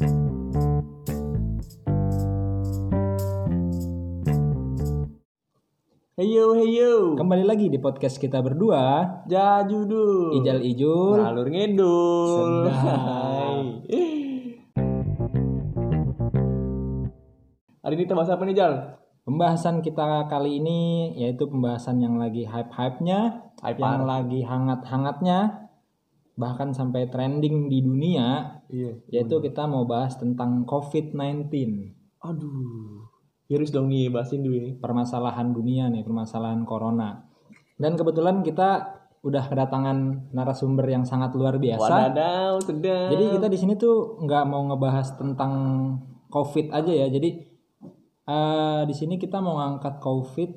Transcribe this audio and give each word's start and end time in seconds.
Heyo 0.00 0.16
heyo. 6.56 7.20
Kembali 7.20 7.44
lagi 7.44 7.68
di 7.68 7.76
podcast 7.76 8.16
kita 8.16 8.40
berdua, 8.40 9.04
Jajudu. 9.28 10.40
Ijal 10.40 10.64
Ijul. 10.64 11.20
Ngalur 11.20 11.52
ngidul. 11.52 12.64
Sedap. 12.64 13.60
Hari 17.84 17.92
ini 18.00 18.08
kita 18.08 18.16
bahas 18.16 18.32
apa 18.32 18.48
nih 18.48 18.56
Jal? 18.56 19.04
Pembahasan 19.28 19.84
kita 19.84 20.32
kali 20.32 20.64
ini 20.64 21.12
yaitu 21.20 21.44
pembahasan 21.44 22.00
yang 22.00 22.16
lagi 22.16 22.48
hype-hype-nya, 22.48 23.52
Hype 23.60 23.76
yang 23.76 24.08
lagi 24.08 24.48
hangat-hangatnya, 24.48 25.68
bahkan 26.40 26.72
sampai 26.72 27.12
trending 27.12 27.68
di 27.68 27.84
dunia, 27.84 28.58
Iya. 28.72 28.96
yaitu 29.12 29.36
kita 29.44 29.68
mau 29.68 29.84
bahas 29.84 30.16
tentang 30.16 30.64
COVID-19. 30.64 31.52
Aduh. 32.24 33.04
Virus 33.44 33.68
dong 33.68 33.92
nih 33.92 34.08
bahasin 34.08 34.40
dulu. 34.40 34.80
Permasalahan 34.80 35.52
dunia 35.52 35.92
nih, 35.92 36.00
permasalahan 36.00 36.64
corona. 36.64 37.28
Dan 37.76 38.00
kebetulan 38.00 38.40
kita 38.40 38.96
udah 39.20 39.44
kedatangan 39.52 40.32
narasumber 40.32 40.88
yang 40.88 41.04
sangat 41.04 41.36
luar 41.36 41.60
biasa. 41.60 41.84
Wadadaw, 42.08 42.52
sedap. 42.64 43.10
Jadi 43.12 43.24
kita 43.36 43.46
di 43.52 43.58
sini 43.60 43.72
tuh 43.76 44.16
nggak 44.24 44.44
mau 44.48 44.64
ngebahas 44.64 45.12
tentang 45.20 45.52
COVID 46.32 46.72
aja 46.72 46.88
ya. 46.88 47.06
Jadi 47.12 47.30
eh, 48.24 48.82
di 48.88 48.94
sini 48.96 49.20
kita 49.20 49.44
mau 49.44 49.60
ngangkat 49.60 50.00
COVID 50.00 50.50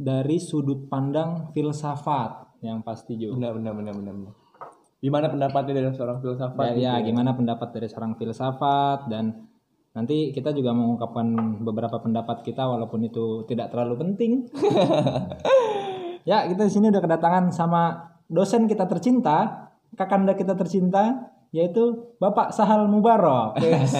dari 0.00 0.40
sudut 0.40 0.88
pandang 0.88 1.52
filsafat 1.52 2.60
yang 2.64 2.80
pasti 2.80 3.20
juga. 3.20 3.36
benar 3.36 3.52
benar 3.60 3.72
benar 3.76 3.94
benar. 4.00 4.14
benar. 4.16 4.34
Gimana 5.06 5.30
pendapatnya 5.30 5.78
dari 5.78 5.94
seorang 5.94 6.18
filsafat? 6.18 6.74
Ya, 6.74 6.74
ya, 6.74 6.92
gitu 6.98 7.14
gimana 7.14 7.30
pendapat 7.38 7.70
dari 7.70 7.86
seorang 7.86 8.18
filsafat 8.18 9.06
dan 9.06 9.46
nanti 9.94 10.34
kita 10.34 10.50
juga 10.50 10.74
mengungkapkan 10.74 11.62
beberapa 11.62 12.02
pendapat 12.02 12.42
kita 12.42 12.66
walaupun 12.66 13.06
itu 13.06 13.46
tidak 13.46 13.70
terlalu 13.70 14.02
penting. 14.02 14.50
ya, 16.30 16.50
kita 16.50 16.66
di 16.66 16.72
sini 16.74 16.90
udah 16.90 16.98
kedatangan 16.98 17.54
sama 17.54 18.10
dosen 18.26 18.66
kita 18.66 18.90
tercinta, 18.90 19.70
kakanda 19.94 20.34
kita 20.34 20.58
tercinta 20.58 21.30
yaitu 21.54 22.10
Bapak 22.18 22.50
Sahal 22.50 22.90
Mubarok. 22.90 23.62
Yes. 23.62 23.94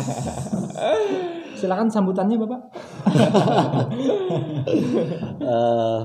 Silakan 1.63 1.87
sambutannya 1.87 2.35
Bapak. 2.43 2.61
Eh, 5.47 6.01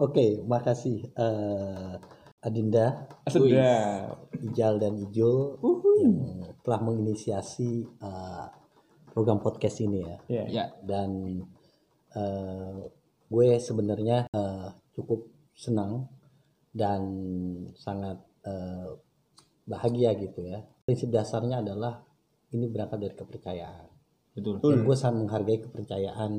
Oke, 0.00 0.40
makasih 0.48 1.12
eh, 1.12 1.92
Adinda, 2.40 3.04
Sedap. 3.28 4.32
Ijal 4.40 4.80
dan 4.80 4.96
Ijul 4.96 5.60
yang 6.00 6.16
telah 6.64 6.80
menginisiasi 6.80 7.70
eh, 7.84 8.46
program 9.12 9.44
podcast 9.44 9.84
ini 9.84 10.00
ya. 10.00 10.16
Iya. 10.24 10.44
Ya, 10.48 10.64
Dan 10.80 11.44
eh, 12.16 12.80
gue 13.28 13.48
sebenarnya 13.60 14.32
eh, 14.32 14.68
cukup 14.96 15.28
senang 15.52 16.08
dan 16.72 17.02
sangat 17.76 18.24
eh, 18.48 18.88
bahagia 19.68 20.16
gitu 20.16 20.40
ya. 20.40 20.64
Prinsip 20.88 21.12
dasarnya 21.12 21.60
adalah 21.60 22.00
ini 22.56 22.66
berangkat 22.72 22.98
dari 23.04 23.14
kepercayaan. 23.20 23.86
betul. 24.56 24.72
Dan 24.72 24.88
gue 24.88 24.96
sangat 24.96 25.16
menghargai 25.28 25.60
kepercayaan 25.60 26.32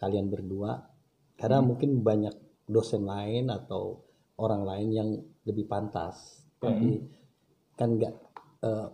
kalian 0.00 0.26
berdua 0.32 0.88
karena 1.36 1.60
mungkin 1.60 2.00
banyak 2.00 2.34
dosen 2.64 3.04
lain 3.04 3.52
atau 3.52 4.00
orang 4.40 4.62
lain 4.64 4.88
yang 4.90 5.10
lebih 5.44 5.64
pantas 5.64 6.40
tapi 6.56 7.04
kan 7.74 7.92
nggak 7.92 8.14
eh, 8.62 8.88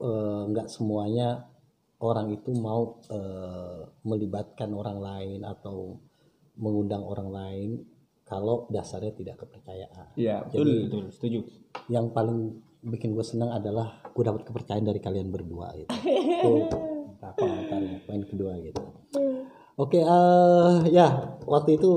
eh, 0.00 0.42
nggak 0.48 0.68
semuanya 0.68 1.46
orang 1.98 2.30
itu 2.30 2.50
mau 2.54 2.98
eh, 3.10 3.82
melibatkan 4.02 4.70
orang 4.70 4.98
lain 4.98 5.40
atau 5.42 5.98
mengundang 6.54 7.02
orang 7.02 7.28
lain 7.28 7.70
kalau 8.22 8.64
dasarnya 8.68 9.12
tidak 9.12 9.36
kepercayaan 9.40 10.08
Iya, 10.14 10.46
betul. 10.46 10.56
jadi 10.62 10.72
Betul, 10.86 11.04
setuju. 11.10 11.38
yang 11.88 12.10
paling 12.10 12.54
bikin 12.82 13.14
gue 13.14 13.22
senang 13.22 13.50
adalah 13.50 14.02
gue 14.10 14.22
dapat 14.22 14.42
kepercayaan 14.42 14.82
dari 14.82 14.98
kalian 14.98 15.30
berdua 15.30 15.70
gitu. 15.76 15.90
Itu 16.42 16.78
apa 17.22 17.46
poin 18.02 18.22
kedua 18.26 18.58
gitu. 18.58 18.82
Oke, 19.78 20.02
eh 20.02 20.76
ya 20.90 21.38
waktu 21.46 21.78
itu 21.78 21.90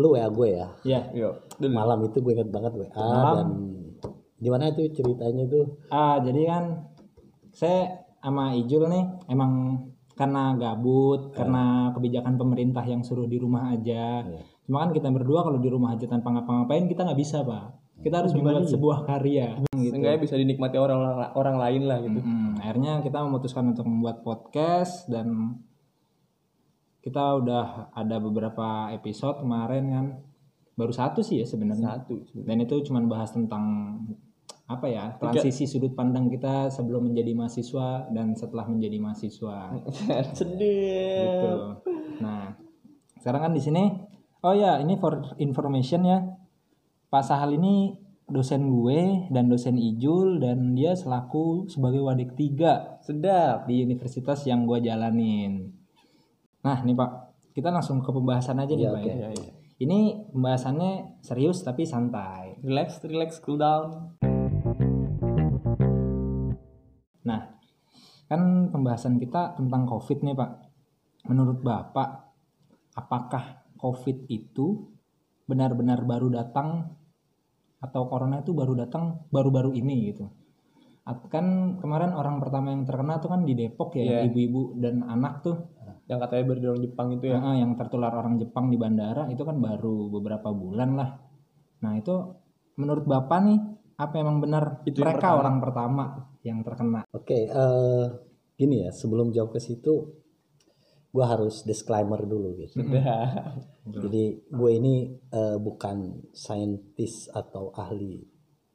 lu 0.00 0.16
WA 0.16 0.26
gue 0.32 0.48
ya. 0.56 0.68
Ya, 0.82 1.00
Yo. 1.12 1.44
Dulu. 1.60 1.70
Malam 1.76 2.08
itu 2.08 2.18
gue 2.24 2.32
inget 2.32 2.48
banget 2.48 2.72
WA 2.74 2.88
Malam. 2.96 3.36
dan 3.36 3.48
gimana 4.40 4.72
itu 4.72 4.88
ceritanya 4.96 5.44
tuh? 5.46 5.78
Ah, 5.92 6.16
jadi 6.24 6.40
kan 6.48 6.64
saya 7.52 8.08
sama 8.20 8.56
Ijul 8.56 8.88
nih 8.88 9.04
emang 9.28 9.84
karena 10.20 10.52
gabut, 10.52 11.32
karena 11.32 11.96
kebijakan 11.96 12.36
pemerintah 12.36 12.84
yang 12.84 13.00
suruh 13.00 13.24
di 13.24 13.40
rumah 13.40 13.72
aja. 13.72 14.20
Iya. 14.20 14.40
Cuma 14.68 14.84
kan 14.84 14.92
kita 14.92 15.08
berdua 15.08 15.40
kalau 15.48 15.56
di 15.56 15.72
rumah 15.72 15.96
aja 15.96 16.04
tanpa 16.04 16.28
ngapa-ngapain 16.36 16.84
kita 16.92 17.08
nggak 17.08 17.20
bisa, 17.20 17.40
Pak. 17.40 17.80
Kita 18.04 18.20
harus 18.20 18.32
membuat 18.36 18.68
sebuah 18.68 19.08
karya. 19.08 19.60
Gitu. 19.72 19.92
Seenggaknya 19.92 20.20
bisa 20.20 20.36
dinikmati 20.36 20.76
orang 20.76 21.32
orang 21.36 21.56
lain 21.56 21.82
lah 21.88 21.98
gitu. 22.04 22.20
Mm, 22.20 22.60
akhirnya 22.60 22.92
kita 23.00 23.18
memutuskan 23.24 23.64
untuk 23.72 23.84
membuat 23.88 24.20
podcast 24.20 25.08
dan 25.08 25.56
kita 27.00 27.40
udah 27.40 27.92
ada 27.96 28.16
beberapa 28.20 28.92
episode 28.92 29.40
kemarin 29.40 29.84
kan. 29.88 30.06
Baru 30.76 30.92
satu 30.92 31.20
sih 31.24 31.40
ya 31.40 31.46
sebenarnya. 31.48 32.00
Satu. 32.00 32.20
Dan 32.44 32.64
itu 32.64 32.80
cuma 32.84 33.00
bahas 33.04 33.32
tentang 33.32 33.96
apa 34.70 34.86
ya 34.86 35.18
transisi 35.18 35.66
sudut 35.66 35.98
pandang 35.98 36.30
kita 36.30 36.70
sebelum 36.70 37.10
menjadi 37.10 37.34
mahasiswa 37.34 38.06
dan 38.14 38.38
setelah 38.38 38.70
menjadi 38.70 39.02
mahasiswa. 39.02 39.74
Sedih. 40.38 41.26
Gitu. 41.26 41.52
Nah, 42.22 42.54
sekarang 43.18 43.50
kan 43.50 43.52
di 43.56 43.62
sini, 43.64 43.90
oh 44.46 44.54
ya 44.54 44.78
ini 44.78 44.94
for 45.00 45.34
information 45.42 46.06
ya, 46.06 46.18
Pak 47.10 47.26
Sahal 47.26 47.58
ini 47.58 47.98
dosen 48.30 48.70
gue 48.70 49.26
dan 49.34 49.50
dosen 49.50 49.74
Ijul 49.74 50.38
dan 50.38 50.78
dia 50.78 50.94
selaku 50.94 51.66
sebagai 51.66 52.06
wadik 52.06 52.38
tiga 52.38 53.02
Sedap. 53.02 53.66
di 53.66 53.82
universitas 53.82 54.46
yang 54.46 54.64
gue 54.70 54.78
jalanin. 54.86 55.79
Nah, 56.60 56.84
nih 56.84 56.92
Pak, 56.92 57.10
kita 57.56 57.72
langsung 57.72 58.04
ke 58.04 58.12
pembahasan 58.12 58.60
aja 58.60 58.72
nih 58.72 58.84
Iya, 58.84 58.92
Pak. 58.92 59.00
oke. 59.00 59.08
ya. 59.10 59.28
Iya. 59.32 59.50
Ini 59.80 59.98
pembahasannya 60.28 60.92
serius 61.24 61.64
tapi 61.64 61.88
santai. 61.88 62.60
Relax, 62.60 63.00
relax, 63.02 63.40
cool 63.40 63.56
down. 63.56 64.12
Nah, 67.24 67.40
kan 68.28 68.40
pembahasan 68.68 69.16
kita 69.16 69.56
tentang 69.56 69.88
COVID 69.88 70.18
nih 70.20 70.36
Pak. 70.36 70.50
Menurut 71.32 71.64
Bapak, 71.64 72.28
apakah 72.92 73.64
COVID 73.80 74.28
itu 74.28 74.84
benar-benar 75.48 76.04
baru 76.04 76.28
datang 76.28 76.92
atau 77.80 78.04
corona 78.04 78.44
itu 78.44 78.52
baru 78.52 78.76
datang 78.76 79.24
baru-baru 79.32 79.72
ini 79.72 80.12
gitu? 80.12 80.28
Kan 81.32 81.80
kemarin 81.80 82.12
orang 82.12 82.38
pertama 82.38 82.70
yang 82.70 82.84
terkena 82.84 83.16
tuh 83.18 83.32
kan 83.32 83.42
di 83.42 83.56
Depok 83.56 83.96
ya, 83.96 84.04
Iya. 84.04 84.18
ibu-ibu 84.28 84.76
dan 84.78 85.02
anak 85.02 85.40
tuh 85.42 85.56
Yang 86.10 86.18
katanya 86.26 86.42
orang 86.50 86.82
Jepang 86.82 87.08
itu 87.14 87.24
ya. 87.30 87.38
Heeh, 87.38 87.54
yang 87.62 87.72
tertular 87.78 88.10
orang 88.10 88.34
Jepang 88.42 88.66
di 88.66 88.74
bandara 88.74 89.30
itu 89.30 89.46
kan 89.46 89.56
baru 89.62 90.10
beberapa 90.10 90.50
bulan 90.50 90.98
lah. 90.98 91.10
Nah 91.86 91.92
itu 91.94 92.14
menurut 92.74 93.06
Bapak 93.06 93.38
nih 93.46 93.58
apa 93.94 94.14
emang 94.18 94.42
benar 94.42 94.82
Itu 94.82 95.06
mereka 95.06 95.30
pertama. 95.30 95.38
orang 95.38 95.56
pertama 95.62 96.04
yang 96.42 96.58
terkena? 96.66 97.00
Oke, 97.14 97.46
eh 97.46 98.06
gini 98.58 98.82
ya, 98.82 98.90
sebelum 98.90 99.30
jauh 99.30 99.54
ke 99.54 99.62
situ 99.62 100.18
gue 101.10 101.24
harus 101.26 101.62
disclaimer 101.66 102.22
dulu 102.22 102.58
gitu. 102.58 102.82
Sedap. 102.82 104.02
Jadi 104.06 104.46
gue 104.46 104.70
ini 104.74 104.94
eh, 105.30 105.58
bukan 105.58 106.26
saintis 106.34 107.26
atau 107.30 107.74
ahli 107.74 108.29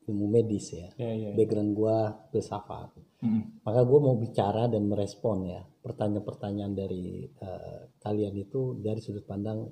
ilmu 0.06 0.26
medis 0.30 0.74
ya. 0.74 0.88
Iya, 0.98 1.12
iya. 1.14 1.30
Background 1.34 1.72
gue 1.74 1.98
filsafat. 2.32 2.90
Mm. 3.26 3.66
Maka 3.66 3.82
gue 3.84 4.00
mau 4.00 4.16
bicara 4.18 4.70
dan 4.70 4.86
merespon 4.86 5.50
ya 5.50 5.62
pertanyaan-pertanyaan 5.62 6.74
dari 6.74 7.26
eh, 7.26 7.82
kalian 8.02 8.36
itu 8.38 8.78
dari 8.82 9.02
sudut 9.02 9.26
pandang 9.26 9.66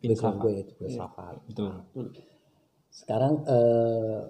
background 0.00 0.38
gue 0.40 0.52
itu 0.64 0.72
filsafat. 0.80 1.44
Betul. 1.48 1.72
Sekarang 2.88 3.44
eh, 3.44 4.20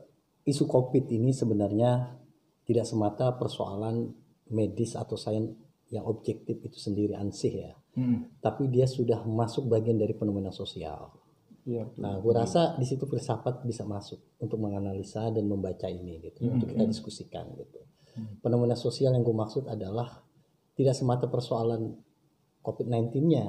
isu 0.44 0.64
COVID 0.66 1.04
ini 1.14 1.30
sebenarnya 1.32 2.20
tidak 2.64 2.86
semata 2.88 3.36
persoalan 3.36 4.12
medis 4.52 4.96
atau 4.96 5.16
sains 5.16 5.52
yang 5.92 6.04
objektif 6.08 6.58
itu 6.64 6.78
sendiri 6.80 7.14
ansih 7.14 7.54
ya, 7.70 7.72
Mm. 7.94 8.42
tapi 8.42 8.66
dia 8.66 8.90
sudah 8.90 9.22
masuk 9.22 9.70
bagian 9.70 9.94
dari 9.94 10.18
fenomena 10.18 10.50
sosial. 10.50 11.14
Iya. 11.64 11.88
Nah, 11.96 12.20
gue 12.20 12.32
rasa 12.36 12.76
di 12.76 12.84
situ 12.84 13.08
filsafat 13.08 13.64
bisa 13.64 13.88
masuk 13.88 14.36
untuk 14.36 14.60
menganalisa 14.60 15.32
dan 15.32 15.48
membaca 15.48 15.88
ini 15.88 16.20
gitu, 16.20 16.44
untuk 16.44 16.68
kita 16.68 16.84
diskusikan 16.84 17.48
gitu. 17.56 17.80
Fenomena 18.44 18.76
sosial 18.78 19.16
yang 19.16 19.24
gue 19.24 19.34
maksud 19.34 19.66
adalah 19.66 20.22
tidak 20.76 20.94
semata 20.94 21.26
persoalan 21.26 21.96
COVID-19-nya, 22.60 23.44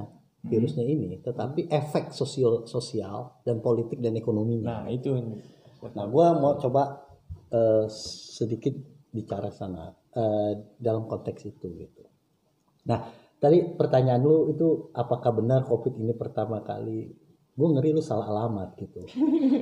virusnya 0.48 0.86
ini, 0.88 1.22
tetapi 1.22 1.68
efek 1.70 2.16
sosial 2.16 2.66
sosial 2.66 3.42
dan 3.44 3.60
politik 3.60 4.00
dan 4.00 4.16
ekonominya. 4.16 4.86
Nah, 4.86 4.90
itu. 4.90 5.12
Nah, 5.92 6.06
gue 6.08 6.28
mau 6.40 6.56
coba 6.58 7.04
eh, 7.52 7.86
sedikit 8.40 8.74
bicara 9.12 9.52
sana 9.52 9.92
eh, 10.16 10.52
dalam 10.80 11.06
konteks 11.06 11.42
itu 11.52 11.68
gitu. 11.78 12.04
Nah, 12.90 13.06
tadi 13.42 13.76
pertanyaan 13.76 14.22
lu 14.22 14.50
itu 14.54 14.90
apakah 14.96 15.36
benar 15.36 15.68
COVID 15.68 16.00
ini 16.00 16.14
pertama 16.16 16.62
kali? 16.62 17.25
Gue 17.56 17.68
ngeri 17.72 17.96
lu 17.96 18.04
salah 18.04 18.28
alamat 18.28 18.76
gitu. 18.76 19.08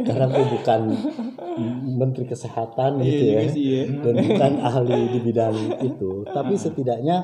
Karena 0.10 0.26
gue 0.26 0.46
bukan 0.50 0.82
menteri 1.94 2.26
kesehatan 2.26 2.98
Iya 2.98 3.06
gitu 3.06 3.22
ya. 3.22 3.30
juga 3.30 3.46
sih 3.54 3.66
ya. 3.70 3.84
Dan 4.02 4.16
bukan 4.34 4.54
ahli 4.66 5.00
di 5.14 5.20
bidang 5.22 5.56
itu. 5.86 6.26
Tapi 6.26 6.54
setidaknya 6.58 7.18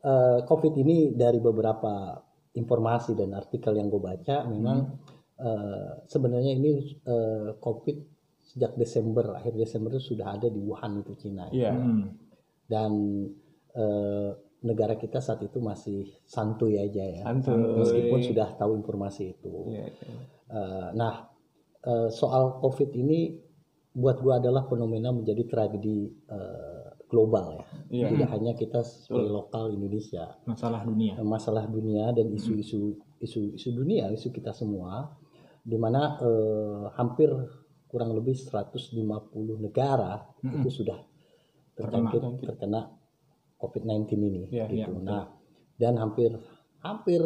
eh, 0.00 0.38
COVID 0.48 0.72
ini 0.80 1.12
dari 1.12 1.36
beberapa 1.36 2.16
informasi 2.56 3.12
dan 3.12 3.36
artikel 3.36 3.76
yang 3.76 3.92
gue 3.92 4.00
baca 4.00 4.48
memang 4.48 4.96
eh, 5.36 5.90
sebenarnya 6.08 6.56
ini 6.56 6.96
eh, 7.04 7.52
COVID 7.60 7.96
sejak 8.40 8.72
Desember, 8.80 9.36
akhir 9.36 9.52
Desember 9.52 9.92
itu 10.00 10.16
sudah 10.16 10.32
ada 10.32 10.48
di 10.48 10.64
Wuhan 10.64 11.04
itu 11.04 11.12
Cina. 11.20 11.52
Iya. 11.52 11.76
Hmm. 11.76 12.08
Dan 12.64 12.92
negara 14.66 14.98
kita 14.98 15.22
saat 15.22 15.40
itu 15.46 15.62
masih 15.62 16.10
santuy 16.26 16.76
aja 16.76 17.06
ya. 17.06 17.22
Santuy. 17.22 17.54
Meskipun 17.54 18.20
sudah 18.26 18.48
tahu 18.58 18.74
informasi 18.82 19.38
itu. 19.38 19.54
Iya. 19.70 19.86
Eh, 20.50 20.88
nah, 20.98 21.30
eh, 21.86 22.10
soal 22.10 22.58
COVID 22.58 22.90
ini 22.98 23.38
buat 23.96 24.20
gua 24.20 24.42
adalah 24.42 24.68
fenomena 24.68 25.14
menjadi 25.14 25.46
tragedi 25.46 26.10
eh, 26.28 26.86
global 27.06 27.62
ya. 27.62 27.64
Iya. 27.88 28.06
Tidak 28.12 28.28
hanya 28.34 28.52
kita 28.58 28.82
sebagai 28.82 29.30
lokal 29.30 29.70
Indonesia, 29.70 30.34
masalah 30.44 30.82
dunia 30.82 31.14
Eh, 31.16 31.26
masalah 31.26 31.64
dunia 31.70 32.10
dan 32.10 32.26
isu-isu 32.34 32.98
isu-isu 33.22 33.68
dunia, 33.72 34.10
isu 34.12 34.34
kita 34.34 34.50
semua, 34.52 35.16
di 35.62 35.78
mana 35.78 36.18
eh, 36.18 36.84
hampir 36.98 37.30
kurang 37.86 38.12
lebih 38.12 38.34
150 38.34 38.92
negara 39.62 40.20
itu 40.42 40.68
sudah 40.82 40.98
terjangkit 41.78 42.42
terkena 42.42 42.92
COVID-19 43.56 44.04
ini 44.18 44.42
Iya, 44.48 44.66
gitu. 44.68 44.92
betul. 44.92 45.04
nah, 45.04 45.32
dan 45.76 45.96
hampir 45.96 46.30
hampir 46.80 47.20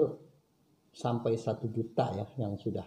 sampai 0.90 1.34
satu 1.34 1.66
juta 1.66 2.10
ya 2.12 2.26
yang 2.36 2.54
sudah 2.54 2.86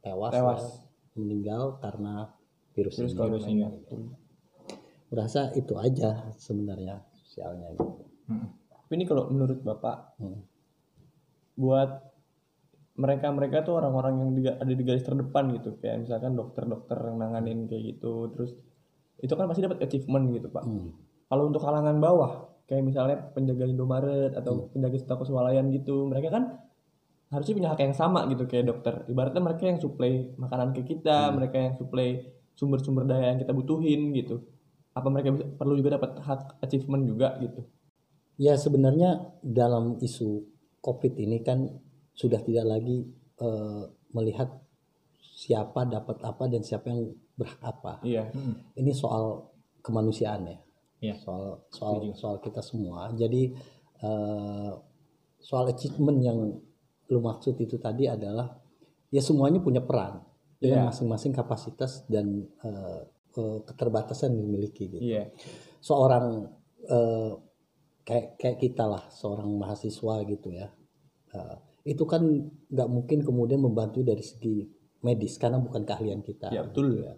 tewas, 0.00 0.32
Tewas. 0.32 0.62
ya, 0.62 0.68
meninggal 1.16 1.76
karena 1.78 2.28
virus, 2.72 2.96
Virus 2.96 3.12
ini. 3.12 3.18
corona 3.18 3.48
ini. 3.48 3.64
Merasa 5.08 5.52
itu 5.52 5.74
aja 5.74 6.32
sebenarnya 6.34 7.04
sosialnya 7.14 7.70
gitu. 7.72 8.04
Tapi 8.74 8.92
ini 8.94 9.04
kalau 9.04 9.28
menurut 9.28 9.60
Bapak, 9.60 10.18
Hmm. 10.18 10.42
buat 11.54 12.02
mereka-mereka 12.94 13.62
tuh 13.62 13.74
orang-orang 13.74 14.22
yang 14.22 14.30
ada 14.54 14.70
di 14.70 14.82
garis 14.82 15.02
terdepan 15.02 15.50
gitu, 15.52 15.74
kayak 15.78 16.02
misalkan 16.02 16.34
dokter-dokter 16.34 16.94
yang 17.00 17.18
nanganin 17.18 17.66
kayak 17.66 17.94
gitu, 17.94 18.30
terus 18.30 18.54
itu 19.18 19.32
kan 19.32 19.46
pasti 19.46 19.62
dapat 19.62 19.82
achievement 19.82 20.30
gitu 20.30 20.46
Pak. 20.46 20.62
Hmm. 20.62 20.94
Kalau 21.26 21.44
untuk 21.48 21.62
kalangan 21.62 21.98
bawah, 21.98 22.53
kayak 22.64 22.82
misalnya 22.84 23.16
penjaga 23.36 23.64
Indomaret 23.68 24.32
atau 24.32 24.72
penjaga 24.72 24.96
toko 25.04 25.22
swalayan 25.28 25.68
gitu, 25.72 26.08
mereka 26.08 26.32
kan 26.32 26.44
harusnya 27.32 27.54
punya 27.58 27.68
hak 27.74 27.80
yang 27.82 27.96
sama 27.96 28.24
gitu 28.30 28.46
kayak 28.46 28.70
dokter. 28.70 29.04
Ibaratnya 29.10 29.42
mereka 29.42 29.62
yang 29.66 29.80
suplai 29.82 30.32
makanan 30.38 30.70
ke 30.72 30.82
kita, 30.86 31.34
mereka 31.36 31.56
yang 31.58 31.74
suplai 31.76 32.30
sumber-sumber 32.54 33.04
daya 33.04 33.34
yang 33.34 33.40
kita 33.42 33.50
butuhin 33.50 34.14
gitu. 34.14 34.40
Apa 34.94 35.10
mereka 35.10 35.34
bisa- 35.34 35.50
perlu 35.58 35.74
juga 35.74 35.98
dapat 35.98 36.22
hak 36.22 36.62
achievement 36.62 37.02
juga 37.04 37.34
gitu? 37.42 37.66
Ya 38.38 38.54
sebenarnya 38.54 39.34
dalam 39.42 39.98
isu 39.98 40.46
COVID 40.78 41.18
ini 41.18 41.42
kan 41.42 41.66
sudah 42.14 42.38
tidak 42.42 42.66
lagi 42.66 43.02
eh, 43.34 43.82
melihat 44.14 44.46
siapa 45.34 45.82
dapat 45.90 46.22
apa 46.22 46.46
dan 46.46 46.62
siapa 46.62 46.86
yang 46.94 47.10
berhak 47.34 47.58
apa. 47.58 47.98
Iya. 48.06 48.30
Ini 48.78 48.94
soal 48.94 49.50
kemanusiaan 49.82 50.46
ya. 50.46 50.58
Iya. 51.04 51.14
Soal 51.20 51.44
soal 51.68 51.96
soal 52.16 52.36
kita 52.40 52.64
semua. 52.64 53.12
Jadi 53.12 53.52
eh, 54.00 54.72
soal 55.38 55.64
achievement 55.68 56.18
yang 56.20 56.38
lu 57.12 57.20
maksud 57.20 57.60
itu 57.60 57.76
tadi 57.76 58.08
adalah 58.08 58.48
ya 59.12 59.20
semuanya 59.20 59.60
punya 59.60 59.84
peran 59.84 60.24
dengan 60.56 60.84
Iya. 60.84 60.88
masing-masing 60.88 61.36
kapasitas 61.36 62.08
dan 62.08 62.48
eh, 62.64 63.00
eh, 63.36 63.58
keterbatasan 63.68 64.32
yang 64.32 64.48
dimiliki 64.48 64.88
gitu 64.88 65.04
Iya. 65.04 65.28
seorang 65.84 66.48
eh, 66.88 67.32
kayak 68.04 68.40
kayak 68.40 68.58
kita 68.60 68.84
lah 68.84 69.04
seorang 69.12 69.48
mahasiswa 69.52 70.24
gitu 70.24 70.48
ya 70.52 70.68
Eh, 71.34 71.56
itu 71.90 72.06
kan 72.06 72.22
nggak 72.70 72.86
mungkin 72.86 73.26
kemudian 73.26 73.58
membantu 73.58 74.06
dari 74.06 74.22
segi 74.22 74.62
medis 75.02 75.34
karena 75.34 75.58
bukan 75.58 75.82
keahlian 75.82 76.22
kita 76.22 76.46
Ya, 76.48 76.62
betul. 76.62 77.02
ya. 77.02 77.12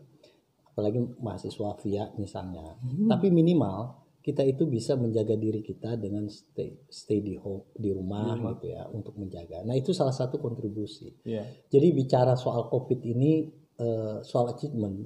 Apalagi 0.76 1.00
mahasiswa 1.24 1.72
via 1.80 2.04
misalnya 2.20 2.76
tapi 3.08 3.32
minimal 3.32 4.04
kita 4.20 4.44
itu 4.44 4.68
bisa 4.68 4.92
menjaga 4.98 5.38
diri 5.38 5.64
kita 5.64 5.96
dengan 5.96 6.28
stay 6.28 6.84
stay 6.90 7.22
di 7.22 7.38
home 7.38 7.72
di 7.78 7.94
rumah, 7.94 8.36
gitu 8.36 8.76
ya 8.76 8.84
untuk 8.92 9.16
menjaga 9.16 9.64
nah 9.64 9.72
itu 9.72 9.96
salah 9.96 10.12
satu 10.12 10.36
kontribusi 10.36 11.16
Iya. 11.24 11.48
jadi 11.72 11.96
bicara 11.96 12.36
soal 12.36 12.68
COVID 12.68 13.00
ini, 13.06 13.48
eh, 13.80 14.20
soal 14.20 14.52
achievement, 14.52 15.00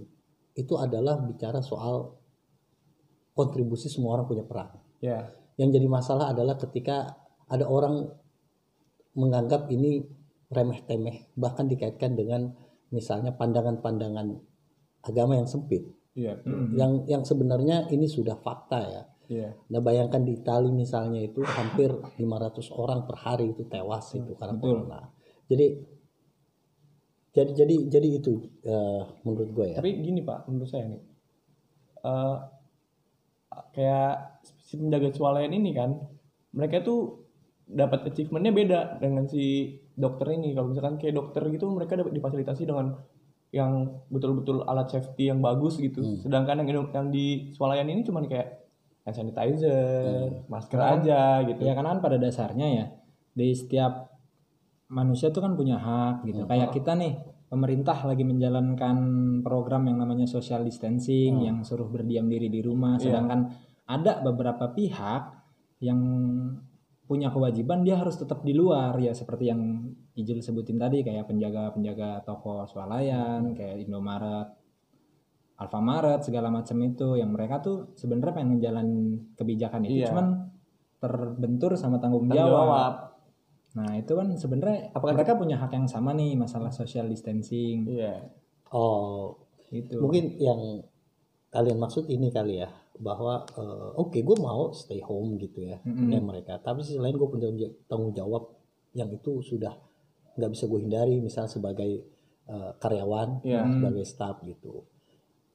itu 0.59 0.75
adalah 0.75 1.23
bicara 1.23 1.63
soal 1.63 2.19
kontribusi 3.35 3.89
semua 3.89 4.19
orang 4.19 4.27
punya 4.29 4.45
peran. 4.45 4.69
Iya. 5.01 5.33
Yang 5.57 5.81
jadi 5.81 5.87
masalah 5.89 6.27
adalah 6.33 6.61
ketika 6.61 7.17
ada 7.49 7.65
orang 7.65 8.11
menganggap 9.17 9.71
ini 9.73 10.05
remeh-temeh, 10.51 11.33
bahkan 11.39 11.71
dikaitkan 11.71 12.19
dengan 12.19 12.53
misalnya 12.91 13.33
pandangan-pandangan 13.39 14.50
agama 15.05 15.37
yang 15.37 15.49
sempit, 15.49 15.85
Iya. 16.17 16.43
yang 16.77 17.07
yang 17.09 17.23
sebenarnya 17.25 17.89
ini 17.89 18.05
sudah 18.11 18.37
fakta 18.37 18.81
ya. 18.85 19.03
Iya. 19.31 19.49
Nah 19.71 19.81
bayangkan 19.81 20.27
di 20.27 20.43
Itali 20.43 20.75
misalnya 20.75 21.23
itu 21.23 21.41
hampir 21.47 21.95
500 22.19 22.67
orang 22.75 23.07
per 23.07 23.17
hari 23.23 23.55
itu 23.55 23.63
tewas 23.71 24.11
itu 24.19 24.35
karena 24.35 24.59
corona. 24.59 25.01
Jadi 25.47 25.67
jadi 27.31 27.51
jadi 27.55 27.77
jadi 27.87 28.09
itu 28.19 28.43
eh, 28.67 29.03
menurut 29.23 29.51
gue 29.55 29.67
ya. 29.71 29.77
Tapi 29.79 30.03
gini 30.03 30.27
Pak, 30.27 30.51
menurut 30.51 30.67
saya 30.67 30.91
nih, 30.91 31.03
eh, 32.03 32.37
kayak 33.71 34.43
si 34.67 34.75
penjaga 34.79 35.15
swalayan 35.15 35.55
ini 35.55 35.71
kan, 35.71 35.95
mereka 36.51 36.83
tuh 36.83 37.31
dapat 37.71 38.11
achievementnya 38.11 38.51
beda 38.51 38.81
dengan 38.99 39.31
si 39.31 39.79
dokter 39.95 40.35
ini. 40.35 40.59
Kalau 40.59 40.75
misalkan 40.75 40.99
kayak 40.99 41.15
dokter 41.15 41.47
gitu, 41.55 41.71
mereka 41.71 41.95
dapat 41.95 42.11
difasilitasi 42.19 42.67
dengan 42.67 42.99
yang 43.51 44.03
betul-betul 44.07 44.63
alat 44.63 44.91
safety 44.95 45.31
yang 45.31 45.43
bagus 45.43 45.79
gitu. 45.79 46.03
Sedangkan 46.23 46.63
yang 46.63 46.87
yang 46.95 47.09
di 47.11 47.51
swalayan 47.55 47.91
ini 47.91 48.07
cuman 48.07 48.31
kayak 48.31 48.63
hand 49.03 49.17
sanitizer, 49.17 50.47
masker 50.47 50.79
aja 50.79 51.43
gitu. 51.49 51.61
ya 51.67 51.75
karena 51.75 51.99
kan 51.99 52.01
pada 52.05 52.17
dasarnya 52.21 52.67
ya 52.71 52.87
di 53.35 53.51
setiap 53.57 54.13
manusia 54.91 55.35
tuh 55.35 55.43
kan 55.43 55.59
punya 55.59 55.79
hak 55.79 56.27
gitu. 56.27 56.47
Kayak 56.47 56.71
kita 56.75 56.95
nih 56.95 57.19
pemerintah 57.51 57.99
lagi 58.07 58.23
menjalankan 58.23 58.97
program 59.43 59.91
yang 59.91 59.99
namanya 59.99 60.31
social 60.31 60.63
distancing 60.63 61.43
yang 61.43 61.67
suruh 61.67 61.91
berdiam 61.91 62.31
diri 62.31 62.47
di 62.47 62.63
rumah. 62.63 63.03
Sedangkan 63.03 63.51
ada 63.91 64.23
beberapa 64.23 64.71
pihak 64.71 65.23
yang 65.83 65.99
punya 67.11 67.35
kewajiban 67.35 67.83
dia 67.83 67.99
harus 67.99 68.15
tetap 68.15 68.47
di 68.47 68.55
luar 68.55 68.95
ya 69.03 69.11
seperti 69.11 69.51
yang 69.51 69.83
Ijil 70.15 70.39
sebutin 70.39 70.79
tadi 70.79 71.03
kayak 71.03 71.27
penjaga-penjaga 71.27 72.23
toko 72.23 72.63
swalayan 72.65 73.51
kayak 73.51 73.83
Indomaret 73.83 74.47
Alfamaret 75.59 76.23
segala 76.23 76.49
macam 76.49 76.79
itu 76.81 77.19
yang 77.19 77.35
mereka 77.35 77.61
tuh 77.61 77.93
sebenarnya 77.93 78.33
pengen 78.33 78.59
jalan 78.63 78.89
kebijakan 79.35 79.85
itu 79.85 80.01
Iya. 80.01 80.15
cuman 80.15 80.27
terbentur 80.97 81.75
sama 81.77 81.99
tanggung 81.99 82.31
Tanggung 82.31 82.47
jawab. 82.49 82.65
jawab. 82.65 82.95
Nah 83.77 83.91
itu 83.95 84.13
kan 84.15 84.29
sebenarnya 84.35 84.81
mereka 84.95 85.33
punya 85.37 85.57
hak 85.59 85.73
yang 85.73 85.87
sama 85.87 86.15
nih 86.15 86.33
masalah 86.35 86.71
social 86.71 87.11
distancing 87.11 87.85
Iya. 87.85 88.25
Oh 88.73 89.37
itu. 89.69 89.99
mungkin 90.01 90.39
yang 90.39 90.81
kalian 91.51 91.77
maksud 91.77 92.07
ini 92.07 92.31
kali 92.31 92.59
ya 92.59 92.71
bahwa 92.97 93.43
eh, 93.51 93.91
oke 93.97 94.19
gue 94.19 94.37
mau 94.39 94.71
stay 94.73 95.01
home 95.01 95.35
gitu 95.37 95.65
ya 95.65 95.79
dengan 95.85 96.23
mereka. 96.25 96.59
Tapi 96.59 96.81
sisi 96.81 96.97
lain 96.97 97.17
gue 97.17 97.27
punya 97.27 97.49
tanggung 97.85 98.13
jawab 98.13 98.55
yang 98.93 99.11
itu 99.11 99.41
sudah 99.41 99.75
nggak 100.35 100.51
bisa 100.51 100.65
gue 100.67 100.79
hindari 100.79 101.19
misal 101.19 101.47
sebagai 101.47 101.91
eh, 102.47 102.71
karyawan 102.77 103.43
Iya. 103.43 103.63
sebagai 103.67 104.05
staff 104.05 104.37
gitu. 104.43 104.85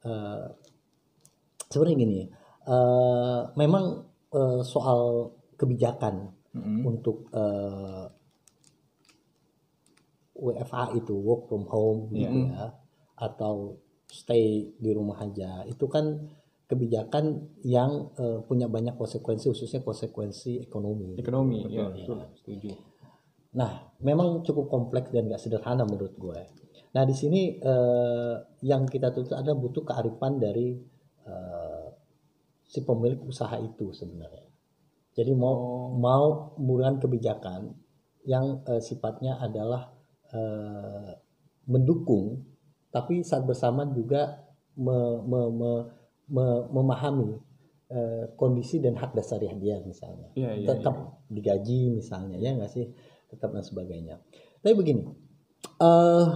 Eh, 0.03 0.47
sebenarnya 1.65 1.97
gini, 1.97 2.21
eh, 2.65 3.41
memang 3.55 3.85
eh, 4.31 4.61
soal 4.61 5.31
kebijakan 5.55 6.33
untuk 6.83 7.27
eh, 7.31 8.05
WFA 10.35 10.91
itu 10.93 11.15
work 11.15 11.47
from 11.47 11.63
home 11.65 12.11
gitu 12.11 12.51
ya 12.51 12.67
atau 13.15 13.79
stay 14.09 14.73
di 14.77 14.91
rumah 14.93 15.21
aja 15.21 15.65
itu 15.65 15.85
kan 15.89 16.25
kebijakan 16.65 17.45
yang 17.61 18.09
eh, 18.17 18.39
punya 18.41 18.65
banyak 18.65 18.97
konsekuensi 18.97 19.53
khususnya 19.53 19.85
konsekuensi 19.85 20.65
ekonomi. 20.65 21.13
Ekonomi, 21.21 21.61
ya. 21.69 21.93
setuju. 22.33 22.73
Nah, 23.55 23.95
memang 24.01 24.41
cukup 24.41 24.67
kompleks 24.67 25.13
dan 25.13 25.29
gak 25.29 25.39
sederhana 25.39 25.85
menurut 25.85 26.17
gue. 26.17 26.39
Nah, 26.97 27.03
di 27.05 27.15
sini 27.15 27.61
eh, 27.61 28.35
yang 28.65 28.89
kita 28.89 29.13
tuntut 29.13 29.37
ada 29.37 29.53
butuh 29.53 29.85
kearifan 29.85 30.41
dari 30.41 30.73
eh, 31.27 31.87
si 32.65 32.81
pemilik 32.81 33.21
usaha 33.23 33.55
itu 33.61 33.93
sebenarnya. 33.93 34.47
Jadi 35.15 35.31
mau 35.31 35.91
mau 35.95 36.57
menggunakan 36.59 36.99
kebijakan 36.99 37.61
yang 38.25 38.65
eh, 38.67 38.81
sifatnya 38.81 39.37
adalah 39.39 39.93
eh, 40.33 41.13
mendukung, 41.69 42.54
tapi 42.95 43.27
saat 43.27 43.43
bersamaan 43.43 43.91
juga 43.91 44.39
me- 44.79 45.19
me- 45.27 45.51
me- 45.51 45.85
me- 46.31 46.65
memahami 46.71 47.35
eh, 47.91 48.25
kondisi 48.39 48.79
dan 48.79 48.95
hak 48.95 49.13
dasariah 49.13 49.53
dia 49.59 49.77
misalnya. 49.83 50.31
Iya, 50.33 50.51
iya, 50.57 50.67
Tetap 50.71 50.95
digaji 51.27 51.91
misalnya 51.91 52.39
ya 52.39 52.55
nggak 52.55 52.71
sih, 52.71 52.87
tetap 53.27 53.51
dan 53.51 53.61
sebagainya. 53.61 54.23
Tapi 54.63 54.73
begini, 54.73 55.03
eh 55.83 56.27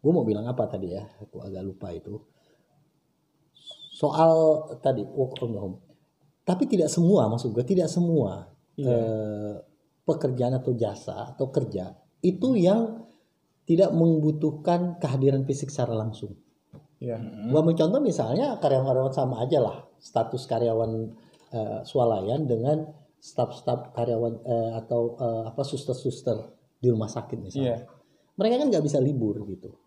gue 0.00 0.12
mau 0.16 0.24
bilang 0.24 0.48
apa 0.48 0.64
tadi 0.66 0.96
ya? 0.96 1.04
Aku 1.20 1.44
agak 1.44 1.62
lupa 1.62 1.92
itu. 1.92 2.16
Soal 3.92 4.32
tadi 4.80 5.04
work 5.04 5.36
from 5.36 5.52
home. 5.54 5.76
Tapi 6.42 6.64
tidak 6.64 6.88
semua, 6.88 7.28
maksud 7.28 7.52
gue 7.52 7.62
tidak 7.62 7.86
semua 7.92 8.48
eh, 8.90 9.54
pekerjaan 10.02 10.56
atau 10.56 10.72
jasa 10.74 11.36
atau 11.36 11.52
kerja 11.52 11.94
itu 12.24 12.56
yang 12.56 13.09
tidak 13.70 13.94
membutuhkan 13.94 14.98
kehadiran 14.98 15.46
fisik 15.46 15.70
secara 15.70 15.94
langsung. 15.94 16.34
Iya. 16.98 17.22
Gua 17.54 17.62
ambil 17.62 17.78
contoh 17.78 18.02
misalnya 18.02 18.58
karyawan-karyawan 18.58 19.14
sama 19.14 19.46
aja 19.46 19.62
lah 19.62 19.86
status 20.02 20.42
karyawan 20.50 21.14
eh, 21.54 21.80
swalayan 21.86 22.50
dengan 22.50 22.82
staf-staf 23.22 23.94
karyawan 23.94 24.42
eh, 24.42 24.72
atau 24.74 25.14
eh, 25.22 25.42
apa 25.54 25.62
suster-suster 25.62 26.50
di 26.82 26.90
rumah 26.90 27.06
sakit 27.06 27.38
Iya. 27.38 27.46
misalnya. 27.46 27.78
Mereka 28.40 28.54
kan 28.56 28.66
nggak 28.72 28.84
bisa 28.88 28.98
libur 29.04 29.36
gitu. 29.52 29.84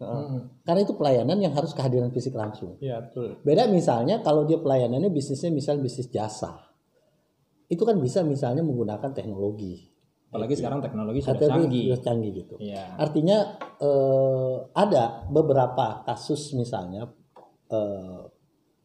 Karena 0.61 0.79
itu 0.85 0.93
pelayanan 0.93 1.41
yang 1.41 1.57
harus 1.57 1.73
kehadiran 1.73 2.13
fisik 2.13 2.37
langsung. 2.37 2.77
Iya, 2.77 3.01
betul. 3.01 3.41
Beda 3.41 3.65
misalnya 3.65 4.21
kalau 4.21 4.45
dia 4.45 4.61
pelayanannya 4.61 5.09
bisnisnya 5.09 5.49
misal 5.49 5.81
bisnis 5.81 6.05
jasa. 6.13 6.61
Itu 7.65 7.81
kan 7.81 7.97
bisa 7.97 8.21
misalnya 8.21 8.61
menggunakan 8.61 9.09
teknologi. 9.09 9.89
Apalagi 10.33 10.57
sekarang 10.57 10.81
teknologi 10.81 11.21
sudah 11.21 11.37
canggih. 11.45 11.83
sudah 11.93 12.01
canggih 12.01 12.31
gitu. 12.41 12.55
Iya. 12.57 12.97
Artinya 12.97 13.37
eh, 13.77 14.55
ada 14.73 15.29
beberapa 15.29 16.01
kasus 16.09 16.57
misalnya 16.57 17.05
eh, 17.69 18.21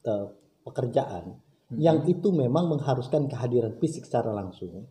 eh, 0.04 0.26
pekerjaan 0.68 1.40
yang 1.72 2.04
itu 2.08 2.32
memang 2.32 2.68
mengharuskan 2.68 3.28
kehadiran 3.28 3.76
fisik 3.80 4.04
secara 4.04 4.32
langsung, 4.32 4.88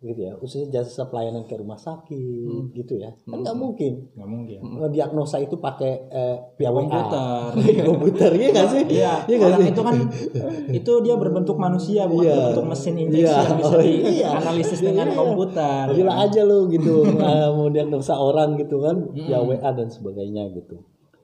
gitu 0.00 0.16
ya. 0.16 0.32
Khususnya 0.32 0.66
jasa 0.74 1.04
pelayanan 1.06 1.44
ke 1.44 1.52
rumah 1.54 1.76
sakit, 1.76 2.72
gitu 2.72 2.96
ya. 2.96 3.12
Kan 3.22 3.44
nggak 3.44 3.52
mungkin 3.52 4.08
Nggak 4.16 4.28
mungkin. 4.28 4.58
diagnosa 4.88 5.36
itu 5.36 5.56
pakai 5.56 5.92
eh, 6.08 6.36
via. 6.56 6.72
Komputer. 6.72 7.52
komputer 7.92 8.30
iya 8.32 8.48
nggak 8.48 8.68
sih? 8.68 8.82
Iya, 8.88 9.12
Iya 9.28 9.34
nggak 9.36 9.50
orang 9.50 9.60
sih? 9.60 9.68
itu 9.68 9.82
kan 9.84 9.96
itu 10.80 10.92
dia 11.04 11.14
berbentuk 11.14 11.56
manusia 11.56 12.08
bukan 12.08 12.24
Iya. 12.24 12.34
berbentuk 12.34 12.66
mesin 12.66 12.94
injeksi 12.96 13.20
Iya. 13.20 13.36
yang 13.44 13.56
bisa 13.56 13.68
Oh, 13.70 13.82
iya. 13.84 14.28
dianalisis 14.32 14.80
dengan 14.80 15.06
Iya. 15.06 15.16
komputer. 15.16 15.84
Gila 15.92 16.14
aja 16.18 16.40
lu 16.42 16.58
gitu 16.66 16.94
mau 17.56 17.68
diagnosa 17.68 18.16
orang 18.16 18.56
gitu 18.56 18.80
kan 18.80 18.96
via 19.12 19.38
WA 19.38 19.70
dan 19.70 19.88
sebagainya 19.88 20.48
gitu. 20.50 20.80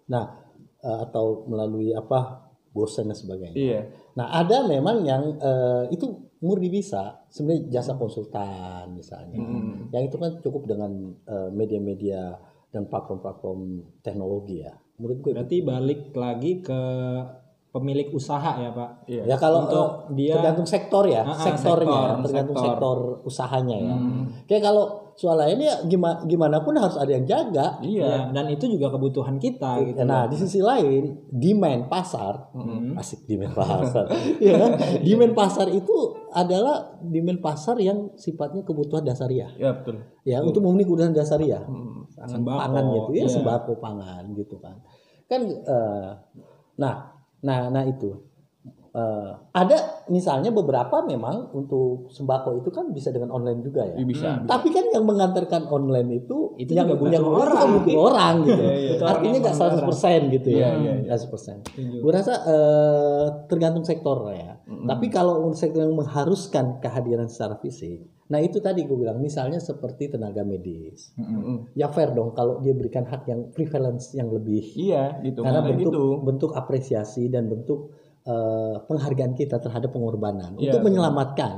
Nah 0.06 0.36
eh, 0.78 0.98
atau 1.00 1.48
melalui 1.48 1.90
apa 1.90 2.44
bosan 2.70 3.08
dan 3.08 3.16
sebagainya. 3.16 3.56
Iya. 3.56 3.80
Nah 4.14 4.36
ada 4.36 4.68
memang 4.68 5.00
yang 5.00 5.32
eh, 5.34 5.88
itu 5.88 6.25
murni 6.44 6.68
bisa 6.68 7.24
sebenarnya 7.32 7.80
jasa 7.80 7.96
konsultan 7.96 8.92
misalnya. 8.92 9.40
Yang 9.92 10.02
itu 10.12 10.16
kan 10.20 10.32
cukup 10.44 10.62
dengan 10.68 10.92
eh, 11.24 11.50
media-media 11.52 12.36
dan 12.72 12.84
platform-platform 12.90 13.60
teknologi 14.04 14.60
ya. 14.60 14.74
Menurut 15.00 15.18
gue 15.24 15.32
Berarti 15.32 15.58
balik 15.64 16.12
lagi 16.16 16.52
ke 16.60 16.80
pemilik 17.76 18.08
usaha 18.10 18.56
ya 18.56 18.72
Pak. 18.72 18.90
Iya. 19.04 19.22
Ya 19.28 19.36
kalau 19.36 19.68
Untuk 19.68 19.76
eh, 19.76 19.92
dia- 20.16 20.34
tergantung 20.34 20.64
sektor 20.64 21.04
ya, 21.04 21.20
Ah, 21.20 21.28
ah, 21.28 21.36
sektornya, 21.36 21.92
sektor, 21.92 22.24
tergantung 22.24 22.56
sektor. 22.56 22.72
sektor, 22.72 22.96
usahanya 23.22 23.76
ya. 23.76 23.94
Kayak 24.44 24.62
kalau 24.66 24.84
swalayan 25.12 25.56
ya 25.56 25.74
gimana 25.82 26.20
gimana 26.24 26.60
pun 26.60 26.76
harus 26.76 26.96
ada 26.96 27.08
yang 27.08 27.24
jaga. 27.24 27.80
Iya. 27.80 28.04
Ya, 28.04 28.20
dan 28.30 28.48
itu 28.48 28.64
juga 28.66 28.88
kebutuhan 28.90 29.36
kita 29.36 29.80
gitu. 29.82 30.00
Nah 30.02 30.24
di 30.24 30.36
sisi 30.36 30.60
lain 30.60 31.28
demand 31.28 31.88
pasar, 31.88 32.52
asik 32.94 33.24
demand 33.24 33.52
pasar, 33.52 34.08
ya 34.44 34.56
kan? 34.56 34.72
Demand 35.00 35.32
pasar 35.32 35.68
itu 35.68 35.96
adalah 36.30 36.96
demand 37.00 37.40
pasar 37.40 37.76
yang 37.78 38.12
sifatnya 38.14 38.60
kebutuhan 38.60 39.00
dasariah, 39.02 39.48
Iya, 39.52 39.72
betul. 39.74 40.04
ya 40.22 40.40
untuk 40.40 40.60
memenuhi 40.60 40.84
kebutuhan 40.84 41.12
dasariah, 41.12 41.64
pangan, 41.64 42.28
Sembako, 42.28 42.60
pangan 42.60 42.84
gitu 42.86 43.10
ya, 43.12 43.24
iya. 43.24 43.28
sembako 43.30 43.72
pangan 43.78 44.22
gitu 44.32 44.56
kan, 44.60 44.76
kan, 45.24 45.40
eh, 45.42 46.10
nah, 46.76 47.15
nah, 47.46 47.70
nah 47.70 47.86
itu. 47.86 48.26
Eh, 48.96 49.30
ada 49.52 50.08
misalnya 50.08 50.48
beberapa 50.48 51.04
memang 51.04 51.52
untuk 51.52 52.08
sembako 52.08 52.64
itu 52.64 52.72
kan 52.72 52.88
bisa 52.96 53.12
dengan 53.12 53.28
online 53.28 53.60
juga 53.60 53.84
ya. 53.84 54.00
Iya, 54.00 54.06
bisa. 54.08 54.28
Tapi 54.48 54.72
kan 54.72 54.88
yang 54.88 55.04
mengantarkan 55.04 55.68
online 55.68 56.24
itu, 56.24 56.56
Itu 56.56 56.72
yang 56.72 56.88
juga 56.88 57.04
butuh 57.04 57.12
yang 57.12 57.26
orang. 57.28 57.44
itu 57.44 57.56
kan 57.60 57.68
butuh 57.76 57.96
orang 58.00 58.34
gitu. 58.40 58.62
Iya, 58.64 58.72
iya. 58.72 58.88
Butuh 58.88 59.04
orang 59.04 59.12
Artinya 59.20 59.38
nggak 59.44 59.56
100% 59.60 60.34
gitu 60.40 60.48
ya. 60.48 60.56
Iya, 60.56 60.68
iya, 60.80 61.12
iya. 61.12 61.12
100%. 61.12 62.00
Gue 62.00 62.12
rasa 62.16 62.34
eh, 62.48 63.24
tergantung 63.52 63.84
sektor 63.84 64.16
ya. 64.32 64.64
Tapi 64.64 65.06
kalau 65.12 65.44
untuk 65.44 65.60
sektor 65.60 65.84
yang 65.84 65.92
mengharuskan 65.92 66.80
kehadiran 66.80 67.28
secara 67.28 67.60
fisik, 67.60 68.00
nah 68.26 68.42
itu 68.42 68.58
tadi 68.58 68.82
gue 68.82 68.98
bilang 68.98 69.22
misalnya 69.22 69.62
seperti 69.62 70.10
tenaga 70.10 70.42
medis. 70.42 71.14
Mm-mm. 71.14 71.70
Ya 71.78 71.86
fair 71.88 72.10
dong 72.10 72.34
kalau 72.34 72.58
dia 72.58 72.74
berikan 72.74 73.06
hak 73.06 73.22
yang 73.30 73.54
prevalence 73.54 74.10
yang 74.12 74.28
lebih 74.30 74.66
Iya, 74.74 75.22
gitu. 75.22 75.46
karena 75.46 75.62
bentuk 75.62 75.92
gitu. 75.94 76.04
bentuk 76.26 76.50
apresiasi 76.52 77.30
dan 77.30 77.46
bentuk 77.46 77.94
eh, 78.26 78.76
penghargaan 78.82 79.38
kita 79.38 79.62
terhadap 79.62 79.94
pengorbanan 79.94 80.58
Iya, 80.58 80.74
untuk 80.74 80.90
menyelamatkan 80.90 81.54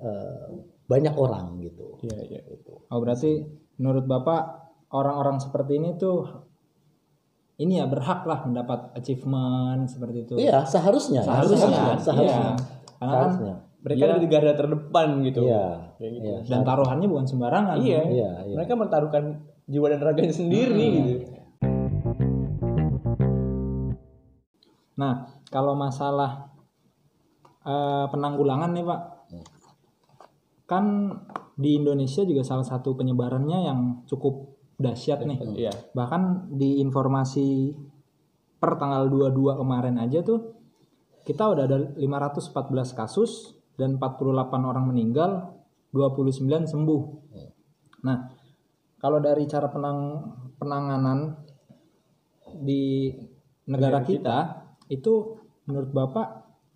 eh, 0.00 0.46
banyak 0.88 1.14
orang 1.14 1.60
gitu. 1.60 2.00
Iya, 2.00 2.18
iya. 2.24 2.40
Oh 2.88 2.98
berarti 3.04 3.44
menurut 3.76 4.08
Bapak 4.08 4.42
orang-orang 4.90 5.36
seperti 5.38 5.76
ini 5.78 5.94
tuh 5.94 6.24
ini 7.60 7.76
ya 7.76 7.84
berhak 7.84 8.24
lah 8.24 8.48
mendapat 8.48 8.96
achievement 8.96 9.84
seperti 9.84 10.24
itu. 10.24 10.34
Iya, 10.40 10.64
seharusnya. 10.64 11.20
Seharusnya, 11.20 11.60
seharusnya, 11.60 11.94
seharusnya. 12.00 12.24
iya. 12.24 12.56
Karena 12.96 13.12
kan 13.12 13.30
Seharusnya. 13.36 13.54
Mereka 13.80 14.00
Dia- 14.04 14.10
ada 14.12 14.20
di 14.20 14.28
garda 14.28 14.52
terdepan 14.52 15.08
gitu. 15.24 15.48
Iya. 15.48 15.96
Kayak 15.96 16.10
gitu. 16.16 16.26
Iya. 16.28 16.38
dan 16.48 16.60
taruhannya 16.64 17.06
bukan 17.08 17.26
sembarangan. 17.28 17.76
Iya. 17.80 18.02
Iya, 18.08 18.30
iya. 18.44 18.56
Mereka 18.60 18.72
mentaruhkan 18.76 19.24
jiwa 19.64 19.86
dan 19.88 20.00
raganya 20.04 20.34
sendiri 20.36 20.88
gitu. 21.08 21.24
Nah, 25.00 25.12
kalau 25.48 25.72
masalah 25.72 26.52
eh, 27.64 28.06
penanggulangan 28.08 28.72
nih 28.72 28.84
Pak, 28.84 29.00
kan 30.64 30.84
di 31.60 31.76
Indonesia 31.76 32.24
juga 32.24 32.40
salah 32.40 32.64
satu 32.64 32.96
penyebarannya 32.96 33.58
yang 33.68 33.80
cukup 34.08 34.56
dahsyat 34.80 35.24
nih. 35.28 35.38
Iya. 35.56 35.72
Bahkan 35.92 36.52
di 36.56 36.80
informasi 36.80 37.74
per 38.60 38.76
tanggal 38.76 39.08
22 39.08 39.56
kemarin 39.56 39.96
aja 40.00 40.20
tuh 40.20 40.56
kita 41.24 41.48
udah 41.52 41.64
ada 41.68 41.78
514 41.96 42.96
kasus 42.96 43.59
dan 43.80 43.96
48 43.96 44.36
orang 44.60 44.84
meninggal, 44.92 45.56
29 45.96 46.68
sembuh. 46.68 47.02
Nah, 48.04 48.18
kalau 49.00 49.18
dari 49.24 49.48
cara 49.48 49.72
penang 49.72 50.20
penanganan 50.60 51.40
di 52.60 53.08
negara 53.64 54.04
kita 54.04 54.68
itu 54.92 55.40
menurut 55.64 55.90
Bapak 55.96 56.28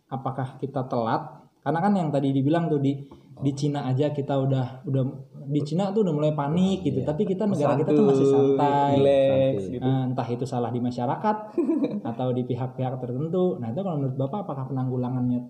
apakah 0.08 0.56
kita 0.56 0.88
telat? 0.88 1.44
Karena 1.60 1.78
kan 1.84 1.92
yang 1.92 2.08
tadi 2.08 2.32
dibilang 2.32 2.72
tuh 2.72 2.80
di 2.80 2.96
di 3.34 3.52
Cina 3.52 3.84
aja 3.84 4.08
kita 4.14 4.40
udah 4.40 4.86
udah 4.88 5.04
di 5.44 5.60
Cina 5.60 5.92
tuh 5.92 6.06
udah 6.08 6.14
mulai 6.16 6.32
panik 6.32 6.80
gitu, 6.86 7.04
tapi 7.04 7.28
kita 7.28 7.44
negara 7.44 7.76
kita 7.76 7.92
tuh 7.92 8.06
masih 8.08 8.26
santai. 8.32 8.92
relax 8.96 9.54
gitu. 9.68 9.84
Eh, 9.84 10.02
entah 10.08 10.28
itu 10.32 10.44
salah 10.48 10.72
di 10.72 10.80
masyarakat 10.80 11.36
atau 12.14 12.28
di 12.32 12.42
pihak-pihak 12.48 12.96
tertentu. 12.96 13.60
Nah 13.60 13.68
itu 13.68 13.80
kalau 13.84 13.96
menurut 14.00 14.16
Bapak 14.16 14.48
apakah 14.48 14.64
penanggulangannya 14.72 15.44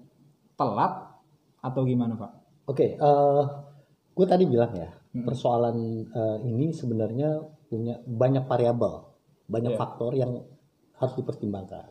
telat 0.59 1.14
atau 1.65 1.81
gimana 1.83 2.13
Pak? 2.15 2.33
Oke, 2.69 3.01
gue 4.15 4.27
tadi 4.29 4.45
bilang 4.45 4.73
ya, 4.73 4.93
persoalan 5.25 5.77
eh, 6.05 6.39
ini 6.45 6.69
sebenarnya 6.71 7.41
punya 7.67 7.99
banyak 8.05 8.45
variabel, 8.45 9.09
banyak 9.49 9.73
Iya. 9.75 9.81
faktor 9.81 10.13
yang 10.13 10.33
harus 10.95 11.15
dipertimbangkan. 11.17 11.91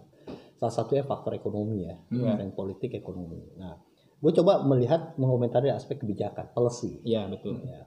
Salah 0.56 0.72
satunya 0.74 1.04
faktor 1.04 1.34
ekonomi 1.34 1.84
ya, 1.84 1.98
yang 2.40 2.54
politik 2.54 2.96
ekonomi. 2.96 3.44
Nah, 3.60 3.76
gue 4.18 4.32
coba 4.32 4.64
melihat 4.64 5.18
mengomentari 5.18 5.68
aspek 5.68 6.00
kebijakan, 6.00 6.56
policy. 6.56 7.04
Iya 7.04 7.28
betul. 7.28 7.60
Ya. 7.68 7.84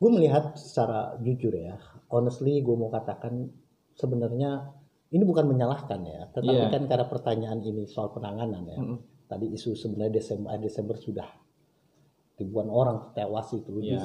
Gue 0.00 0.08
melihat 0.08 0.56
secara 0.56 1.20
jujur 1.20 1.52
ya, 1.52 1.76
honestly 2.08 2.64
gue 2.64 2.72
mau 2.72 2.88
katakan 2.88 3.52
sebenarnya 3.92 4.72
ini 5.12 5.26
bukan 5.26 5.44
menyalahkan 5.44 6.00
ya, 6.06 6.20
tetapi 6.32 6.56
Iya. 6.56 6.72
kan 6.72 6.82
karena 6.88 7.06
pertanyaan 7.06 7.60
ini 7.60 7.84
soal 7.84 8.08
penanganan 8.10 8.64
ya. 8.64 8.78
Tadi 9.30 9.46
isu 9.54 9.78
sebenarnya 9.78 10.18
Desember 10.18 10.58
Desember 10.58 10.98
sudah 10.98 11.28
ribuan 12.34 12.66
orang 12.66 13.14
tewas 13.14 13.46
itu 13.54 13.78
Iya. 13.78 14.02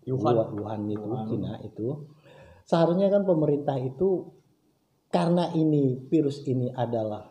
di 0.00 0.08
Wuhan. 0.08 0.32
Wuhan, 0.32 0.48
Wuhan 0.56 0.80
itu 0.88 1.08
Cina 1.28 1.60
itu. 1.60 2.08
Seharusnya 2.64 3.12
kan 3.12 3.28
pemerintah 3.28 3.76
itu 3.76 4.32
karena 5.12 5.52
ini 5.52 6.00
virus 6.08 6.40
ini 6.48 6.72
adalah 6.72 7.28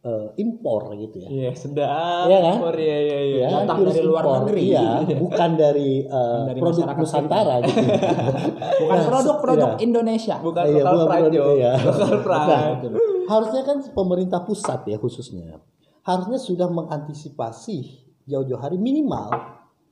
eh, 0.00 0.28
impor 0.40 0.94
gitu 0.96 1.20
ya. 1.20 1.28
Iya, 1.28 1.50
sedap. 1.52 2.24
Iya 2.30 2.38
kan? 2.40 2.56
Oh, 2.64 2.72
iya, 2.72 2.98
iya, 3.04 3.18
iya. 3.20 3.44
Ya, 3.44 3.48
Datang 3.66 3.84
dari 3.84 4.00
luar 4.00 4.24
impor, 4.24 4.36
negeri. 4.46 4.62
Iya, 4.72 4.88
bukan 5.18 5.50
dari 5.58 5.90
eh, 6.08 6.40
dari 6.48 6.58
produk 6.62 6.86
Nusantara 6.96 7.54
gitu. 7.60 7.80
Bukan 8.80 8.96
Nah, 8.96 9.04
produk-produk 9.12 9.70
iya. 9.76 9.84
Indonesia. 9.84 10.36
Bukan 10.40 10.64
Iya, 10.64 10.82
bukan 10.88 11.04
pride, 11.04 11.22
produk, 11.28 11.44
iya. 11.52 11.72
Lokal 11.84 12.14
pride. 12.24 12.48
Nah, 12.48 12.62
harusnya 13.28 13.62
kan 13.66 13.76
pemerintah 13.92 14.40
pusat 14.40 14.80
ya 14.88 14.96
khususnya 14.96 15.60
harusnya 16.10 16.38
sudah 16.38 16.68
mengantisipasi 16.68 17.76
jauh-jauh 18.24 18.58
hari 18.58 18.76
minimal 18.76 19.30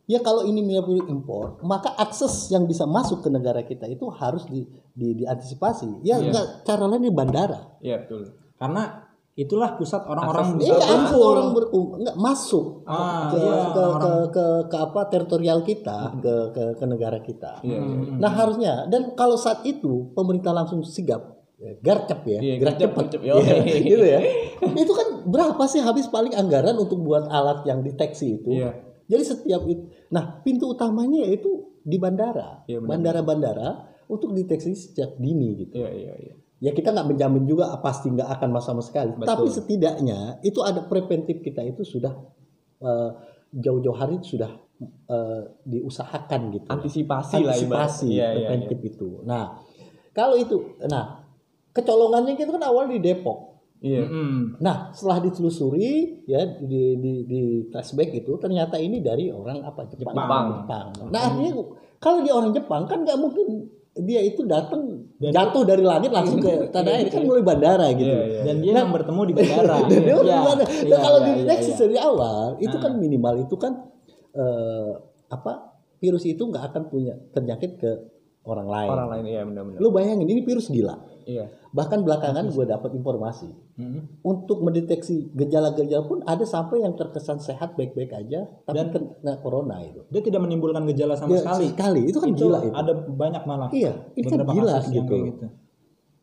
ya 0.04 0.18
kalau 0.18 0.42
ini 0.42 0.58
minyak 0.58 0.86
impor 1.04 1.60
maka 1.62 1.92
akses 1.94 2.48
yang 2.48 2.64
bisa 2.64 2.84
masuk 2.84 3.20
ke 3.20 3.28
negara 3.28 3.60
kita 3.62 3.84
itu 3.86 4.08
harus 4.10 4.44
di, 4.44 4.64
di- 4.90 5.14
diantisipasi 5.16 6.00
ya 6.02 6.16
Iya. 6.16 6.28
nggak 6.28 6.46
cara 6.62 6.84
lain 6.86 7.02
di 7.02 7.12
bandara 7.12 7.60
Iya, 7.78 8.02
betul. 8.02 8.34
Karena 8.56 9.06
itulah 9.34 9.70
pusat 9.72 10.02
orang-orang 10.02 10.58
iya 10.58 10.74
akses 10.74 10.90
kumpul. 11.12 11.22
orang 11.28 11.48
berum 11.52 11.86
nggak 11.96 12.16
masuk 12.18 12.66
Ah, 12.84 13.30
ke, 13.30 13.38
iya, 13.38 13.54
ke, 13.54 13.70
ke, 13.70 13.80
orang- 13.84 14.28
ke, 14.28 14.44
ke 14.66 14.76
apa 14.80 15.00
teritorial 15.06 15.58
kita 15.62 15.98
ke, 16.18 16.34
ke 16.50 16.62
ke 16.74 16.84
negara 16.84 17.18
kita 17.20 17.62
Iya, 17.62 17.78
iya. 17.78 18.16
Nah 18.16 18.30
harusnya 18.32 18.72
dan 18.86 19.14
kalau 19.14 19.36
saat 19.36 19.62
itu 19.62 20.10
pemerintah 20.12 20.50
langsung 20.50 20.82
sigap 20.82 21.22
ya, 21.22 21.37
gercep 21.58 22.20
ya, 22.22 22.38
Iya, 22.38 22.54
gerak 22.62 22.78
gercep, 22.78 22.90
cepat, 22.94 23.04
gercep, 23.10 23.20
Iya, 23.26 23.34
yoi. 23.34 23.80
gitu 23.90 24.06
ya. 24.06 24.20
itu 24.78 24.92
kan 24.94 25.08
berapa 25.26 25.62
sih 25.66 25.82
habis 25.82 26.06
paling 26.06 26.30
anggaran 26.30 26.78
untuk 26.78 27.02
buat 27.02 27.26
alat 27.26 27.66
yang 27.66 27.82
deteksi 27.82 28.38
itu? 28.38 28.62
Iya. 28.62 28.78
Jadi 29.10 29.22
setiap 29.26 29.62
itu, 29.66 29.82
nah 30.14 30.38
pintu 30.46 30.70
utamanya 30.70 31.26
yaitu 31.26 31.66
di 31.82 31.98
bandara, 31.98 32.62
Iya, 32.70 32.78
bandara-bandara 32.78 33.90
untuk 34.06 34.38
deteksi 34.38 34.76
sejak 34.76 35.18
dini 35.18 35.66
gitu. 35.66 35.82
Iya, 35.82 35.90
iya, 35.90 36.14
iya. 36.14 36.34
Ya 36.58 36.70
kita 36.74 36.90
nggak 36.90 37.14
menjamin 37.14 37.46
juga 37.46 37.74
ah, 37.74 37.78
pasti 37.82 38.10
nggak 38.10 38.30
akan 38.38 38.48
masalah 38.54 38.78
sama 38.78 38.82
sekali, 38.82 39.10
Betul. 39.14 39.26
tapi 39.30 39.46
setidaknya 39.50 40.42
itu 40.46 40.58
ada 40.62 40.86
preventif 40.86 41.42
kita 41.42 41.62
itu 41.66 41.82
sudah 41.82 42.14
eh, 42.82 43.10
jauh-jauh 43.50 43.94
hari 43.98 44.22
sudah 44.22 44.58
eh, 45.10 45.42
diusahakan 45.66 46.54
gitu. 46.54 46.66
Antisipasi 46.70 47.42
lah 47.42 47.54
antisipasi. 47.54 48.06
Iya, 48.10 48.26
iya, 48.30 48.46
preventif 48.46 48.78
itu. 48.94 49.22
Nah, 49.26 49.58
kalau 50.14 50.34
itu, 50.34 50.78
nah 50.90 51.27
kecolongannya 51.78 52.34
itu 52.34 52.50
kan 52.50 52.64
awal 52.66 52.90
di 52.90 52.98
Depok. 52.98 53.38
Iya. 53.78 54.02
Mm-mm. 54.02 54.58
Nah, 54.58 54.90
setelah 54.90 55.22
ditelusuri 55.22 56.26
ya 56.26 56.42
di 56.58 56.98
di, 56.98 57.12
di 57.22 57.40
flashback 57.70 58.10
itu 58.12 58.34
ternyata 58.36 58.74
ini 58.74 58.98
dari 58.98 59.30
orang 59.30 59.62
apa 59.62 59.86
Jepang. 59.86 60.18
Jepang. 60.18 60.46
Jepang. 60.66 60.86
Nah, 61.14 61.20
artinya 61.30 61.52
kalau 61.96 62.18
dia 62.20 62.34
orang 62.34 62.50
Jepang 62.50 62.90
kan 62.90 63.06
nggak 63.06 63.14
mungkin 63.14 63.70
dia 63.98 64.22
itu 64.22 64.46
datang 64.46 65.10
jatuh 65.18 65.62
dari 65.62 65.82
langit 65.82 66.10
langsung 66.10 66.38
ke 66.38 66.50
tanah 66.74 66.90
air 66.98 67.06
kan 67.06 67.22
mulai 67.22 67.42
bandara 67.42 67.86
gitu. 67.94 68.10
Iya, 68.10 68.22
iya. 68.26 68.40
Dan 68.50 68.56
dia 68.62 68.72
yang 68.82 68.90
bertemu 68.90 69.20
di 69.26 69.34
bandara. 69.34 69.76
Dan 69.90 70.00
dia 70.02 70.14
Iya, 70.14 70.22
gimana? 70.38 70.62
iya, 70.66 70.86
Nah, 70.90 70.98
kalau 70.98 71.18
iya, 71.18 71.26
dideteksi 71.34 71.70
iya, 71.70 71.74
iya. 71.74 71.82
dari 71.82 71.96
awal, 71.98 72.44
itu 72.58 72.76
Ah. 72.78 72.82
kan 72.82 72.92
minimal 72.98 73.34
itu 73.42 73.54
kan 73.54 73.72
eh, 74.34 74.90
apa 75.28 75.52
virus 75.98 76.24
itu 76.24 76.42
nggak 76.42 76.64
akan 76.70 76.82
punya 76.86 77.14
terjangkit 77.30 77.72
ke 77.78 77.90
orang 78.42 78.66
lain. 78.66 78.88
Orang 78.90 79.08
lain 79.10 79.24
iya 79.26 79.42
benar-benar. 79.42 79.78
Lu 79.78 79.90
bayangin 79.90 80.26
ini 80.26 80.42
virus 80.42 80.66
gila. 80.66 80.94
Iya. 81.28 81.44
Bahkan 81.76 82.08
belakangan 82.08 82.48
gue 82.48 82.64
dapat 82.64 82.96
informasi 82.96 83.52
Mm-mm. 83.76 84.24
untuk 84.24 84.64
mendeteksi 84.64 85.28
gejala-gejala 85.36 86.08
pun 86.08 86.24
ada 86.24 86.40
sampai 86.48 86.80
yang 86.80 86.96
terkesan 86.96 87.36
sehat 87.36 87.76
baik-baik 87.76 88.16
aja 88.16 88.48
tapi 88.64 88.80
Dan- 88.80 88.92
kena 89.20 89.36
corona 89.44 89.76
itu. 89.84 90.08
Dia 90.08 90.24
tidak 90.24 90.40
menimbulkan 90.40 90.88
gejala 90.88 91.20
sama 91.20 91.36
Ya, 91.36 91.44
sekali. 91.44 91.66
sekali. 91.68 92.02
Itu 92.08 92.18
kan 92.24 92.32
gila 92.32 92.58
itu. 92.64 92.72
Ada 92.72 92.92
banyak 93.04 93.42
malah. 93.44 93.68
Iya, 93.68 93.92
ini 94.16 94.24
kan 94.24 94.40
gila 94.40 94.74
gitu. 94.88 95.14
gitu. 95.28 95.46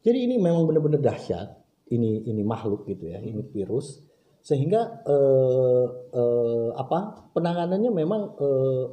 Jadi 0.01 0.17
ini 0.25 0.35
memang 0.41 0.65
benar-benar 0.65 1.01
dahsyat. 1.05 1.53
Ini 1.85 2.25
ini 2.25 2.41
makhluk 2.41 2.89
gitu 2.89 3.05
ya, 3.13 3.21
ini 3.21 3.45
virus. 3.53 4.01
Sehingga 4.41 5.05
eh, 5.05 5.85
eh, 6.13 6.69
apa 6.73 7.29
penanganannya 7.29 7.93
memang 7.93 8.21
eh, 8.41 8.83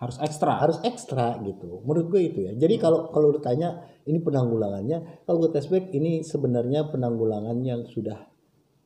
Harus 0.00 0.16
ekstra. 0.16 0.56
harus 0.56 0.80
ekstra 0.80 1.36
gitu. 1.44 1.84
Menurut 1.84 2.08
gue 2.08 2.22
itu 2.32 2.40
ya. 2.48 2.56
Jadi 2.56 2.80
kalau 2.80 3.12
kalau 3.12 3.36
ditanya 3.36 3.84
ini 4.08 4.16
penanggulangannya, 4.24 5.28
kalau 5.28 5.44
gue 5.44 5.52
flashback 5.52 5.92
ini 5.92 6.24
sebenarnya 6.24 6.88
penanggulangan 6.88 7.60
yang 7.60 7.84
sudah 7.84 8.16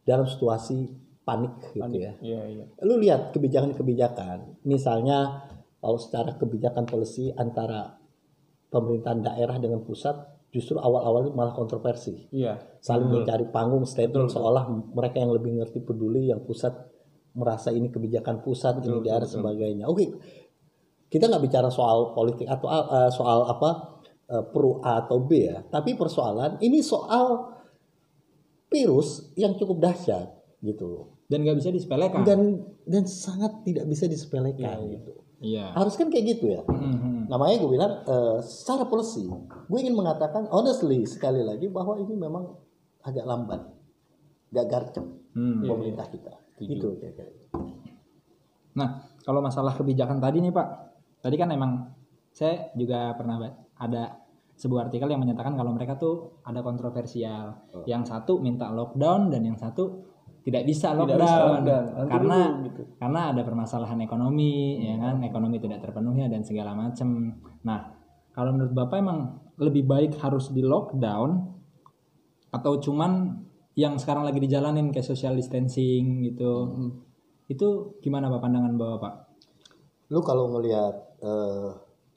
dalam 0.03 0.27
situasi 0.27 0.91
panik 1.23 1.73
gitu 1.73 1.99
ya. 2.03 2.13
Iya, 2.21 2.43
iya. 2.51 2.65
Lu 2.85 2.99
lihat 2.99 3.31
kebijakan-kebijakan. 3.31 4.67
Misalnya 4.67 5.49
kalau 5.81 5.97
secara 5.97 6.37
kebijakan 6.37 6.85
polisi 6.85 7.33
antara 7.33 7.97
pemerintahan 8.69 9.23
daerah 9.23 9.57
dengan 9.63 9.87
pusat 9.87 10.35
justru 10.55 10.79
awal-awal 10.79 11.35
malah 11.35 11.51
kontroversi. 11.51 12.31
Iya. 12.31 12.79
Saling 12.79 13.11
Betul. 13.11 13.19
mencari 13.23 13.45
panggung 13.51 13.85
statement 13.87 14.31
seolah 14.31 14.71
mereka 14.95 15.19
yang 15.19 15.35
lebih 15.35 15.59
ngerti 15.59 15.83
peduli 15.83 16.31
yang 16.31 16.47
pusat 16.47 16.75
merasa 17.35 17.75
ini 17.75 17.91
kebijakan 17.91 18.39
pusat 18.47 18.79
ini 18.87 19.03
daerah 19.03 19.27
sebagainya. 19.27 19.91
Oke. 19.91 20.15
Kita 21.07 21.27
nggak 21.27 21.43
bicara 21.43 21.69
soal 21.69 22.11
politik 22.11 22.45
atau 22.45 22.67
uh, 22.67 23.07
soal 23.09 23.47
apa 23.47 23.71
uh, 24.29 24.45
pro 24.45 24.81
A 24.81 25.03
atau 25.03 25.21
B 25.21 25.47
ya, 25.47 25.63
tapi 25.65 25.95
persoalan 25.95 26.59
ini 26.59 26.81
soal 26.81 27.55
virus 28.67 29.31
yang 29.35 29.55
cukup 29.55 29.79
dahsyat 29.81 30.35
gitu 30.59 31.07
Dan 31.25 31.47
nggak 31.47 31.57
bisa 31.57 31.71
disepelekan. 31.71 32.27
dan 32.27 32.41
dan 32.85 33.05
sangat 33.07 33.63
tidak 33.63 33.87
bisa 33.87 34.05
disepelekan 34.05 34.91
gitu. 34.91 35.13
Iya. 35.41 35.73
Harus 35.73 35.95
kan 35.95 36.09
kayak 36.09 36.37
gitu 36.37 36.51
ya. 36.51 36.63
Mhm. 36.65 37.29
Namanya 37.29 37.57
gue 37.59 37.71
bilang 37.71 37.93
eh, 38.03 38.39
secara 38.41 38.85
policy, 38.85 39.29
gue 39.69 39.79
ingin 39.79 39.93
mengatakan 39.93 40.49
honestly 40.49 41.05
sekali 41.05 41.41
lagi 41.41 41.69
bahwa 41.69 41.97
ini 41.97 42.13
memang 42.13 42.49
agak 43.01 43.25
lambat, 43.25 43.61
gak 44.51 44.67
garcep 44.67 45.05
Hmm. 45.35 45.67
pemerintah 45.67 46.07
kita. 46.07 46.33
Gitu. 46.57 46.87
Nah, 48.75 48.89
kalau 49.21 49.41
masalah 49.41 49.75
kebijakan 49.75 50.19
tadi 50.19 50.39
nih 50.39 50.51
Pak, 50.51 50.69
tadi 51.25 51.41
kan 51.41 51.49
emang 51.49 51.73
saya 52.29 52.69
juga 52.77 53.17
pernah 53.17 53.41
ada 53.81 54.21
sebuah 54.55 54.91
artikel 54.93 55.09
yang 55.09 55.25
menyatakan 55.25 55.57
kalau 55.57 55.73
mereka 55.73 55.97
tuh 55.97 56.45
ada 56.45 56.61
kontroversial. 56.61 57.73
Oh. 57.73 57.83
Yang 57.89 58.13
satu 58.13 58.39
minta 58.39 58.69
lockdown 58.71 59.33
dan 59.33 59.43
yang 59.43 59.57
satu 59.57 60.05
tidak 60.45 60.69
bisa 60.69 60.93
Tidak 60.93 61.01
lockdown, 61.01 61.25
bisa 61.25 61.39
lockdown. 61.49 61.85
Karena 62.07 62.39
dulu, 62.45 62.65
gitu. 62.69 62.83
karena 63.01 63.21
ada 63.33 63.43
permasalahan 63.43 63.99
ekonomi, 64.05 64.85
ya 64.85 65.01
kan, 65.01 65.17
ekonomi 65.25 65.57
tidak 65.57 65.81
terpenuhi 65.81 66.29
dan 66.29 66.45
segala 66.45 66.77
macam. 66.77 67.33
Nah, 67.65 67.81
kalau 68.37 68.51
menurut 68.53 68.75
Bapak 68.77 69.01
emang 69.01 69.19
lebih 69.57 69.89
baik 69.89 70.21
harus 70.21 70.53
di 70.53 70.61
lockdown 70.61 71.55
atau 72.55 72.79
cuman 72.79 73.43
yang 73.75 73.99
sekarang 73.99 74.23
lagi 74.23 74.39
dijalanin 74.39 74.95
kayak 74.95 75.07
social 75.07 75.35
distancing 75.35 76.23
gitu. 76.23 76.53
Itu 77.51 77.99
gimana 77.99 78.31
Pak 78.31 78.41
pandangan 78.43 78.75
Bapak? 78.79 79.15
Lu 80.15 80.23
kalau 80.23 80.53
ngelihat 80.55 81.14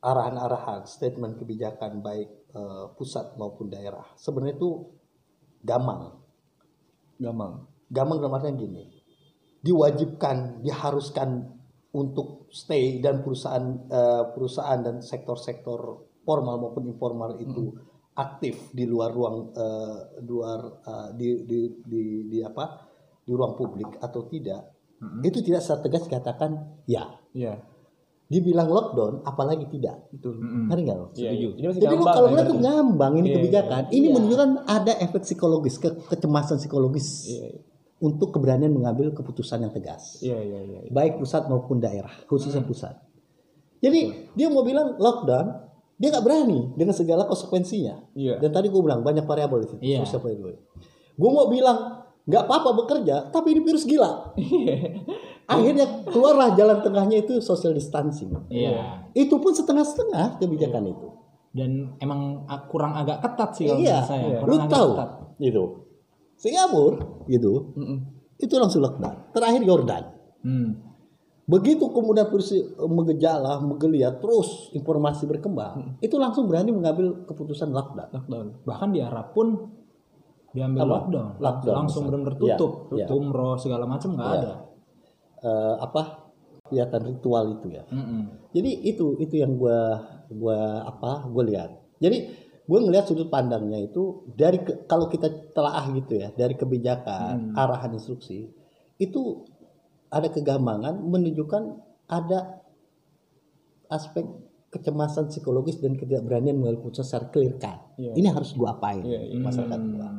arahan-arahan, 0.02 0.86
statement 0.86 1.42
kebijakan 1.42 2.00
baik 2.06 2.30
eh, 2.54 2.86
pusat 2.96 3.36
maupun 3.36 3.68
daerah, 3.68 4.06
sebenarnya 4.16 4.56
itu 4.60 4.98
gamang. 5.66 6.22
Gampang. 7.18 7.66
Gamang 7.88 8.18
dalam 8.20 8.36
artian 8.38 8.60
gini, 8.60 8.84
diwajibkan, 9.64 10.62
diharuskan 10.62 11.56
untuk 11.96 12.52
stay 12.54 13.00
dan 13.02 13.26
perusahaan 13.26 13.66
eh, 13.90 14.24
perusahaan 14.36 14.80
dan 14.84 15.02
sektor-sektor 15.02 16.06
formal 16.28 16.62
maupun 16.62 16.86
informal 16.86 17.40
itu 17.40 17.74
aktif 18.18 18.74
di 18.76 18.86
luar 18.86 19.16
ruang 19.16 19.56
eh, 19.56 20.22
luar 20.28 20.60
eh, 20.84 21.10
di, 21.18 21.28
di 21.48 21.60
di 21.82 22.04
di 22.28 22.40
apa? 22.44 22.86
Di 23.24 23.32
ruang 23.34 23.58
publik 23.58 23.98
atau 24.00 24.28
tidak. 24.30 24.78
Itu 25.22 25.46
tidak 25.46 25.62
secara 25.62 25.84
tegas 25.86 26.04
dikatakan 26.10 26.52
ya. 26.90 27.06
Iya. 27.34 27.77
Dibilang 28.28 28.68
lockdown 28.68 29.24
apalagi 29.24 29.72
tidak 29.72 30.04
Betul. 30.12 30.36
ngerti 30.68 30.82
nggak 30.84 30.98
lo? 30.98 31.08
Iya, 31.16 31.32
iya. 31.32 31.48
Masih 31.64 31.80
Jadi 31.80 31.96
gampang 31.96 32.12
kalau 32.12 32.28
ya, 32.28 32.32
ngeliat 32.36 32.48
tuh 32.48 32.60
ngambang 32.60 33.14
ini 33.16 33.28
Iya, 33.28 33.36
kebijakan. 33.40 33.82
Ini 33.88 34.08
menunjukkan 34.12 34.50
ada 34.68 34.94
efek 35.00 35.22
psikologis, 35.24 35.76
ke- 35.78 35.96
kecemasan 36.06 36.60
psikologis 36.60 37.08
iya. 37.26 37.56
untuk 37.98 38.36
keberanian 38.36 38.70
mengambil 38.70 39.16
keputusan 39.16 39.64
yang 39.64 39.72
tegas. 39.72 40.20
Iya, 40.20 40.38
iya, 40.38 40.60
iya. 40.62 40.80
iya. 40.84 40.92
Baik 40.92 41.18
pusat 41.18 41.48
maupun 41.48 41.80
daerah, 41.80 42.12
khususnya 42.26 42.60
Hmm. 42.60 42.68
pusat. 42.68 42.96
Jadi 43.80 44.00
dia 44.34 44.48
mau 44.50 44.62
bilang 44.62 44.98
lockdown, 44.98 45.48
dia 45.96 46.12
nggak 46.12 46.26
berani 46.26 46.60
dengan 46.76 46.92
segala 46.92 47.24
konsekuensinya. 47.24 48.12
Iya. 48.12 48.44
Dan 48.44 48.52
tadi 48.52 48.68
gue 48.68 48.82
bilang 48.82 49.02
banyak 49.02 49.24
variabel 49.24 49.64
di 49.64 49.68
situ. 49.68 49.82
Iya. 49.82 50.04
Susah 50.04 50.20
variabel. 50.20 50.60
Gue 51.16 51.30
mau 51.32 51.48
bilang 51.48 52.07
nggak 52.28 52.44
apa-apa 52.44 52.70
bekerja, 52.84 53.32
tapi 53.32 53.56
ini 53.56 53.62
virus 53.64 53.88
gila. 53.88 54.36
Akhirnya 55.48 56.04
keluarlah 56.04 56.52
jalan 56.60 56.84
tengahnya 56.84 57.24
itu 57.24 57.40
social 57.40 57.72
distancing. 57.72 58.36
Iya. 58.52 59.08
Itu 59.16 59.40
pun 59.40 59.56
setengah-setengah 59.56 60.44
kebijakan 60.44 60.92
itu. 60.92 61.08
Dan 61.56 61.96
emang 62.04 62.44
kurang 62.68 62.94
agak 62.94 63.24
ketat 63.24 63.50
sih 63.56 63.66
kalau 63.66 63.80
Iya, 63.80 63.98
menurut 64.04 64.12
saya. 64.12 64.28
lu 64.28 64.42
Kurang 64.44 64.60
agak 64.60 64.74
tahu 64.76 64.90
ketat. 64.92 65.10
gitu. 65.40 65.64
Singapura 66.38 66.98
gitu, 67.26 67.54
Mm-mm. 67.74 67.98
itu 68.38 68.54
langsung 68.62 68.86
lockdown. 68.86 69.34
Terakhir 69.34 69.62
Yordan. 69.66 70.04
Hmm. 70.46 70.70
Begitu 71.48 71.82
kemudian 71.90 72.28
virus 72.30 72.52
mengejala, 72.78 73.58
menggeliat, 73.58 74.20
terus 74.22 74.70
informasi 74.76 75.26
berkembang, 75.26 75.98
itu 75.98 76.14
langsung 76.20 76.46
berani 76.46 76.70
mengambil 76.70 77.24
keputusan 77.26 77.72
lockdown. 77.74 78.12
Lockdown. 78.14 78.48
Bahkan 78.68 78.90
di 78.94 79.00
Arab 79.02 79.34
pun 79.34 79.72
diambil 80.50 80.82
Apa? 80.82 80.92
lockdown, 80.94 81.28
Lockdown, 81.38 81.76
langsung 81.76 82.04
benar-benar 82.06 82.36
tutup, 82.36 82.72
Iya, 82.92 83.06
iya. 83.06 83.08
umroh 83.10 83.56
segala 83.56 83.84
macam 83.84 84.10
nggak 84.14 84.28
Iya. 84.28 84.38
ada. 84.38 84.54
Eh, 85.38 85.76
apa 85.80 86.02
kelihatan 86.66 87.02
ritual 87.06 87.46
itu 87.54 87.68
ya. 87.72 87.84
Mm-mm. 87.88 88.52
Jadi 88.52 88.72
itu 88.84 89.16
itu 89.18 89.36
yang 89.36 89.56
gua 89.56 90.02
gua 90.28 90.58
apa 90.84 91.24
gue 91.26 91.44
lihat. 91.46 91.72
Jadi 91.98 92.18
gue 92.68 92.80
ngelihat 92.82 93.06
sudut 93.06 93.28
pandangnya 93.28 93.80
itu 93.80 94.04
dari 94.30 94.60
ke- 94.60 94.84
kalau 94.84 95.08
kita 95.08 95.28
telaah 95.52 95.88
gitu 95.94 96.18
ya 96.18 96.32
dari 96.32 96.52
kebijakan 96.54 97.56
arahan 97.56 97.96
instruksi 97.96 98.52
itu 98.98 99.22
ada 100.10 100.28
kegambangan 100.28 101.00
menunjukkan 101.00 101.64
ada 102.06 102.60
aspek 103.88 104.28
kecemasan 104.68 105.28
psikologis 105.28 105.80
dan 105.80 105.96
ketidakberanian 105.96 106.60
mengambil 106.60 106.84
keputusan 106.84 107.06
secara 107.08 107.26
clear 107.30 107.56
cut. 107.56 107.80
Iya. 107.96 108.12
Ini 108.14 108.28
harus 108.30 108.52
gua 108.52 108.76
apain 108.76 109.00
Iya, 109.02 109.22
iya. 109.24 109.40
masyarakat 109.40 109.80
gua. 109.88 110.10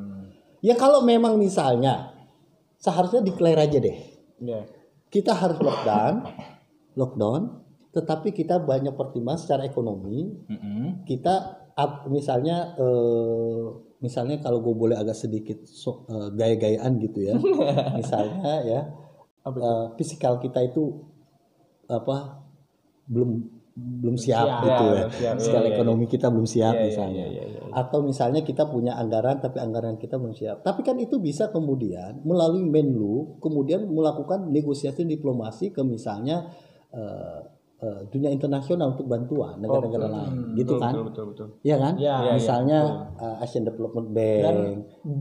Hmm. 0.58 0.64
Ya 0.64 0.74
kalau 0.74 1.00
memang 1.00 1.36
misalnya 1.36 2.10
seharusnya 2.76 3.20
declare 3.20 3.58
aja 3.60 3.78
deh 3.78 3.98
Iya. 4.38 4.66
kita 5.08 5.32
harus 5.32 5.58
lockdown, 5.58 6.14
lockdown, 6.94 7.42
tetapi 7.90 8.30
kita 8.30 8.58
banyak 8.60 8.92
pertimbangan 8.92 9.40
secara 9.40 9.62
ekonomi. 9.64 10.30
Mm-mm. 10.46 11.02
Kita 11.02 11.34
ap- 11.72 12.06
misalnya, 12.06 12.74
eh, 12.74 13.64
misalnya 13.98 14.38
kalau 14.38 14.60
gue 14.60 14.74
boleh 14.76 14.94
agak 14.94 15.16
sedikit 15.16 15.58
so- 15.64 16.06
eh, 16.06 16.30
gaya-gayaan 16.30 16.92
gitu 17.00 17.18
ya, 17.24 17.34
misalnya 17.98 18.62
ya, 18.62 18.80
eh, 19.44 19.84
fisikal 19.94 20.38
kita 20.38 20.62
itu 20.64 21.02
apa 21.86 22.44
belum 23.06 23.57
belum 23.78 24.14
siap, 24.14 24.46
Siap. 24.46 24.62
gitu 24.62 24.84
Ya, 24.88 25.04
ya, 25.10 25.30
secara 25.36 25.64
Iya, 25.64 25.70
iya, 25.70 25.74
ekonomi 25.74 26.04
kita 26.06 26.26
belum 26.28 26.46
siap 26.46 26.70
Iya, 26.70 26.78
iya, 26.78 26.86
misalnya, 26.86 27.24
iya, 27.26 27.44
iya, 27.46 27.58
iya. 27.58 27.70
atau 27.72 27.98
misalnya 28.00 28.40
kita 28.42 28.66
punya 28.66 28.94
anggaran 28.94 29.38
tapi 29.38 29.58
anggaran 29.58 29.94
kita 29.94 30.14
belum 30.16 30.32
siap. 30.32 30.62
Tapi 30.62 30.80
kan 30.82 30.94
itu 30.96 31.18
bisa 31.18 31.48
kemudian 31.48 32.22
melalui 32.22 32.62
Menlu 32.64 33.38
kemudian 33.38 33.86
melakukan 33.86 34.48
negosiasi 34.48 35.02
diplomasi 35.02 35.70
ke 35.70 35.82
misalnya 35.82 36.46
eh, 36.90 37.38
eh, 37.78 38.00
dunia 38.08 38.30
internasional 38.30 38.92
untuk 38.92 39.06
bantuan 39.06 39.58
negara-negara 39.58 40.06
lain, 40.08 40.54
gitu 40.54 40.74
Betul, 40.74 40.80
kan? 40.80 40.92
Betul, 40.92 41.04
betul, 41.04 41.24
betul. 41.30 41.48
Iya 41.62 41.76
kan? 41.76 41.92
Iya, 41.94 42.14
iya, 42.18 42.32
misalnya 42.34 42.78
eh, 43.14 43.42
Asian 43.42 43.62
Development 43.62 44.08
Bank 44.10 44.42
Dan 44.42 44.56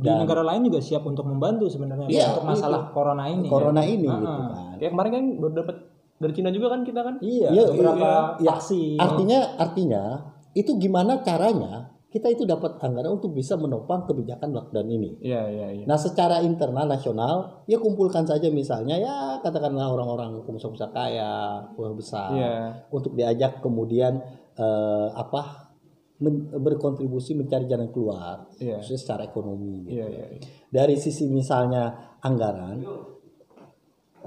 di 0.02 0.10
negara 0.10 0.42
lain 0.42 0.62
juga 0.66 0.80
siap 0.80 1.02
untuk 1.02 1.26
membantu 1.26 1.66
sebenarnya 1.68 2.08
Iya, 2.08 2.34
untuk 2.34 2.46
masalah 2.46 2.90
corona 2.90 3.26
ini. 3.26 3.46
corona 3.46 3.82
ini 3.82 4.06
Ah, 4.06 4.18
gitu 4.18 4.42
kan. 4.44 4.76
Kayak 4.78 4.92
kemarin 4.94 5.12
kan 5.14 5.24
baru 5.38 5.54
dapat 5.56 5.78
dari 6.18 6.34
Cina 6.34 6.50
juga 6.50 6.74
kan 6.74 6.82
kita 6.82 7.02
kan? 7.02 7.16
Iya, 7.20 7.50
Iya, 7.50 7.64
beberapa 7.70 8.10
iya. 8.38 8.52
vaksin. 8.52 8.98
Artinya 8.98 9.40
artinya 9.56 10.04
itu 10.52 10.72
gimana 10.76 11.22
caranya 11.22 11.94
kita 12.08 12.32
itu 12.32 12.44
dapat 12.44 12.80
anggaran 12.80 13.20
untuk 13.20 13.36
bisa 13.36 13.54
menopang 13.54 14.08
kebijakan 14.08 14.50
lockdown 14.50 14.88
ini. 14.88 15.20
Iya, 15.22 15.44
iya, 15.48 15.68
iya. 15.76 15.86
Nah, 15.86 16.00
secara 16.00 16.40
internal 16.40 16.88
nasional, 16.88 17.62
ya 17.68 17.78
kumpulkan 17.78 18.24
saja 18.24 18.48
misalnya 18.48 18.96
ya 18.96 19.16
katakanlah 19.40 19.92
orang-orang 19.92 20.42
pengusaha-pengusaha 20.42 20.92
kaya, 20.92 21.62
pengusaha 21.76 21.94
besar 21.94 22.30
Iya. 22.34 22.56
untuk 22.90 23.14
diajak 23.14 23.60
kemudian 23.60 24.18
eh, 24.58 25.08
apa 25.14 25.70
men- 26.18 26.50
berkontribusi 26.50 27.38
mencari 27.38 27.70
jalan 27.70 27.94
keluar, 27.94 28.50
Iya. 28.58 28.82
secara 28.82 29.22
ekonomi. 29.22 29.86
gitu. 29.86 30.02
Iya, 30.02 30.08
iya, 30.10 30.26
iya. 30.34 30.42
Dari 30.66 30.98
sisi 30.98 31.30
misalnya 31.30 31.94
anggaran, 32.18 32.82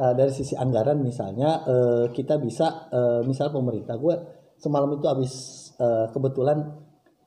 eh, 0.01 0.15
dari 0.17 0.33
sisi 0.33 0.57
anggaran 0.57 0.99
misalnya 0.99 1.61
eh, 1.63 2.05
kita 2.11 2.41
bisa 2.41 2.89
eh, 2.89 3.21
misal 3.23 3.53
pemerintah, 3.53 3.95
gue 3.95 4.15
semalam 4.57 4.89
itu 4.91 5.05
habis 5.05 5.33
eh, 5.77 6.09
kebetulan 6.09 6.59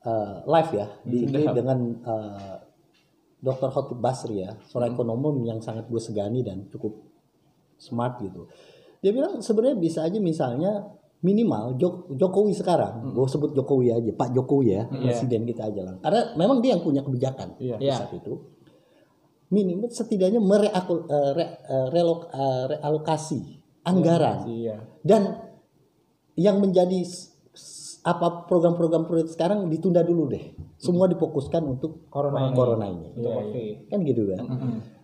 eh, 0.02 0.36
live 0.44 0.72
ya 0.74 0.88
di 1.06 1.18
IG 1.24 1.54
dengan 1.54 1.78
eh, 2.02 2.56
Dr. 3.38 3.70
Khotib 3.70 4.00
Basri 4.00 4.40
ya, 4.40 4.56
seorang 4.66 4.96
ekonom 4.96 5.20
yang 5.44 5.60
sangat 5.60 5.86
gue 5.86 6.00
segani 6.00 6.42
dan 6.42 6.72
cukup 6.72 6.96
smart 7.76 8.24
gitu. 8.24 8.48
Dia 9.04 9.12
bilang 9.12 9.44
sebenarnya 9.44 9.76
bisa 9.76 10.08
aja 10.08 10.16
misalnya 10.16 10.80
minimal 11.20 11.76
Jok- 11.76 12.16
Jokowi 12.16 12.56
sekarang, 12.56 13.12
gue 13.12 13.28
sebut 13.28 13.52
Jokowi 13.52 13.92
aja, 13.92 14.12
Pak 14.16 14.32
Jokowi 14.32 14.68
ya, 14.72 14.88
presiden 14.88 15.44
kita 15.44 15.68
aja 15.68 15.82
lah. 15.84 15.96
Karena 16.00 16.32
memang 16.36 16.64
dia 16.64 16.72
yang 16.76 16.84
punya 16.84 17.04
kebijakan 17.04 17.60
Iya. 17.60 17.76
di 17.76 17.88
saat 17.92 18.12
itu. 18.16 18.32
Minimal 19.54 19.94
setidaknya 19.94 20.42
mereakul, 20.42 21.06
eh, 21.06 21.32
re- 21.38 21.56
eh, 21.62 21.88
relok- 21.94 22.34
realokasi 22.74 23.62
anggaran 23.86 24.50
Iya. 24.50 24.82
dan 25.06 25.22
yang 26.34 26.58
menjadi 26.58 27.06
apa 28.04 28.50
program-program 28.50 29.06
prioritas 29.06 29.38
sekarang 29.38 29.70
ditunda 29.70 30.02
dulu 30.02 30.28
deh. 30.28 30.58
Semua 30.76 31.08
difokuskan 31.08 31.64
untuk 31.64 32.10
Corona 32.10 32.50
ini. 32.50 32.56
corona 32.58 32.86
ini. 32.90 33.08
Untuk 33.16 33.32
COVID. 33.32 33.76
Kan 33.88 34.00
gitu 34.04 34.24
kan. 34.28 34.40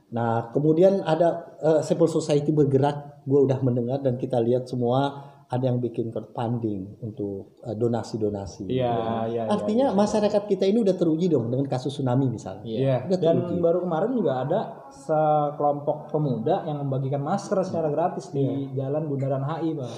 Nah, 0.09 0.49
kemudian 0.49 0.99
ada 0.99 1.53
eh, 1.61 1.79
civil 1.85 2.09
society 2.09 2.49
bergerak, 2.49 3.23
gue 3.23 3.39
udah 3.39 3.61
mendengar 3.61 4.01
dan 4.01 4.17
kita 4.17 4.41
lihat 4.41 4.65
semua 4.65 5.29
ada 5.49 5.65
yang 5.65 5.81
bikin 5.81 6.13
crowdfunding 6.13 7.01
untuk 7.01 7.57
eh, 7.65 7.73
donasi-donasi. 7.73 8.69
Iya, 8.69 8.85
iya, 8.85 9.17
iya. 9.25 9.43
Artinya 9.49 9.97
masyarakat 9.97 10.45
kita 10.45 10.69
ini 10.69 10.85
udah 10.85 10.93
teruji 10.93 11.25
dong 11.25 11.49
dengan 11.49 11.65
kasus 11.65 11.97
tsunami 11.97 12.29
misalnya. 12.29 12.69
Iya. 12.69 12.97
Dan 13.17 13.49
teruji. 13.49 13.57
baru 13.57 13.81
kemarin 13.81 14.11
juga 14.13 14.33
ada 14.45 14.59
sekelompok 14.93 16.13
pemuda 16.13 16.69
yang 16.69 16.85
membagikan 16.85 17.25
masker 17.25 17.65
secara 17.65 17.89
gratis 17.89 18.29
di 18.29 18.69
jalan 18.77 19.09
Bundaran 19.09 19.41
HI, 19.41 19.73
Pak. 19.73 19.91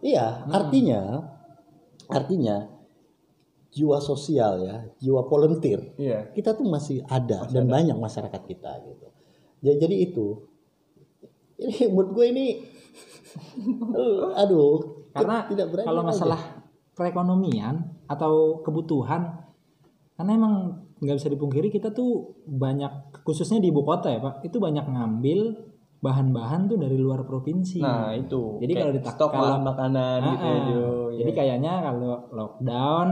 Iya, 0.00 0.26
artinya 0.48 1.00
artinya 2.08 2.56
jiwa 3.72 3.98
sosial 4.00 4.64
ya, 4.64 4.76
jiwa 5.00 5.24
volunteer 5.28 5.96
Iya. 6.00 6.30
kita 6.32 6.54
tuh 6.56 6.64
masih 6.68 7.02
ada 7.08 7.44
dan 7.52 7.68
banyak 7.68 7.96
masyarakat 7.96 8.42
kita 8.48 8.72
gitu. 8.88 9.06
Ya, 9.64 9.76
jadi 9.76 9.96
itu 10.00 10.48
ini 11.60 11.88
menurut 11.92 12.10
gue 12.16 12.26
ini 12.30 12.46
aduh 14.42 15.06
Karena 15.10 15.46
tidak 15.46 15.66
berani 15.70 15.86
kalau 15.86 16.02
aja. 16.02 16.08
masalah 16.10 16.40
perekonomian 16.94 17.74
atau 18.06 18.60
kebutuhan, 18.60 19.40
karena 20.14 20.32
emang 20.32 20.54
nggak 20.96 21.16
bisa 21.16 21.28
dipungkiri 21.28 21.68
kita 21.68 21.90
tuh 21.90 22.34
banyak, 22.44 22.90
khususnya 23.22 23.58
di 23.58 23.68
ibu 23.68 23.82
kota 23.82 24.08
ya 24.08 24.18
Pak, 24.18 24.42
itu 24.42 24.58
banyak 24.58 24.84
ngambil 24.84 25.40
bahan-bahan 25.98 26.66
tuh 26.66 26.76
dari 26.76 26.94
luar 26.94 27.22
provinsi. 27.22 27.80
Nah, 27.80 28.12
itu. 28.12 28.58
Jadi 28.58 28.72
kalau 28.74 28.92
ditak- 28.92 29.14
stok 29.14 29.30
kalau- 29.32 29.56
makanan 29.58 30.20
Ah, 30.20 30.30
gitu 30.30 30.44
ah. 30.44 30.58
Jo. 30.66 30.84
Jadi 31.14 31.30
Iya. 31.30 31.36
kayaknya 31.36 31.72
kalau 31.80 32.12
lockdown 32.30 33.08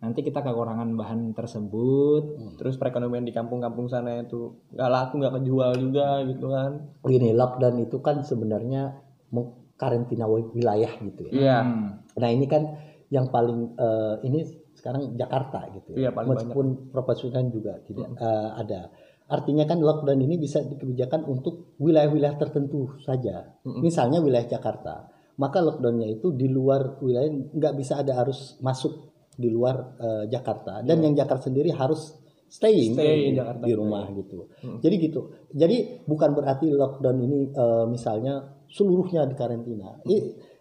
nanti 0.00 0.20
kita 0.20 0.40
kekurangan 0.40 0.94
bahan 0.94 1.20
tersebut. 1.32 2.22
terus 2.54 2.76
perekonomian 2.76 3.24
di 3.24 3.32
kampung-kampung 3.32 3.86
sana 3.86 4.20
itu 4.20 4.52
nggak 4.70 4.88
laku 4.88 5.18
nggak 5.18 5.34
kejual 5.34 5.70
juga 5.74 6.22
gitu 6.24 6.46
kan. 6.48 6.70
Gini, 7.02 7.32
lockdown 7.32 7.76
itu 7.80 7.96
kan 7.98 8.20
sebenarnya 8.20 9.03
mengkarantina 9.34 10.24
wi- 10.24 10.54
wilayah 10.54 10.92
gitu 11.02 11.26
ya. 11.28 11.32
Iya. 11.34 11.58
Hmm. 11.60 11.88
Nah 12.14 12.28
ini 12.30 12.46
kan 12.46 12.62
yang 13.10 13.26
paling 13.28 13.74
eh, 13.74 14.14
ini 14.24 14.40
sekarang 14.74 15.14
Jakarta 15.14 15.70
gitu 15.74 15.94
Iya, 15.94 16.10
ya. 16.10 16.10
paling 16.10 16.30
Meskipun 16.34 16.66
provinsi 16.90 17.26
lain 17.30 17.48
juga 17.50 17.72
tidak 17.82 18.08
eh, 18.14 18.50
ada. 18.54 18.80
Artinya 19.24 19.64
kan 19.64 19.80
lockdown 19.80 20.20
ini 20.20 20.36
bisa 20.36 20.60
dikebijakan 20.60 21.24
untuk 21.24 21.74
wilayah-wilayah 21.80 22.36
tertentu 22.36 22.92
saja. 23.00 23.56
Misalnya 23.64 24.20
wilayah 24.20 24.44
Jakarta. 24.46 25.08
Maka 25.34 25.64
lockdownnya 25.64 26.12
itu 26.12 26.30
di 26.36 26.46
luar 26.46 27.00
wilayah 27.00 27.32
nggak 27.32 27.74
bisa 27.74 28.04
ada 28.04 28.20
harus 28.20 28.60
masuk 28.60 29.10
di 29.34 29.48
luar 29.48 29.96
eh, 29.98 30.24
Jakarta. 30.28 30.84
Dan 30.84 31.00
yang 31.02 31.16
Jakarta 31.16 31.48
sendiri 31.48 31.72
harus 31.72 32.14
staying 32.46 32.92
Stay 32.94 33.32
in 33.32 33.34
di, 33.34 33.40
Jakarta. 33.40 33.64
di 33.64 33.72
rumah 33.72 34.04
gitu. 34.12 34.46
Jadi 34.78 34.94
gitu. 35.00 35.20
Jadi 35.50 35.76
bukan 36.04 36.30
berarti 36.36 36.68
lockdown 36.68 37.16
ini 37.18 37.38
eh, 37.48 37.84
misalnya 37.88 38.44
seluruhnya 38.74 39.22
dikarantina. 39.30 40.02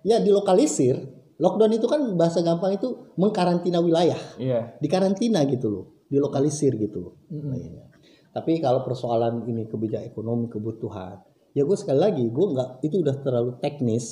Ya 0.06 0.21
dilokalisir. 0.21 1.02
Lockdown 1.41 1.73
itu 1.73 1.89
kan 1.89 2.13
bahasa 2.13 2.45
gampang 2.45 2.78
itu 2.78 3.10
mengkarantina 3.17 3.82
wilayah, 3.82 4.21
Iya. 4.38 4.78
dikarantina 4.78 5.41
gitu 5.49 5.67
loh, 5.67 5.86
dilokalisir 6.08 6.78
gitu 6.78 6.97
loh. 7.10 7.13
Nah, 7.34 7.58
Tapi 8.34 8.62
kalau 8.62 8.86
persoalan 8.86 9.45
ini 9.49 9.65
kebijakan 9.65 10.10
ekonomi 10.13 10.45
kebutuhan, 10.49 11.21
ya 11.58 11.65
gue 11.65 11.78
sekali 11.78 11.99
lagi 12.02 12.26
gue 12.30 12.45
nggak 12.54 12.69
itu 12.86 13.02
udah 13.02 13.15
terlalu 13.21 13.58
teknis 13.62 14.06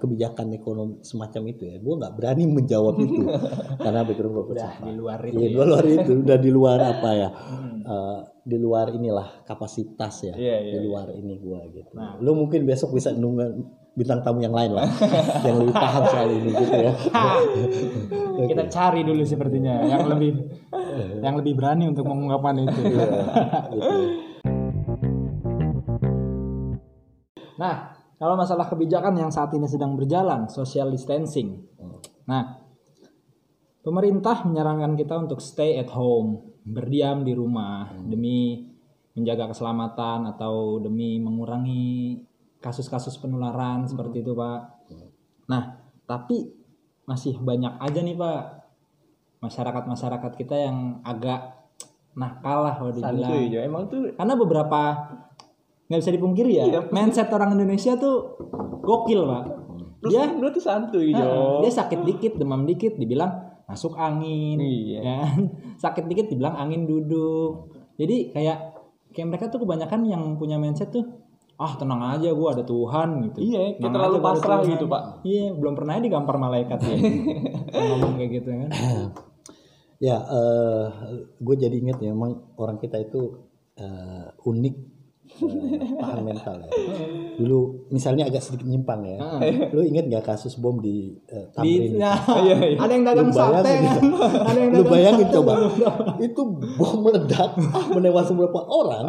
kebijakan 0.00 0.54
ekonomi 0.56 1.04
semacam 1.04 1.42
itu 1.52 1.68
ya, 1.68 1.76
gue 1.76 1.94
nggak 2.00 2.14
berani 2.16 2.44
menjawab 2.48 2.94
itu 3.02 3.22
karena 3.84 4.00
background 4.06 4.32
gue 4.32 4.44
Udah 4.56 4.72
di 4.80 4.92
luar 4.96 5.20
itu. 5.26 5.36
Iya, 5.36 5.48
di 5.48 5.56
luar 5.56 5.84
itu 5.84 6.12
udah 6.24 6.38
di 6.38 6.50
luar 6.50 6.78
apa 6.96 7.10
ya? 7.12 7.28
Eh, 7.82 8.20
di 8.42 8.56
luar 8.58 8.86
inilah 8.94 9.42
kapasitas 9.46 10.14
ya. 10.26 10.34
Iya, 10.34 10.56
iya, 10.62 10.72
di 10.74 10.78
luar 10.86 11.10
ini 11.14 11.34
gua 11.38 11.66
gitu. 11.70 11.94
Lu 12.22 12.34
mungkin 12.38 12.62
besok 12.66 12.94
bisa 12.94 13.14
nunggu 13.14 13.82
bintang 13.92 14.24
tamu 14.24 14.40
yang 14.40 14.56
lain 14.56 14.72
lah 14.72 14.88
yang 15.46 15.60
lebih 15.60 15.76
paham 15.76 16.02
soal 16.08 16.28
ini 16.32 16.50
gitu 16.56 16.76
ya. 16.78 16.92
Kita 18.48 18.64
cari 18.72 19.00
dulu 19.04 19.22
sepertinya 19.22 19.84
yang 19.84 20.08
lebih 20.08 20.32
yang 21.20 21.34
lebih 21.38 21.52
berani 21.54 21.92
untuk 21.92 22.08
mengungkapkan 22.08 22.56
itu. 22.62 22.80
Iya, 22.82 23.06
gitu. 23.76 23.96
Nah, 27.60 28.01
kalau 28.16 28.34
masalah 28.38 28.68
kebijakan 28.70 29.18
yang 29.18 29.30
saat 29.30 29.50
ini 29.54 29.66
sedang 29.66 29.98
berjalan, 29.98 30.46
social 30.46 30.90
distancing. 30.90 31.62
Nah, 32.28 32.62
pemerintah 33.82 34.46
menyarankan 34.46 34.94
kita 34.94 35.14
untuk 35.18 35.42
stay 35.42 35.76
at 35.78 35.90
home. 35.92 36.48
berdiam 36.62 37.26
di 37.26 37.34
rumah 37.34 37.90
demi 38.06 38.70
menjaga 39.18 39.50
keselamatan 39.50 40.30
atau 40.30 40.78
demi 40.78 41.18
mengurangi 41.18 42.22
kasus-kasus 42.62 43.18
penularan 43.18 43.84
seperti 43.84 44.22
itu 44.22 44.32
Pak. 44.32 44.60
Nah 45.50 45.82
tapi 46.06 46.54
masih 47.04 47.36
banyak 47.42 47.82
aja 47.82 47.98
nih 47.98 48.14
Pak 48.14 48.42
masyarakat-masyarakat 49.42 50.32
kita 50.38 50.56
yang 50.70 51.02
agak 51.02 51.66
nakal 52.14 52.62
lah 52.62 52.78
kalau 52.78 52.92
dibilang. 52.94 53.26
santuy 53.26 53.50
ya 53.50 53.60
emang 53.66 53.90
tuh 53.90 54.14
Karena 54.14 54.34
beberapa 54.38 54.80
nggak 55.92 56.00
bisa 56.00 56.12
dipungkiri 56.16 56.52
ya, 56.56 56.64
mindset 56.88 57.28
orang 57.28 57.52
Indonesia 57.52 57.92
tuh 58.00 58.40
gokil 58.80 59.28
pak. 59.28 59.44
terus 60.00 60.10
Dia 60.16 60.24
lu 60.32 60.48
tuh 60.48 60.64
santuy 60.64 61.12
Nah, 61.12 61.60
dia 61.60 61.68
sakit 61.68 62.00
dikit, 62.02 62.32
demam 62.40 62.64
dikit, 62.64 62.96
dibilang 62.96 63.28
masuk 63.68 63.92
angin, 63.94 64.56
Iya. 64.56 64.98
ya 64.98 65.14
kan? 65.20 65.40
sakit 65.84 66.04
dikit 66.08 66.26
dibilang 66.32 66.56
angin 66.56 66.88
duduk. 66.88 67.68
Jadi 68.00 68.32
kayak 68.32 68.58
kayak 69.12 69.28
mereka 69.28 69.44
tuh 69.52 69.60
kebanyakan 69.62 70.00
yang 70.08 70.22
punya 70.40 70.56
mindset 70.56 70.88
tuh, 70.90 71.04
ah 71.60 71.76
tenang 71.76 72.02
aja 72.02 72.32
gua 72.32 72.56
ada 72.56 72.64
Tuhan 72.64 73.28
gitu. 73.30 73.38
Iya, 73.52 73.76
Tenang 73.78 73.92
terlalu 73.94 74.18
pasrah 74.18 74.64
gitu, 74.64 74.88
Pak. 74.88 75.22
Iya, 75.22 75.52
belum 75.54 75.76
pernah 75.76 76.00
digampar 76.00 76.40
malaikat 76.40 76.78
ya. 76.82 76.96
ngomong 77.92 78.16
kayak 78.16 78.30
gitu 78.40 78.48
kan. 78.48 78.70
Ya, 80.02 80.18
gue 81.38 81.54
jadi 81.54 81.78
inget 81.78 82.02
ya, 82.02 82.10
memang 82.10 82.58
orang 82.58 82.82
kita 82.82 82.98
itu 82.98 83.38
eh, 83.78 84.34
unik 84.34 84.91
eh, 85.40 85.96
paham 85.96 86.20
mental 86.28 86.60
ya. 86.60 86.68
Dulu 87.38 87.88
misalnya 87.88 88.28
agak 88.28 88.42
sedikit 88.44 88.68
nyimpang 88.68 89.00
ya. 89.06 89.18
Lu 89.72 89.80
inget 89.80 90.10
gak 90.10 90.34
kasus 90.34 90.60
bom 90.60 90.76
di 90.78 91.16
eh, 91.28 91.48
Tamrin? 91.52 91.96
Di, 91.96 91.98
nah, 91.98 92.18
Iya, 92.42 92.56
iya. 92.74 92.76
ada 92.76 92.92
yang 92.92 93.04
dagang 93.06 93.30
sate 93.32 93.72
kan. 93.80 94.00
Ada 94.52 94.58
yang 94.58 94.70
Lu 94.76 94.82
bayangin 94.86 95.26
sate. 95.28 95.34
coba, 95.38 95.52
itu 96.18 96.42
bom 96.76 96.94
meledak, 97.00 97.50
menewaskan 97.90 98.34
beberapa 98.36 98.60
orang, 98.66 99.04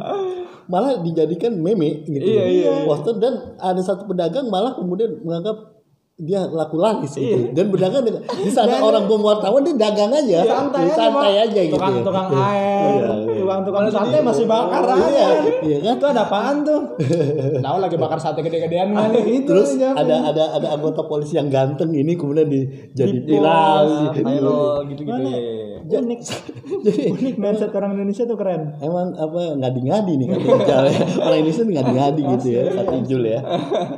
malah 0.65 0.99
dijadikan 1.03 1.53
meme 1.59 2.07
gitu. 2.07 2.23
Iya, 2.23 2.43
iya, 2.47 2.71
Poster 2.87 3.19
dan 3.19 3.57
ada 3.59 3.81
satu 3.83 4.07
pedagang 4.07 4.47
malah 4.47 4.73
kemudian 4.73 5.19
menganggap 5.23 5.82
dia 6.13 6.45
laku 6.45 6.77
laris 6.77 7.09
gitu. 7.09 7.49
Dan 7.57 7.73
berdagang 7.73 8.05
dengan- 8.05 8.21
di 8.21 8.45
sana 8.47 8.77
orang 8.77 9.09
bom 9.09 9.17
wartawan 9.19 9.65
dia 9.65 9.73
dagang 9.73 10.13
aja, 10.13 10.45
santai 10.45 10.85
aja, 10.85 10.93
santai 10.93 11.31
Pak. 11.33 11.45
aja 11.49 11.59
gitu. 11.65 11.73
Tukang-tukang 11.73 12.27
air, 12.29 12.93
Iya, 12.93 13.09
iya. 13.17 13.35
tukang-tukang 13.41 13.83
sate 13.89 14.17
masih 14.21 14.45
bakar 14.45 14.83
Iya, 14.85 14.93
aja. 14.93 15.25
iya 15.59 15.77
kan? 15.81 15.95
Itu 15.97 16.05
ada 16.05 16.21
apaan 16.23 16.55
tuh? 16.61 16.81
Tahu 17.65 17.77
lagi 17.81 17.95
bakar 17.97 18.21
sate 18.21 18.39
gede-gedean 18.39 18.93
kali 18.93 19.41
itu. 19.41 19.49
Terus 19.49 19.73
aja. 19.73 19.97
ada 19.97 20.15
ada 20.29 20.43
ada 20.53 20.67
anggota 20.71 21.01
polisi 21.03 21.33
yang 21.33 21.49
ganteng 21.49 21.89
ini 21.89 22.13
kemudian 22.13 22.45
di 22.45 22.61
jadi 22.93 23.17
Di 23.17 23.33
viral. 23.33 24.13
gitu-gitu 24.13 24.53
ya, 25.01 25.17
ya, 25.17 25.39
ya. 25.81 25.97
unik. 25.99 26.19
Jadi 26.83 27.01
unik 27.11 27.35
mindset 27.37 27.71
orang 27.71 27.91
Indonesia 27.93 28.23
tuh 28.23 28.35
keren. 28.35 28.75
Emang 28.77 29.11
apa 29.13 29.57
ngadi-ngadi 29.57 30.13
nih 30.15 30.27
kata 30.31 30.87
ya. 30.87 31.03
Orang 31.25 31.37
Indonesia 31.41 31.63
ngadi-ngadi 31.65 32.21
gitu 32.37 32.47
ya 32.49 32.63
kata 32.71 32.91
Ijul 33.01 33.23
ya. 33.25 33.39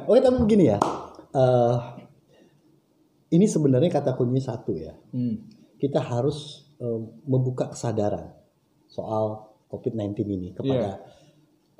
Oke 0.01 0.19
tapi 0.19 0.37
begini 0.39 0.65
ya. 0.67 0.77
Eh 1.29 1.73
ini 3.33 3.45
sebenarnya 3.49 3.89
kata 3.89 4.13
kuncinya 4.13 4.43
satu 4.53 4.77
ya. 4.77 4.93
Hmm. 5.13 5.49
Kita 5.81 6.01
harus 6.01 6.69
eh, 6.77 6.99
membuka 7.25 7.73
kesadaran 7.73 8.33
soal 8.85 9.55
COVID-19 9.71 10.13
ini 10.29 10.49
kepada 10.53 11.01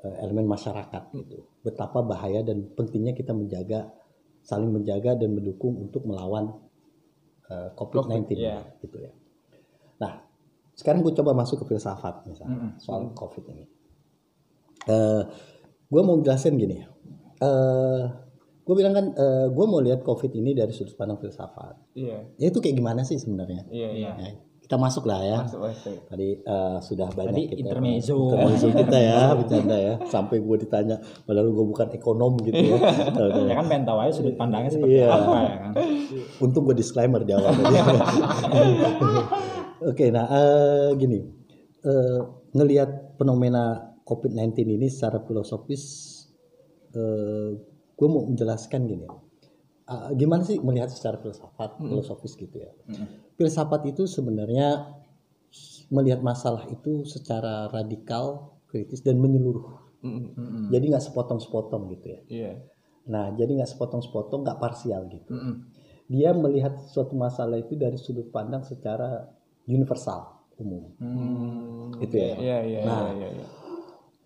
eh, 0.02 0.16
elemen 0.26 0.50
masyarakat 0.50 1.02
gitu. 1.14 1.46
Betapa 1.62 2.02
bahaya 2.02 2.42
dan 2.42 2.66
pentingnya 2.74 3.14
kita 3.14 3.30
menjaga 3.30 3.90
saling 4.46 4.70
menjaga 4.70 5.18
dan 5.18 5.34
mendukung 5.34 5.74
untuk 5.78 6.06
melawan 6.06 6.54
eh, 7.50 7.68
COVID-19 7.74 8.26
iya. 8.38 8.62
gitu 8.82 8.98
ya. 9.02 9.12
Nah, 10.02 10.22
sekarang 10.76 11.00
gue 11.00 11.14
coba 11.16 11.32
masuk 11.32 11.64
ke 11.64 11.74
filsafat 11.74 12.26
misalnya 12.28 12.76
soal 12.82 13.10
COVID 13.16 13.44
ini. 13.54 13.64
Eh, 14.86 15.22
gue 15.86 16.02
mau 16.02 16.20
jelasin 16.22 16.54
gini. 16.54 16.84
Eh, 17.42 18.02
gue 18.66 18.74
bilang 18.74 18.92
kan, 18.92 19.06
gue 19.46 19.66
mau 19.70 19.78
lihat 19.78 20.02
COVID 20.02 20.34
ini 20.34 20.50
dari 20.50 20.74
sudut 20.74 20.98
pandang 20.98 21.22
filsafat. 21.22 21.94
Iya. 21.94 22.26
Ya 22.34 22.46
itu 22.50 22.58
kayak 22.58 22.74
gimana 22.74 23.06
sih 23.06 23.14
sebenarnya? 23.14 23.62
Iya, 23.70 23.88
iya. 23.94 24.10
Ya, 24.18 24.30
kita 24.58 24.74
masuk 24.74 25.06
lah 25.06 25.22
ya. 25.22 25.38
Masuk, 25.46 25.62
masuk. 25.62 25.94
Tadi 26.10 26.42
eh, 26.42 26.78
sudah 26.82 27.06
banyak 27.14 27.30
Tadi 27.30 27.42
kita 27.54 27.60
intermezzo. 27.62 28.18
intermezzo 28.34 28.66
kita 28.82 28.98
ya, 28.98 29.30
bercanda 29.38 29.76
ya. 29.78 29.94
Sampai 30.10 30.42
gue 30.42 30.56
ditanya, 30.58 30.98
padahal 31.22 31.54
gue 31.54 31.66
bukan 31.70 31.86
ekonom 31.94 32.34
gitu 32.42 32.58
ya. 32.58 32.78
Ya 33.46 33.54
kan 33.54 33.66
pengen 33.70 33.86
tahu 33.86 33.98
aja 34.02 34.12
sudut 34.18 34.34
pandangnya 34.34 34.70
seperti 34.74 34.98
Iya. 34.98 35.14
apa 35.14 35.36
ya 35.38 35.54
kan. 35.62 35.72
Untung 36.42 36.66
gue 36.66 36.74
disclaimer 36.74 37.22
di 37.22 37.30
awal 37.30 37.54
tadi. 37.54 37.70
Oke, 39.94 40.10
nah 40.10 40.26
eh, 40.26 40.90
gini, 40.98 41.22
Eh, 41.86 42.18
ngelihat 42.50 43.14
fenomena 43.14 43.94
COVID-19 44.02 44.74
ini 44.74 44.90
secara 44.90 45.22
filosofis, 45.22 45.82
eh, 46.90 47.54
gue 47.96 48.08
mau 48.08 48.22
menjelaskan 48.28 48.84
gini. 48.84 49.08
Ah, 49.86 50.10
gimana 50.12 50.42
sih 50.42 50.58
melihat 50.60 50.90
secara 50.90 51.16
filsafat, 51.22 51.78
filosofis 51.78 52.36
gitu 52.36 52.58
ya? 52.58 52.72
Filsafat 53.38 53.86
itu 53.88 54.04
sebenarnya 54.04 54.92
melihat 55.88 56.20
masalah 56.20 56.66
itu 56.68 57.06
secara 57.06 57.70
radikal, 57.70 58.58
kritis 58.68 59.00
dan 59.00 59.16
menyeluruh. 59.22 59.86
Mm-mm. 60.02 60.68
Jadi 60.70 60.84
nggak 60.92 61.04
sepotong-sepotong 61.06 61.82
gitu 61.96 62.06
ya. 62.12 62.20
Iya. 62.26 62.52
Nah, 63.06 63.30
jadi 63.38 63.62
nggak 63.62 63.70
sepotong-sepotong, 63.70 64.42
nggak 64.42 64.58
parsial 64.58 65.06
gitu. 65.08 65.32
Mm-mm. 65.32 65.54
Dia 66.06 66.30
melihat 66.34 66.78
suatu 66.90 67.18
masalah 67.18 67.58
itu 67.58 67.74
dari 67.74 67.98
sudut 67.98 68.30
pandang 68.30 68.62
secara 68.62 69.26
universal, 69.66 70.46
umum. 70.58 70.94
Hmm. 71.02 71.98
Itu 71.98 72.14
ya. 72.14 72.34
Iya, 72.38 72.58
iya, 72.62 72.80
Nah. 72.86 73.10
iya, 73.10 73.28
iya. 73.34 73.46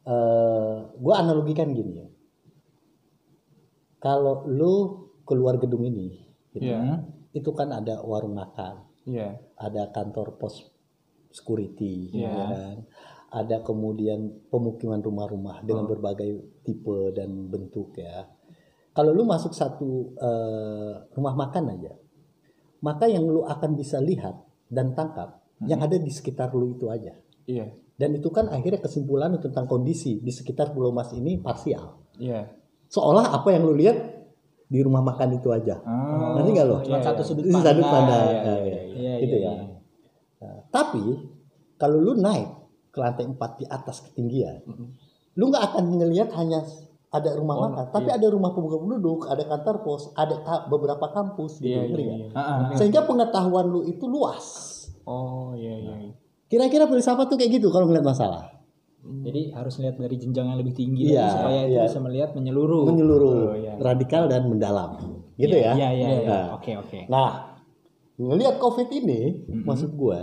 Eh, 0.01 0.77
gue 0.97 1.15
analogikan 1.17 1.73
gini 1.73 2.05
ya. 2.05 2.09
Kalau 4.01 4.49
lu 4.49 4.75
keluar 5.29 5.61
gedung 5.61 5.85
ini, 5.85 6.25
gitu, 6.57 6.73
Iya. 6.73 7.05
itu 7.37 7.51
kan 7.53 7.71
ada 7.71 8.01
warung 8.03 8.35
makan, 8.35 8.83
Iya. 9.07 9.37
ada 9.61 9.93
kantor 9.93 10.41
pos 10.41 10.67
security, 11.31 12.11
Iya. 12.11 12.31
ya 12.33 12.45
kan? 12.51 12.77
ada 13.31 13.63
kemudian 13.63 14.43
pemukiman 14.51 14.99
rumah-rumah 14.99 15.63
dengan 15.63 15.87
berbagai 15.87 16.43
tipe 16.67 17.15
dan 17.15 17.47
bentuk 17.47 17.95
ya. 17.95 18.27
Kalau 18.91 19.15
lu 19.15 19.23
masuk 19.23 19.55
satu 19.55 20.19
eh, 20.19 20.93
rumah 21.15 21.39
makan 21.39 21.79
aja, 21.79 21.95
maka 22.83 23.07
yang 23.07 23.23
lu 23.31 23.47
akan 23.47 23.79
bisa 23.79 24.03
lihat 24.03 24.35
dan 24.67 24.99
tangkap 24.99 25.47
yang 25.63 25.79
ada 25.79 25.95
di 25.95 26.11
sekitar 26.11 26.51
lu 26.59 26.75
itu 26.75 26.91
aja. 26.91 27.15
Iya. 27.47 27.71
Dan 27.95 28.17
itu 28.19 28.33
kan 28.35 28.49
akhirnya 28.51 28.81
kesimpulan 28.83 29.31
tentang 29.39 29.69
kondisi 29.69 30.19
di 30.19 30.33
sekitar 30.33 30.73
Pulau 30.75 30.91
Mas 30.91 31.13
ini 31.15 31.39
parsial. 31.39 32.01
Iya. 32.19 32.49
Seolah 32.91 33.33
apa 33.33 33.49
yang 33.49 33.63
lu 33.63 33.73
lihat 33.73 33.97
di 34.67 34.83
rumah 34.83 34.99
makan 35.01 35.35
itu 35.35 35.49
aja. 35.49 35.79
Oh, 35.81 36.35
Ngerti 36.35 36.51
nggak 36.53 36.67
lo? 36.67 36.77
Cuma 36.81 36.99
Iya, 36.99 37.07
satu 37.07 37.23
iya. 37.23 37.27
sudut 37.27 37.45
Itu 37.45 37.51
pandang. 37.53 37.71
sudut 37.73 37.87
pandang. 37.89 38.23
Iya, 38.25 38.41
Nah, 38.41 38.59
iya, 38.61 38.79
iya. 38.85 39.13
gitu 39.19 39.37
Iya, 39.37 39.47
ya. 39.47 39.53
iya. 39.53 39.67
Nah, 40.41 40.59
tapi 40.69 41.03
kalau 41.75 41.99
lu 41.99 42.13
naik 42.17 42.49
ke 42.91 42.99
lantai 42.99 43.25
4 43.25 43.39
di 43.57 43.65
atas 43.65 44.03
ketinggian, 44.05 44.63
lu 45.33 45.45
nggak 45.47 45.65
akan 45.65 45.85
ngelihat 45.93 46.35
hanya 46.35 46.67
ada 47.09 47.31
rumah 47.33 47.57
Oh, 47.57 47.63
makan, 47.65 47.85
tapi 47.91 48.07
ada 48.09 48.27
rumah 48.27 48.51
pemuka 48.51 48.79
penduduk, 48.79 49.27
ada 49.27 49.43
kantor 49.45 49.83
pos, 49.83 50.15
ada 50.15 50.39
ka- 50.41 50.67
beberapa 50.67 51.07
kampus 51.09 51.59
gitu. 51.59 51.71
Iya, 51.73 51.83
ngerti 51.85 52.03
iya, 52.05 52.15
iya. 52.17 52.29
Ah, 52.33 52.43
ah. 52.65 52.75
Sehingga 52.75 53.03
pengetahuan 53.03 53.67
lu 53.67 53.83
itu 53.83 54.07
luas. 54.07 54.47
Oh, 55.03 55.51
iya, 55.53 55.75
iya. 55.77 55.95
Kira-kira 56.47 56.87
filsafat 56.87 57.27
tuh 57.27 57.35
kayak 57.35 57.59
gitu 57.59 57.71
kalau 57.71 57.87
ngeliat 57.87 58.03
masalah. 58.05 58.60
Jadi 59.01 59.49
harus 59.57 59.75
lihat 59.81 59.97
dari 59.97 60.17
jenjang 60.21 60.47
yang 60.53 60.59
lebih 60.61 60.77
tinggi 60.77 61.09
dulu 61.09 61.25
supaya 61.33 61.61
itu 61.65 61.73
iya. 61.73 61.83
bisa 61.89 62.01
melihat 62.05 62.31
menyeluruh. 62.37 62.85
Menyeluruh, 62.93 63.33
Oh, 63.33 63.57
iya. 63.57 63.73
radikal 63.81 64.29
dan 64.29 64.45
mendalam. 64.45 65.01
Gitu 65.41 65.57
Iya, 65.57 65.73
ya. 65.73 65.73
Iya, 65.73 65.89
iya, 65.97 66.09
iya. 66.21 66.29
Nah, 66.29 66.47
Oke, 66.61 66.73
oke. 66.77 66.99
Nah, 67.09 67.57
ngelihat 68.21 68.61
COVID 68.61 68.89
ini, 68.93 69.49
maksud 69.65 69.97
gue, 69.97 70.21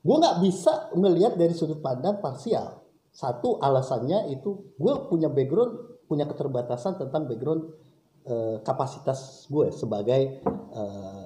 gue 0.00 0.16
nggak 0.16 0.36
bisa 0.40 0.88
ngelihat 0.96 1.36
dari 1.36 1.52
sudut 1.52 1.84
pandang 1.84 2.16
parsial. 2.24 2.80
Satu 3.12 3.60
alasannya 3.60 4.32
itu 4.32 4.74
gue 4.80 4.92
punya 5.12 5.28
background, 5.28 6.04
punya 6.08 6.24
keterbatasan 6.24 6.96
tentang 6.96 7.28
background 7.28 7.68
eh, 8.26 8.56
kapasitas 8.64 9.44
gue 9.46 9.70
sebagai 9.70 10.40
eh, 10.72 11.24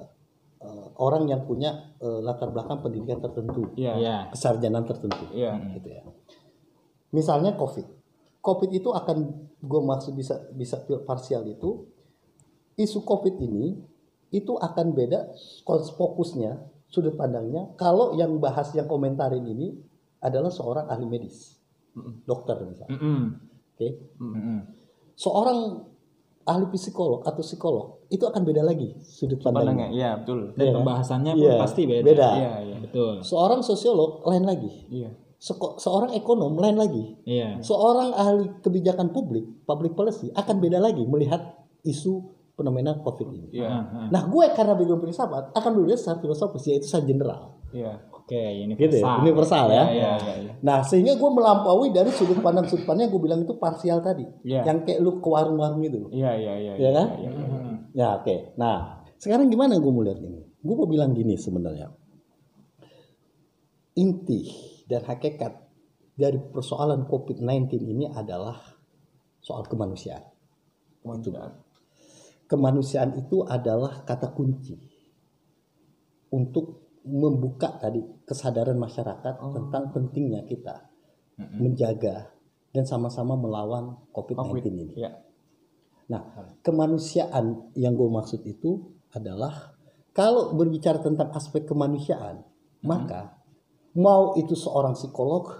eh, 0.61 0.87
orang 0.99 1.23
yang 1.25 1.47
punya 1.47 1.95
eh, 1.97 2.19
latar 2.19 2.51
belakang 2.51 2.83
pendidikan 2.83 3.23
tertentu, 3.23 3.71
Iya. 3.73 3.93
Iya. 3.95 4.17
kesarjanaan 4.35 4.85
tertentu, 4.85 5.23
Iya. 5.31 5.55
gitu 5.79 5.87
ya. 5.87 6.03
Misalnya 7.11 7.55
COVID, 7.55 7.87
COVID 8.39 8.69
itu 8.71 8.89
akan 8.89 9.17
gue 9.61 9.81
maksud 9.83 10.15
bisa 10.15 10.41
bisa 10.51 10.79
parsial 11.05 11.45
itu 11.45 11.85
isu 12.73 13.03
COVID 13.03 13.35
ini 13.37 13.77
itu 14.31 14.55
akan 14.55 14.95
beda 14.95 15.29
fokusnya 15.93 16.57
sudut 16.87 17.13
pandangnya 17.13 17.69
kalau 17.77 18.15
yang 18.15 18.41
bahas 18.41 18.71
yang 18.73 18.89
komentarin 18.89 19.43
ini 19.45 19.75
adalah 20.17 20.49
seorang 20.49 20.89
ahli 20.89 21.05
medis 21.05 21.61
dokter 22.25 22.57
misalnya 22.63 22.95
Mm-mm. 22.95 23.21
oke 23.75 23.87
Mm-mm. 24.17 24.59
seorang 25.13 25.83
ahli 26.41 26.65
psikolog 26.73 27.21
atau 27.21 27.43
psikolog 27.43 28.01
itu 28.09 28.23
akan 28.25 28.41
beda 28.41 28.65
lagi 28.65 28.97
sudut 29.03 29.37
Pandangnya, 29.39 29.87
pandangnya 29.87 29.87
iya, 29.93 30.09
betul. 30.17 30.39
Dan 30.57 30.65
Iya. 30.67 30.73
pembahasannya 30.81 31.31
pun 31.37 31.43
Iya, 31.45 31.55
pasti 31.61 31.81
beda. 31.85 32.01
beda. 32.03 32.29
Iya, 32.33 32.51
iya, 32.65 32.77
betul. 32.81 33.13
seorang 33.21 33.61
sosiolog 33.61 34.25
lain 34.25 34.45
lagi 34.47 34.73
Iya. 34.89 35.11
Seorang 35.81 36.13
ekonom 36.13 36.53
lain 36.53 36.77
lagi. 36.77 37.03
Iya. 37.25 37.65
Seorang 37.65 38.13
ahli 38.13 38.45
kebijakan 38.61 39.09
publik, 39.09 39.65
public 39.65 39.97
policy 39.97 40.29
akan 40.37 40.61
beda 40.61 40.77
lagi 40.77 41.01
melihat 41.01 41.65
isu 41.81 42.29
fenomena 42.53 43.01
COVID 43.01 43.27
ini. 43.33 43.49
Iya. 43.57 43.67
Ah, 43.67 43.83
ah. 43.89 44.07
Nah, 44.13 44.21
gue 44.29 44.45
karena 44.53 44.77
background 44.77 45.01
filsafat 45.01 45.49
akan 45.57 45.71
melihat 45.81 45.97
secara 45.97 46.21
filosofis 46.21 46.63
yaitu 46.69 46.85
secara 46.85 47.05
general. 47.09 47.41
Iya. 47.73 47.93
Oke, 48.13 48.37
ini 48.37 48.77
Gitu 48.77 49.01
ya, 49.01 49.17
universal 49.17 49.65
ya. 49.73 49.89
Iya, 49.89 50.11
iya, 50.21 50.33
iya. 50.45 50.53
Nah, 50.61 50.85
sehingga 50.85 51.17
gue 51.17 51.29
melampaui 51.33 51.89
dari 51.89 52.13
sudut 52.13 52.37
pandang 52.37 52.69
sudut 52.69 52.85
pandang 52.85 53.09
yang 53.09 53.13
gue 53.17 53.23
bilang 53.25 53.41
itu 53.41 53.57
parsial 53.57 53.97
tadi. 53.97 54.29
Iya. 54.45 54.61
Yang 54.61 54.77
kayak 54.85 54.99
lu 55.01 55.17
ke 55.17 55.25
warung-warung 55.25 55.81
itu. 55.81 56.05
Iya, 56.13 56.37
iya, 56.37 56.53
iya. 56.53 56.73
Iya 56.77 56.89
kan? 56.93 57.07
iya, 57.17 57.29
iya. 57.33 57.47
Ya, 57.97 58.07
oke. 58.21 58.35
Nah, 58.61 59.01
sekarang 59.17 59.49
gimana 59.49 59.81
gue 59.81 59.89
melihat 59.89 60.21
ini? 60.21 60.45
Gue 60.61 60.75
mau 60.77 60.85
bilang 60.85 61.17
gini 61.17 61.33
sebenarnya. 61.33 61.89
Inti 63.97 64.70
dan 64.91 65.07
hakikat 65.07 65.55
dari 66.19 66.35
persoalan 66.35 67.07
COVID-19 67.07 67.79
ini 67.87 68.11
adalah 68.11 68.59
soal 69.39 69.63
kemanusiaan. 69.63 70.27
Kemanusiaan. 70.99 71.51
Kemanusiaan 72.51 73.11
itu 73.15 73.47
adalah 73.47 74.03
kata 74.03 74.35
kunci 74.35 74.75
untuk 76.35 76.99
membuka 77.07 77.79
tadi 77.79 78.03
kesadaran 78.27 78.75
masyarakat 78.75 79.39
tentang 79.39 79.95
pentingnya 79.95 80.43
kita 80.45 80.91
menjaga 81.57 82.29
dan 82.75 82.85
sama-sama 82.85 83.39
melawan 83.39 83.97
COVID-19 84.13 84.37
Covid. 84.37 84.63
ini. 84.67 84.85
Iya. 84.99 85.11
Nah, 86.11 86.21
kemanusiaan 86.61 87.71
yang 87.79 87.95
gue 87.95 88.09
maksud 88.11 88.43
itu 88.43 88.99
adalah 89.15 89.73
kalau 90.11 90.53
berbicara 90.53 90.99
tentang 90.99 91.31
aspek 91.31 91.63
kemanusiaan, 91.63 92.43
maka 92.83 93.40
mau 93.93 94.35
itu 94.35 94.53
seorang 94.53 94.93
psikolog, 94.93 95.51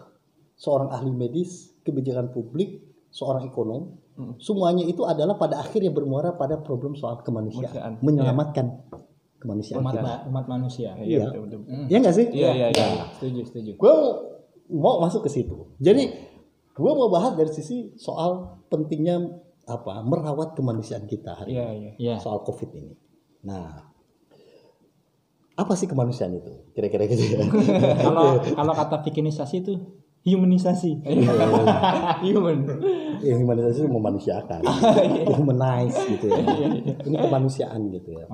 seorang 0.54 0.89
ahli 0.89 1.10
medis, 1.10 1.76
kebijakan 1.82 2.30
publik, 2.30 2.80
seorang 3.10 3.46
ekonom, 3.46 3.98
semuanya 4.38 4.84
itu 4.84 5.02
adalah 5.02 5.34
pada 5.34 5.58
akhirnya 5.58 5.89
bermuara 5.89 6.32
pada 6.32 6.56
problem 6.56 6.94
soal 6.94 7.20
kemanusiaan, 7.20 7.67
Kemanusiaan. 7.67 7.94
menyelamatkan 8.00 8.65
kemanusiaan 9.36 9.82
umat, 9.82 9.94
kita. 9.94 10.04
ma- 10.04 10.24
umat 10.28 10.46
manusia. 10.48 10.89
Iya, 10.94 11.02
Iya. 11.02 11.26
betul, 11.26 11.41
betul. 11.41 11.60
betul. 11.60 11.86
Iya 11.89 11.98
nggak 11.98 12.15
sih? 12.15 12.28
Iya, 12.30 12.50
iya, 12.54 12.67
iya. 12.70 13.04
Setuju, 13.17 13.41
setuju. 13.44 13.72
Gue 13.76 13.96
mau 14.72 15.02
masuk 15.02 15.26
ke 15.26 15.34
situ. 15.34 15.58
Jadi 15.78 16.04
gue 16.72 16.91
mau 16.94 17.10
bahas 17.10 17.34
dari 17.34 17.50
sisi 17.50 17.98
soal 17.98 18.32
pentingnya 18.70 19.17
apa 19.63 20.02
merawat 20.02 20.54
kemanusiaan 20.54 21.04
kita 21.04 21.34
hari 21.36 21.52
Iya, 21.52 21.65
ini. 21.67 21.74
iya. 21.74 21.91
Iya. 21.98 22.15
soal 22.17 22.46
COVID 22.46 22.70
ini. 22.72 22.94
Nah, 23.41 23.90
apa 25.62 25.74
sih 25.78 25.86
kemanusiaan 25.86 26.34
itu? 26.34 26.52
Kira-kira 26.74 27.06
gitu 27.06 27.38
ya. 27.38 27.45
Kalau 28.06 28.41
kalau 28.41 28.74
kata 28.74 29.06
bikinisasi 29.06 29.56
itu 29.62 29.74
humanisasi. 30.21 31.02
Human. 32.26 32.58
ya, 33.21 33.34
humanisasi 33.38 33.86
itu 33.86 33.89
memanusiakan, 33.89 34.62
humanize 35.38 35.97
gitu 36.06 36.30
ya. 36.30 36.41
Ini 37.06 37.17
kemanusiaan 37.17 37.89
gitu 37.89 38.10
ya. 38.13 38.26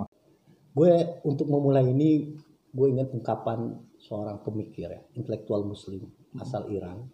Gue 0.76 1.24
untuk 1.24 1.48
memulai 1.48 1.88
ini, 1.88 2.36
gue 2.76 2.88
ingat 2.92 3.12
ungkapan 3.16 3.72
seorang 4.04 4.44
pemikir 4.44 4.92
ya, 4.92 5.02
intelektual 5.16 5.64
Muslim 5.64 6.08
asal 6.38 6.68
Iran, 6.70 7.08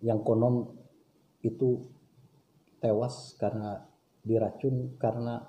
yang 0.00 0.24
konon 0.24 0.72
itu 1.44 1.84
tewas 2.80 3.36
karena 3.36 3.84
diracun 4.24 4.96
karena 4.96 5.44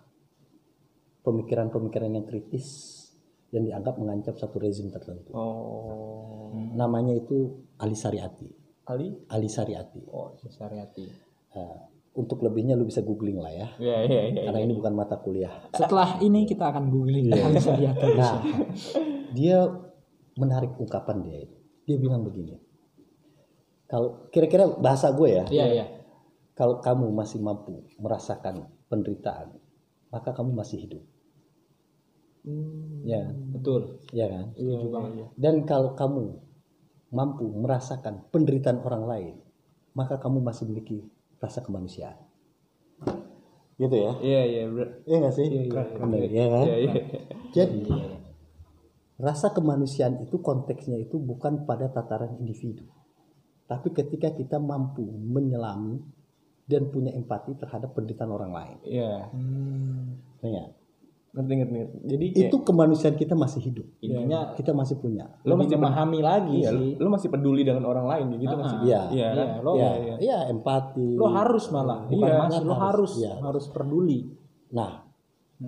pemikiran-pemikiran 1.23 2.11
yang 2.19 2.27
kritis 2.27 2.67
dan 3.53 3.61
dianggap 3.65 3.95
mengancam 3.97 4.35
satu 4.35 4.57
rezim 4.59 4.89
tertentu. 4.91 5.31
Oh. 5.31 6.51
Namanya 6.75 7.15
itu 7.15 7.65
Ali 7.79 7.95
Sariati. 7.95 8.47
Ali? 8.89 9.13
Ali 9.31 9.49
Sariati. 9.49 10.01
Oh, 10.09 10.33
Syariati. 10.37 11.05
Eh, 11.55 11.79
untuk 12.15 12.43
lebihnya 12.43 12.79
lu 12.79 12.87
bisa 12.87 13.03
googling 13.03 13.39
lah 13.39 13.51
ya. 13.51 13.67
Iya, 13.79 13.97
iya, 14.07 14.21
iya. 14.31 14.41
Karena 14.47 14.59
ini 14.63 14.73
bukan 14.75 14.93
mata 14.95 15.19
kuliah. 15.19 15.51
Setelah 15.75 16.19
ini 16.23 16.47
kita 16.47 16.71
akan 16.71 16.87
googling 16.87 17.31
Ali 17.31 17.59
Syariati. 17.59 18.07
Nah, 18.15 18.39
dia 19.35 19.67
menarik 20.35 20.75
ungkapan 20.79 21.17
dia 21.23 21.37
itu. 21.47 21.57
Dia 21.85 21.97
bilang 22.01 22.23
begini. 22.23 22.55
Kalau 23.85 24.27
kira-kira 24.33 24.65
bahasa 24.81 25.13
gue 25.13 25.29
ya, 25.29 25.45
Iya, 25.45 25.65
iya. 25.69 25.85
kalau 26.57 26.81
kamu 26.81 27.13
masih 27.13 27.37
mampu 27.37 27.85
merasakan 28.01 28.65
penderitaan, 28.89 29.53
maka 30.09 30.33
kamu 30.33 30.57
masih 30.57 30.81
hidup. 30.89 31.03
Hmm. 32.45 33.01
Ya, 33.01 33.25
Betul. 33.53 34.05
ya 34.13 34.29
kan? 34.29 34.45
Iya, 34.53 34.77
iya, 34.85 34.99
iya. 35.17 35.27
Dan 35.33 35.65
kalau 35.65 35.97
kamu 35.97 36.37
mampu 37.09 37.45
merasakan 37.49 38.29
penderitaan 38.29 38.85
orang 38.85 39.03
lain, 39.09 39.35
maka 39.97 40.21
kamu 40.21 40.45
masih 40.45 40.69
memiliki 40.69 41.01
rasa 41.41 41.65
kemanusiaan. 41.65 42.17
Gitu 43.81 43.95
ya? 43.97 44.13
Iya, 44.21 44.41
iya. 44.45 44.63
Iya 45.09 45.15
nggak 45.25 45.35
sih? 45.35 45.47
Iya, 45.49 45.63
iya, 45.65 46.25
ya 46.29 46.45
kan? 46.53 46.65
Iya, 46.69 46.75
iya. 46.85 46.93
Jadi 47.49 47.81
rasa 49.15 49.49
kemanusiaan 49.55 50.21
itu 50.21 50.37
konteksnya 50.43 50.99
itu 51.01 51.17
bukan 51.17 51.63
pada 51.63 51.87
tataran 51.87 52.35
individu, 52.35 52.83
tapi 53.65 53.95
ketika 53.95 54.35
kita 54.35 54.59
mampu 54.59 55.07
menyelami 55.07 56.03
dan 56.67 56.91
punya 56.91 57.15
empati 57.15 57.55
terhadap 57.55 57.95
penderitaan 57.95 58.31
orang 58.33 58.51
lain. 58.51 58.77
Iya. 58.83 59.15
Ya, 60.43 60.65
Ngerti, 61.35 61.53
ngerti, 61.53 61.73
ngerti. 61.75 61.97
Jadi 62.07 62.25
kayak 62.31 62.47
itu 62.47 62.57
kemanusiaan 62.63 63.15
kita 63.15 63.35
masih 63.35 63.59
hidup. 63.61 63.87
Intinya 63.99 64.55
Kita 64.55 64.71
masih 64.71 64.95
punya. 64.97 65.27
lo 65.43 65.59
masih 65.59 65.75
memahami 65.75 66.19
lagi 66.23 66.63
Iya, 66.63 66.71
sih. 66.71 66.95
lu, 66.95 67.03
lu 67.03 67.09
masih 67.11 67.27
peduli 67.27 67.61
dengan 67.61 67.83
orang 67.83 68.07
lain 68.07 68.25
gitu 68.39 68.55
Ah, 68.55 68.59
masih. 68.63 68.77
Iya. 68.87 69.01
Iya, 69.11 69.27
kan? 69.29 69.45
Iya, 69.45 69.55
lo 69.59 69.71
ya, 69.75 69.91
iya. 69.99 70.15
ya, 70.17 70.37
empati. 70.47 71.07
lo 71.13 71.27
harus 71.27 71.65
malah 71.69 72.07
bukan 72.07 72.23
Iya, 72.23 72.39
masih 72.39 72.63
lo 72.63 72.73
harus, 72.73 72.79
harus 72.79 73.11
iya. 73.19 73.33
harus 73.37 73.65
peduli. 73.67 74.19
Nah, 74.71 74.91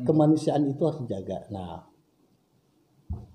kemanusiaan 0.02 0.64
itu 0.66 0.82
harus 0.82 1.04
dijaga. 1.04 1.52
Nah, 1.52 1.84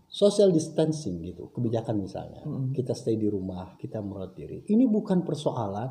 social 0.08 0.48
distancing 0.48 1.20
gitu, 1.22 1.48
kebijakan 1.50 1.96
misalnya, 1.96 2.44
kita 2.72 2.92
stay 2.92 3.16
di 3.16 3.28
rumah, 3.28 3.76
kita 3.76 4.00
merawat 4.00 4.32
diri. 4.32 4.60
Ini 4.64 4.84
bukan 4.84 5.20
persoalan 5.20 5.88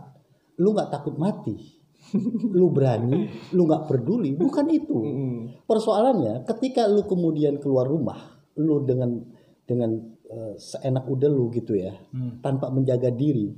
lu 0.58 0.74
nggak 0.74 0.90
takut 0.92 1.18
mati, 1.18 1.58
lu 2.58 2.68
berani, 2.74 3.30
lu 3.54 3.66
nggak 3.70 3.88
peduli, 3.88 4.34
bukan 4.36 4.66
itu. 4.70 4.98
Persoalannya, 5.64 6.44
ketika 6.46 6.90
lu 6.90 7.06
kemudian 7.06 7.62
keluar 7.62 7.88
rumah, 7.88 8.18
lu 8.58 8.84
dengan 8.84 9.22
dengan 9.64 9.96
eh, 10.28 10.54
seenak 10.58 11.08
udah 11.08 11.30
lu 11.32 11.48
gitu 11.54 11.78
ya, 11.78 11.96
tanpa 12.42 12.68
menjaga 12.74 13.12
diri, 13.12 13.54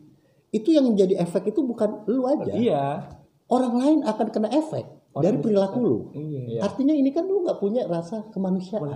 itu 0.54 0.70
yang 0.70 0.86
menjadi 0.94 1.18
efek 1.24 1.50
itu 1.50 1.66
bukan 1.66 2.06
lu 2.06 2.28
aja, 2.30 2.54
Iya. 2.54 2.84
orang 3.50 3.74
lain 3.74 4.00
akan 4.06 4.28
kena 4.30 4.50
efek 4.54 4.86
dari 5.14 5.38
perilaku 5.42 5.78
lu. 5.82 5.98
Iya. 6.14 6.62
Artinya 6.66 6.94
ini 6.94 7.10
kan 7.10 7.26
lu 7.26 7.42
nggak 7.46 7.58
punya 7.58 7.86
rasa 7.90 8.26
kemanusiaan. 8.30 8.90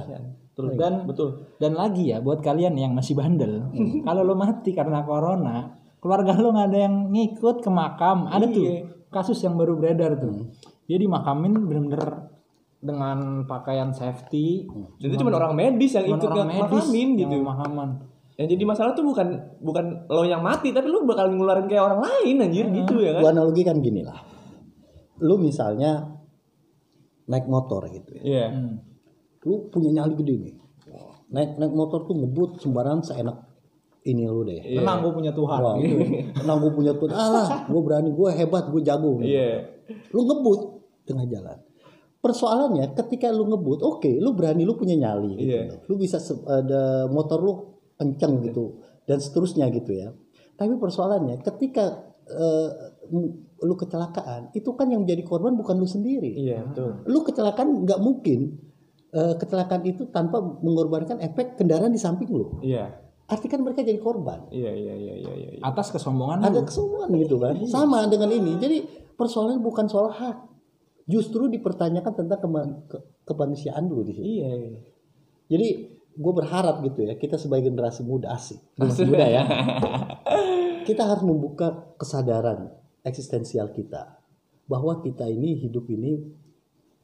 Betul. 0.58 0.74
Dan 0.74 1.06
betul. 1.06 1.30
dan 1.62 1.78
lagi 1.78 2.10
ya 2.10 2.18
buat 2.18 2.42
kalian 2.42 2.74
yang 2.74 2.98
masih 2.98 3.14
bandel, 3.14 3.70
kalau 4.02 4.26
lo 4.26 4.34
mati 4.34 4.74
karena 4.74 5.06
corona, 5.06 5.78
keluarga 6.02 6.34
lo 6.38 6.50
nggak 6.50 6.68
ada 6.74 6.80
yang 6.90 6.96
ngikut 7.14 7.62
ke 7.62 7.70
makam. 7.70 8.26
Ada 8.26 8.46
tuh 8.50 8.66
kasus 9.12 9.40
yang 9.44 9.56
baru 9.56 9.80
beredar 9.80 10.20
tuh. 10.20 10.52
Dia 10.88 10.98
dimakamin 11.00 11.54
bener-bener 11.68 12.32
dengan 12.78 13.44
pakaian 13.50 13.92
safety. 13.92 14.70
Dan 15.02 15.08
itu 15.12 15.18
cuma 15.20 15.36
orang 15.36 15.58
medis 15.58 15.98
yang 15.98 16.06
ikut 16.08 16.30
orang 16.30 16.48
medis 16.48 16.86
makamin 16.88 17.10
yang 17.18 17.32
gitu. 17.34 17.44
makaman. 17.44 17.90
Yang 18.38 18.48
jadi 18.54 18.64
masalah 18.70 18.92
tuh 18.94 19.02
bukan 19.02 19.28
bukan 19.66 20.06
lo 20.08 20.22
yang 20.22 20.46
mati, 20.46 20.70
tapi 20.70 20.88
lo 20.88 21.02
bakal 21.10 21.34
ngeluarin 21.34 21.66
kayak 21.66 21.84
orang 21.90 22.06
lain 22.06 22.36
anjir 22.46 22.70
gitu 22.70 23.02
ya 23.02 23.18
kan. 23.18 23.22
Gua 23.26 23.32
analogikan 23.34 23.82
gini 23.82 24.06
lah. 24.06 24.22
Lu 25.26 25.42
misalnya 25.42 26.06
naik 27.26 27.50
motor 27.50 27.90
gitu 27.90 28.22
ya. 28.22 28.24
Iya. 28.24 28.46
Lu 29.42 29.68
punya 29.74 29.90
nyali 29.90 30.14
gede 30.14 30.36
nih. 30.38 30.56
Naik 31.34 31.58
naik 31.58 31.74
motor 31.74 32.06
tuh 32.06 32.14
ngebut 32.14 32.62
sembarangan 32.62 33.02
seenak 33.04 33.38
ini 34.08 34.24
lu 34.24 34.42
deh. 34.42 34.64
Tenang 34.80 35.04
gue 35.04 35.12
punya 35.14 35.32
Tuhan. 35.32 35.60
Wah, 35.60 35.76
tenang 36.34 36.58
gue 36.58 36.72
punya 36.72 36.92
tuh, 36.96 37.12
alah, 37.12 37.48
gue 37.72 37.82
berani, 37.84 38.10
gue 38.10 38.30
hebat, 38.32 38.64
gue 38.68 38.82
jago. 38.82 39.20
Iya. 39.20 39.68
Lu 40.10 40.24
ngebut 40.24 40.60
tengah 41.04 41.28
jalan. 41.28 41.58
Persoalannya 42.18 42.96
ketika 42.96 43.30
lu 43.30 43.46
ngebut, 43.46 43.80
oke, 43.80 44.10
lu 44.18 44.32
berani, 44.32 44.64
lu 44.64 44.74
punya 44.74 44.96
nyali 44.96 45.38
gitu. 45.38 45.54
Iya. 45.54 45.84
Lu 45.86 45.96
bisa 45.96 46.18
ada 46.48 47.06
motor 47.08 47.40
lu 47.40 47.54
kenceng 47.96 48.42
gitu 48.42 48.80
dan 49.04 49.20
seterusnya 49.20 49.68
gitu 49.70 49.92
ya. 49.92 50.10
Tapi 50.56 50.76
persoalannya 50.76 51.40
ketika 51.40 52.08
m- 53.12 53.34
lu 53.58 53.74
kecelakaan, 53.74 54.54
itu 54.54 54.70
kan 54.74 54.86
yang 54.88 55.02
menjadi 55.02 55.24
korban 55.24 55.58
bukan 55.58 55.76
lu 55.76 55.86
sendiri. 55.86 56.30
Iya, 56.30 56.62
betul. 56.68 57.02
Lu 57.06 57.20
kecelakaan 57.22 57.86
nggak 57.86 58.00
mungkin 58.00 58.62
eh, 59.10 59.34
kecelakaan 59.34 59.82
itu 59.82 60.06
tanpa 60.12 60.38
mengorbankan 60.42 61.18
efek 61.18 61.58
kendaraan 61.58 61.90
di 61.90 61.98
samping 61.98 62.30
lu. 62.30 62.60
Iya. 62.62 62.92
Artinya 63.28 63.52
kan 63.60 63.62
mereka 63.68 63.80
jadi 63.84 64.00
korban. 64.00 64.40
Iya, 64.50 64.72
iya, 64.72 64.94
iya, 64.96 65.16
iya, 65.20 65.34
iya. 65.36 65.50
iya. 65.60 65.62
Atas 65.64 65.92
kesombongan 65.92 66.48
Ada 66.48 66.64
kesombongan 66.64 67.10
gitu 67.20 67.36
kan. 67.38 67.54
Sama 67.68 68.08
dengan 68.08 68.32
ini. 68.32 68.56
Jadi 68.56 68.78
persoalannya 69.20 69.60
bukan 69.60 69.86
soal 69.92 70.16
hak. 70.16 70.38
Justru 71.08 71.52
dipertanyakan 71.52 72.14
tentang 72.16 72.40
ke- 72.88 73.04
kemanusiaan 73.28 73.84
dulu 73.88 74.08
di 74.08 74.14
sini. 74.16 74.26
Iya, 74.40 74.50
iya. 74.56 74.80
Jadi 75.48 75.68
gue 76.18 76.34
berharap 76.34 76.82
gitu 76.82 77.06
ya 77.06 77.14
kita 77.14 77.38
sebagai 77.38 77.70
generasi 77.70 78.02
muda 78.02 78.34
asik 78.34 78.58
generasi 78.76 79.06
muda 79.06 79.26
ya 79.30 79.44
kita 80.82 81.06
harus 81.06 81.22
membuka 81.22 81.94
kesadaran 82.02 82.74
eksistensial 83.06 83.70
kita 83.70 84.18
bahwa 84.66 85.00
kita 85.06 85.30
ini 85.30 85.62
hidup 85.62 85.86
ini 85.94 86.18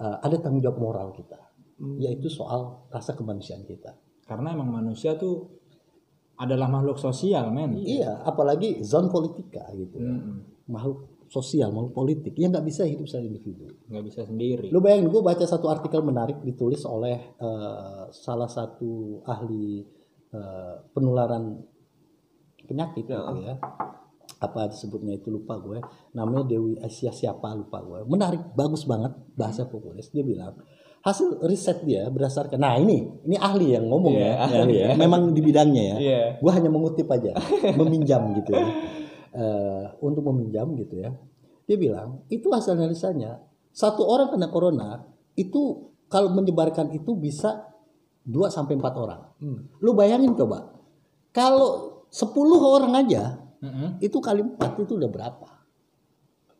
uh, 0.01 0.17
ada 0.19 0.41
tanggung 0.41 0.65
jawab 0.65 0.81
moral 0.81 1.07
kita 1.13 1.37
yaitu 2.01 2.25
soal 2.25 2.89
rasa 2.89 3.13
kemanusiaan 3.13 3.65
kita 3.65 3.93
Karena 4.23 4.55
emang 4.55 4.71
manusia 4.71 5.19
tuh 5.19 5.51
adalah 6.43 6.67
makhluk 6.67 6.99
sosial, 6.99 7.49
men. 7.49 7.79
iya 7.79 8.21
apalagi 8.23 8.83
zon 8.83 9.07
politika 9.07 9.63
gitu 9.73 9.97
Mm-mm. 9.99 10.67
makhluk 10.69 11.27
sosial 11.31 11.73
makhluk 11.73 11.97
politik 11.97 12.37
yang 12.37 12.53
nggak 12.53 12.67
bisa 12.67 12.85
hidup 12.85 13.09
secara 13.09 13.25
individu 13.25 13.65
nggak 13.89 14.05
bisa 14.05 14.21
sendiri. 14.27 14.67
Lu 14.69 14.79
bayangin 14.81 15.09
gue 15.09 15.21
baca 15.21 15.45
satu 15.45 15.65
artikel 15.69 16.05
menarik 16.05 16.41
ditulis 16.45 16.85
oleh 16.85 17.33
eh, 17.37 18.03
salah 18.13 18.49
satu 18.49 19.21
ahli 19.25 19.81
eh, 20.33 20.75
penularan 20.93 21.57
penyakit 22.67 23.05
gitu 23.05 23.35
ya. 23.43 23.55
Apa 24.43 24.67
disebutnya 24.67 25.15
itu 25.15 25.31
lupa 25.31 25.55
gue. 25.59 25.79
Namanya 26.15 26.43
Dewi 26.47 26.75
Asia 26.79 27.15
siapa 27.15 27.55
lupa 27.55 27.79
gue. 27.79 28.03
Menarik, 28.07 28.55
bagus 28.55 28.83
banget 28.83 29.15
bahasa 29.39 29.67
populis. 29.67 30.11
Dia 30.11 30.23
bilang 30.23 30.59
hasil 31.03 31.43
riset 31.43 31.83
dia 31.83 32.07
berdasarkan 32.07 32.55
nah 32.55 32.73
ini 32.75 33.03
ini 33.21 33.35
ahli 33.35 33.75
yang 33.75 33.85
ngomong 33.85 34.15
Iya, 34.15 34.23
ya, 34.23 34.33
ahli 34.39 34.55
ahli 34.57 34.75
ya. 34.79 34.87
memang 35.03 35.21
di 35.29 35.41
bidangnya 35.41 35.83
ya 35.83 35.97
Iya. 35.99 36.21
gue 36.39 36.51
hanya 36.51 36.69
mengutip 36.69 37.07
aja 37.07 37.35
meminjam 37.73 38.31
gitu 38.33 38.51
ya 38.51 38.67
Eh, 39.33 39.85
untuk 39.99 40.21
meminjam 40.23 40.69
gitu 40.75 40.93
ya 40.95 41.09
dia 41.63 41.73
bilang 41.75 42.21
itu 42.27 42.45
hasil 42.47 42.73
analisanya 42.73 43.41
satu 43.69 44.05
orang 44.05 44.29
kena 44.29 44.47
corona 44.47 45.01
itu 45.33 45.61
kalau 46.05 46.29
menyebarkan 46.29 46.93
itu 46.93 47.17
bisa 47.17 47.65
2 48.23 48.47
sampai 48.47 48.77
empat 48.77 48.93
orang 48.93 49.21
Hmm. 49.41 49.73
lu 49.79 49.91
bayangin 49.91 50.31
coba 50.33 50.77
kalau 51.29 52.05
10 52.07 52.29
orang 52.61 52.93
aja 52.95 53.41
Mm-mm. 53.57 53.97
itu 53.99 54.15
kali 54.19 54.39
empat 54.39 54.77
itu 54.77 54.95
udah 54.95 55.09
berapa 55.09 55.49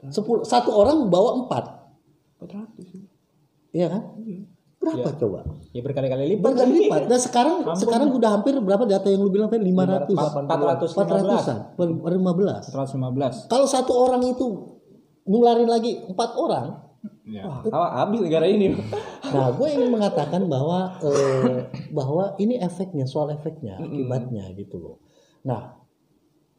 10 0.04 0.42
satu 0.44 0.74
orang 0.74 1.08
bawa 1.08 1.40
empat 1.40 1.64
400 2.42 2.84
sih. 2.84 3.03
Iya 3.74 3.90
kan? 3.90 4.02
Berapa 4.84 5.10
coba? 5.16 5.40
Ya 5.72 5.80
berkali-kali 5.80 6.24
lipat. 6.36 6.44
berkali 6.44 6.72
lipat. 6.86 7.02
Dan 7.08 7.20
sekarang 7.20 7.56
sekarang 7.80 8.12
udah 8.12 8.30
hampir 8.36 8.54
berapa 8.60 8.84
data 8.84 9.08
yang 9.08 9.24
lu 9.24 9.32
bilang 9.32 9.48
tadi 9.48 9.64
500 9.64 10.12
415. 10.12 10.92
400-an 10.92 11.60
115. 11.80 13.48
15 13.48 13.52
kalau 13.52 13.68
satu 13.68 13.92
orang 13.96 14.22
itu 14.28 14.46
nularin 15.24 15.72
lagi 15.72 16.04
empat 16.12 16.32
orang 16.36 16.84
Ya. 17.24 17.48
Wah, 17.48 18.04
habis 18.04 18.20
negara 18.20 18.48
ini. 18.48 18.76
nah 19.36 19.52
gue 19.52 19.68
ingin 19.72 19.92
mengatakan 19.92 20.44
bahwa 20.48 21.00
eh, 21.04 21.68
bahwa 21.96 22.36
ini 22.40 22.60
efeknya 22.60 23.08
soal 23.08 23.32
efeknya 23.32 23.80
akibatnya 23.80 24.52
gitu 24.56 24.80
loh. 24.80 24.96
Nah 25.48 25.80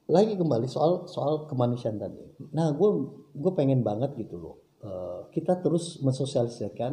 lagi 0.08 0.36
kembali 0.36 0.68
soal 0.68 1.04
soal 1.08 1.48
kemanusiaan 1.48 2.00
tadi. 2.00 2.20
Nah 2.52 2.72
gue 2.76 2.90
gue 3.36 3.52
pengen 3.56 3.84
banget 3.84 4.16
gitu 4.16 4.40
loh 4.40 4.63
eh, 4.84 5.20
kita 5.32 5.58
terus 5.64 5.98
mensosialisasikan 6.04 6.92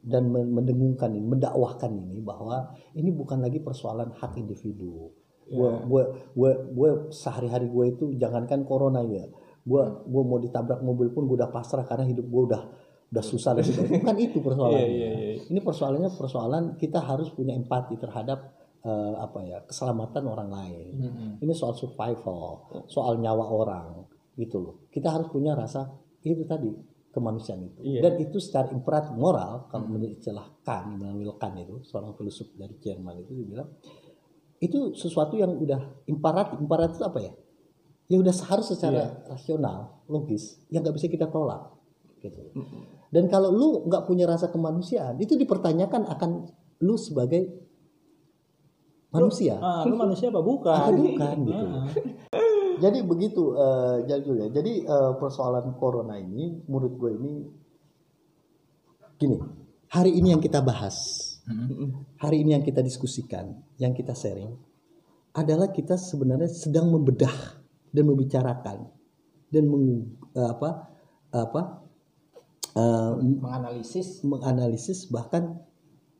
dan 0.00 0.32
men- 0.32 0.52
mendengungkan 0.52 1.12
ini 1.12 1.26
mendakwahkan 1.28 1.92
ini 1.92 2.24
bahwa 2.24 2.72
ini 2.96 3.12
bukan 3.12 3.40
lagi 3.44 3.60
persoalan 3.60 4.12
hak 4.16 4.36
individu. 4.36 5.12
Gue 5.50 5.66
gue 5.82 6.02
gue 6.38 6.50
gue 6.72 6.90
sehari-hari 7.10 7.66
gue 7.66 7.84
itu 7.96 8.04
jangankan 8.16 8.62
corona 8.64 9.02
ya. 9.02 9.26
Gue 9.66 9.82
gue 10.06 10.22
mau 10.24 10.38
ditabrak 10.38 10.80
mobil 10.80 11.10
pun 11.10 11.26
gue 11.26 11.36
udah 11.36 11.50
pasrah 11.50 11.84
karena 11.84 12.06
hidup 12.06 12.22
gue 12.28 12.42
udah 12.54 12.62
udah 13.10 13.24
susah 13.26 13.58
dan 13.58 13.66
sebagainya. 13.66 13.98
bukan 14.00 14.16
itu 14.22 14.38
persoalannya. 14.46 14.86
Iya, 14.86 14.88
iya, 14.88 15.10
iya. 15.34 15.42
ini 15.50 15.60
persoalannya 15.60 16.10
persoalan 16.14 16.64
kita 16.78 17.02
harus 17.02 17.28
punya 17.34 17.52
empati 17.58 17.98
terhadap 17.98 18.54
eh, 18.86 19.14
apa 19.18 19.38
ya 19.42 19.58
keselamatan 19.66 20.22
orang 20.24 20.48
lain. 20.48 20.86
Ini 21.42 21.52
soal 21.52 21.74
survival 21.74 22.70
soal 22.86 23.18
nyawa 23.18 23.44
orang 23.50 24.06
gitu 24.38 24.62
loh. 24.62 24.74
Kita 24.88 25.10
harus 25.12 25.26
punya 25.28 25.52
rasa 25.58 25.90
itu 26.22 26.46
tadi 26.46 26.70
kemanusiaan 27.10 27.66
itu. 27.66 27.78
Iya. 27.82 28.00
dan 28.06 28.12
itu 28.22 28.38
secara 28.38 28.70
imperatif 28.70 29.10
moral 29.18 29.66
kalau 29.66 29.90
menurut 29.90 30.14
istilah 30.14 30.46
Kant 30.62 30.94
Immanuel 30.94 31.34
Kant 31.36 31.58
itu 31.58 31.82
seorang 31.82 32.14
filsuf 32.14 32.54
dari 32.54 32.78
Jerman 32.78 33.26
itu 33.26 33.34
dia 33.34 33.46
bilang 33.50 33.68
itu 34.60 34.92
sesuatu 34.92 35.34
yang 35.40 35.56
udah 35.56 36.04
imperatif. 36.04 36.60
Imperatif 36.60 37.00
itu 37.00 37.06
apa 37.08 37.18
ya? 37.24 37.32
Ya 38.12 38.16
udah 38.20 38.34
harus 38.52 38.66
secara 38.68 39.24
rasional 39.26 40.04
logis 40.04 40.60
yang 40.68 40.84
nggak 40.84 41.00
bisa 41.00 41.08
kita 41.08 41.26
tolak 41.32 41.72
gitu. 42.20 42.52
Dan 43.08 43.26
kalau 43.32 43.48
lu 43.50 43.68
nggak 43.88 44.04
punya 44.04 44.28
rasa 44.28 44.52
kemanusiaan 44.52 45.16
itu 45.16 45.34
dipertanyakan 45.40 46.04
akan 46.06 46.30
lu 46.84 46.94
sebagai 47.00 47.48
manusia. 49.10 49.56
Ah, 49.58 49.82
lu 49.88 49.96
manusia 49.96 50.28
apa? 50.28 50.44
Bukan? 50.44 50.76
atau 50.92 50.92
bukan 50.94 51.36
gitu. 51.48 51.64
Ah. 51.64 51.86
jadi 52.80 53.04
begitu 53.04 53.54
Jajul 54.08 54.42
ya 54.42 54.48
jadi 54.48 54.72
eh, 54.88 55.12
persoalan 55.20 55.76
corona 55.76 56.16
ini 56.16 56.64
menurut 56.66 56.96
gue 56.96 57.10
ini 57.20 57.32
gini 59.20 59.36
hari 59.92 60.16
ini 60.16 60.32
yang 60.32 60.40
kita 60.40 60.64
bahas 60.64 60.96
hari 62.16 62.40
ini 62.40 62.56
yang 62.56 62.64
kita 62.64 62.80
diskusikan 62.80 63.52
yang 63.76 63.92
kita 63.92 64.16
sharing 64.16 64.56
adalah 65.36 65.70
kita 65.70 65.94
sebenarnya 65.94 66.50
sedang 66.50 66.90
membedah 66.90 67.60
dan 67.90 68.04
membicarakan 68.06 68.90
dan 69.50 69.64
meng, 69.66 70.14
eh, 70.34 70.48
apa 70.48 70.90
apa 71.30 71.62
eh, 72.74 73.12
Menganalisis. 73.18 74.22
menganalisis 74.26 75.10
bahkan 75.10 75.58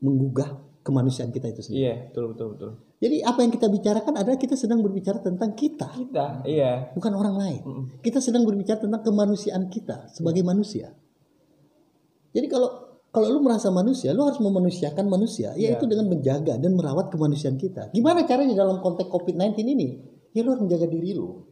menggugah 0.03 0.59
kemanusiaan 0.83 1.31
kita 1.31 1.51
itu 1.51 1.61
sendiri. 1.63 1.81
Iya, 1.85 1.95
betul 2.11 2.25
betul 2.35 2.47
betul. 2.57 2.71
Jadi 3.01 3.25
apa 3.25 3.41
yang 3.41 3.49
kita 3.49 3.65
bicarakan 3.65 4.13
adalah 4.13 4.37
kita 4.37 4.53
sedang 4.53 4.85
berbicara 4.85 5.17
tentang 5.25 5.57
kita, 5.57 5.89
Kita, 5.89 6.45
iya. 6.45 6.93
bukan 6.93 7.17
orang 7.17 7.33
lain. 7.33 7.61
Kita 7.97 8.21
sedang 8.21 8.45
berbicara 8.45 8.77
tentang 8.77 9.01
kemanusiaan 9.01 9.73
kita 9.73 10.05
sebagai 10.13 10.45
manusia. 10.45 10.93
Jadi 12.29 12.45
kalau 12.45 12.69
kalau 13.11 13.27
lu 13.27 13.43
merasa 13.43 13.73
manusia, 13.73 14.13
lu 14.13 14.23
harus 14.23 14.39
memanusiakan 14.39 15.09
manusia, 15.09 15.51
yaitu 15.57 15.83
dengan 15.83 16.07
menjaga 16.07 16.55
dan 16.55 16.71
merawat 16.77 17.11
kemanusiaan 17.11 17.59
kita. 17.59 17.89
Gimana 17.91 18.23
caranya 18.23 18.55
dalam 18.55 18.79
konteks 18.79 19.09
COVID-19 19.09 19.65
ini? 19.65 19.89
Ya 20.31 20.45
lu 20.45 20.55
harus 20.55 20.63
menjaga 20.63 20.87
diri 20.87 21.17
lu. 21.17 21.43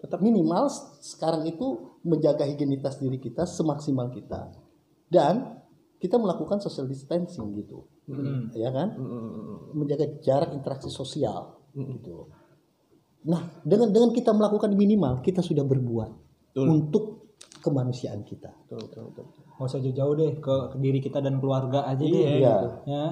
Tetap 0.00 0.24
minimal 0.24 0.72
sekarang 1.04 1.46
itu 1.46 2.00
menjaga 2.02 2.48
higienitas 2.48 2.98
diri 2.98 3.20
kita 3.20 3.46
semaksimal 3.46 4.10
kita. 4.10 4.56
Dan 5.06 5.60
kita 6.02 6.18
melakukan 6.18 6.58
social 6.58 6.90
distancing 6.90 7.54
gitu. 7.54 7.86
Ya 8.54 8.70
kan? 8.70 8.88
Menjaga 9.74 10.06
jarak 10.22 10.54
interaksi 10.54 10.88
sosial 10.88 11.58
gitu. 11.74 12.30
Nah, 13.26 13.42
dengan 13.66 13.90
dengan 13.90 14.10
kita 14.14 14.30
melakukan 14.30 14.70
minimal, 14.72 15.20
kita 15.20 15.42
sudah 15.42 15.66
berbuat 15.66 16.10
untuk 16.70 17.34
kemanusiaan 17.60 18.22
kita. 18.22 18.54
Betul 18.70 18.86
betul 18.86 19.02
betul. 19.10 19.24
Gak 19.56 19.66
usah 19.66 19.80
jauh-jauh 19.82 20.14
deh 20.14 20.32
ke, 20.38 20.54
ke 20.72 20.76
diri 20.78 21.00
kita 21.02 21.18
dan 21.18 21.42
keluarga 21.42 21.82
aja 21.90 22.04
deh. 22.06 22.14
Iya, 22.14 22.30
Iya. 22.38 22.54
Ya. 22.86 23.06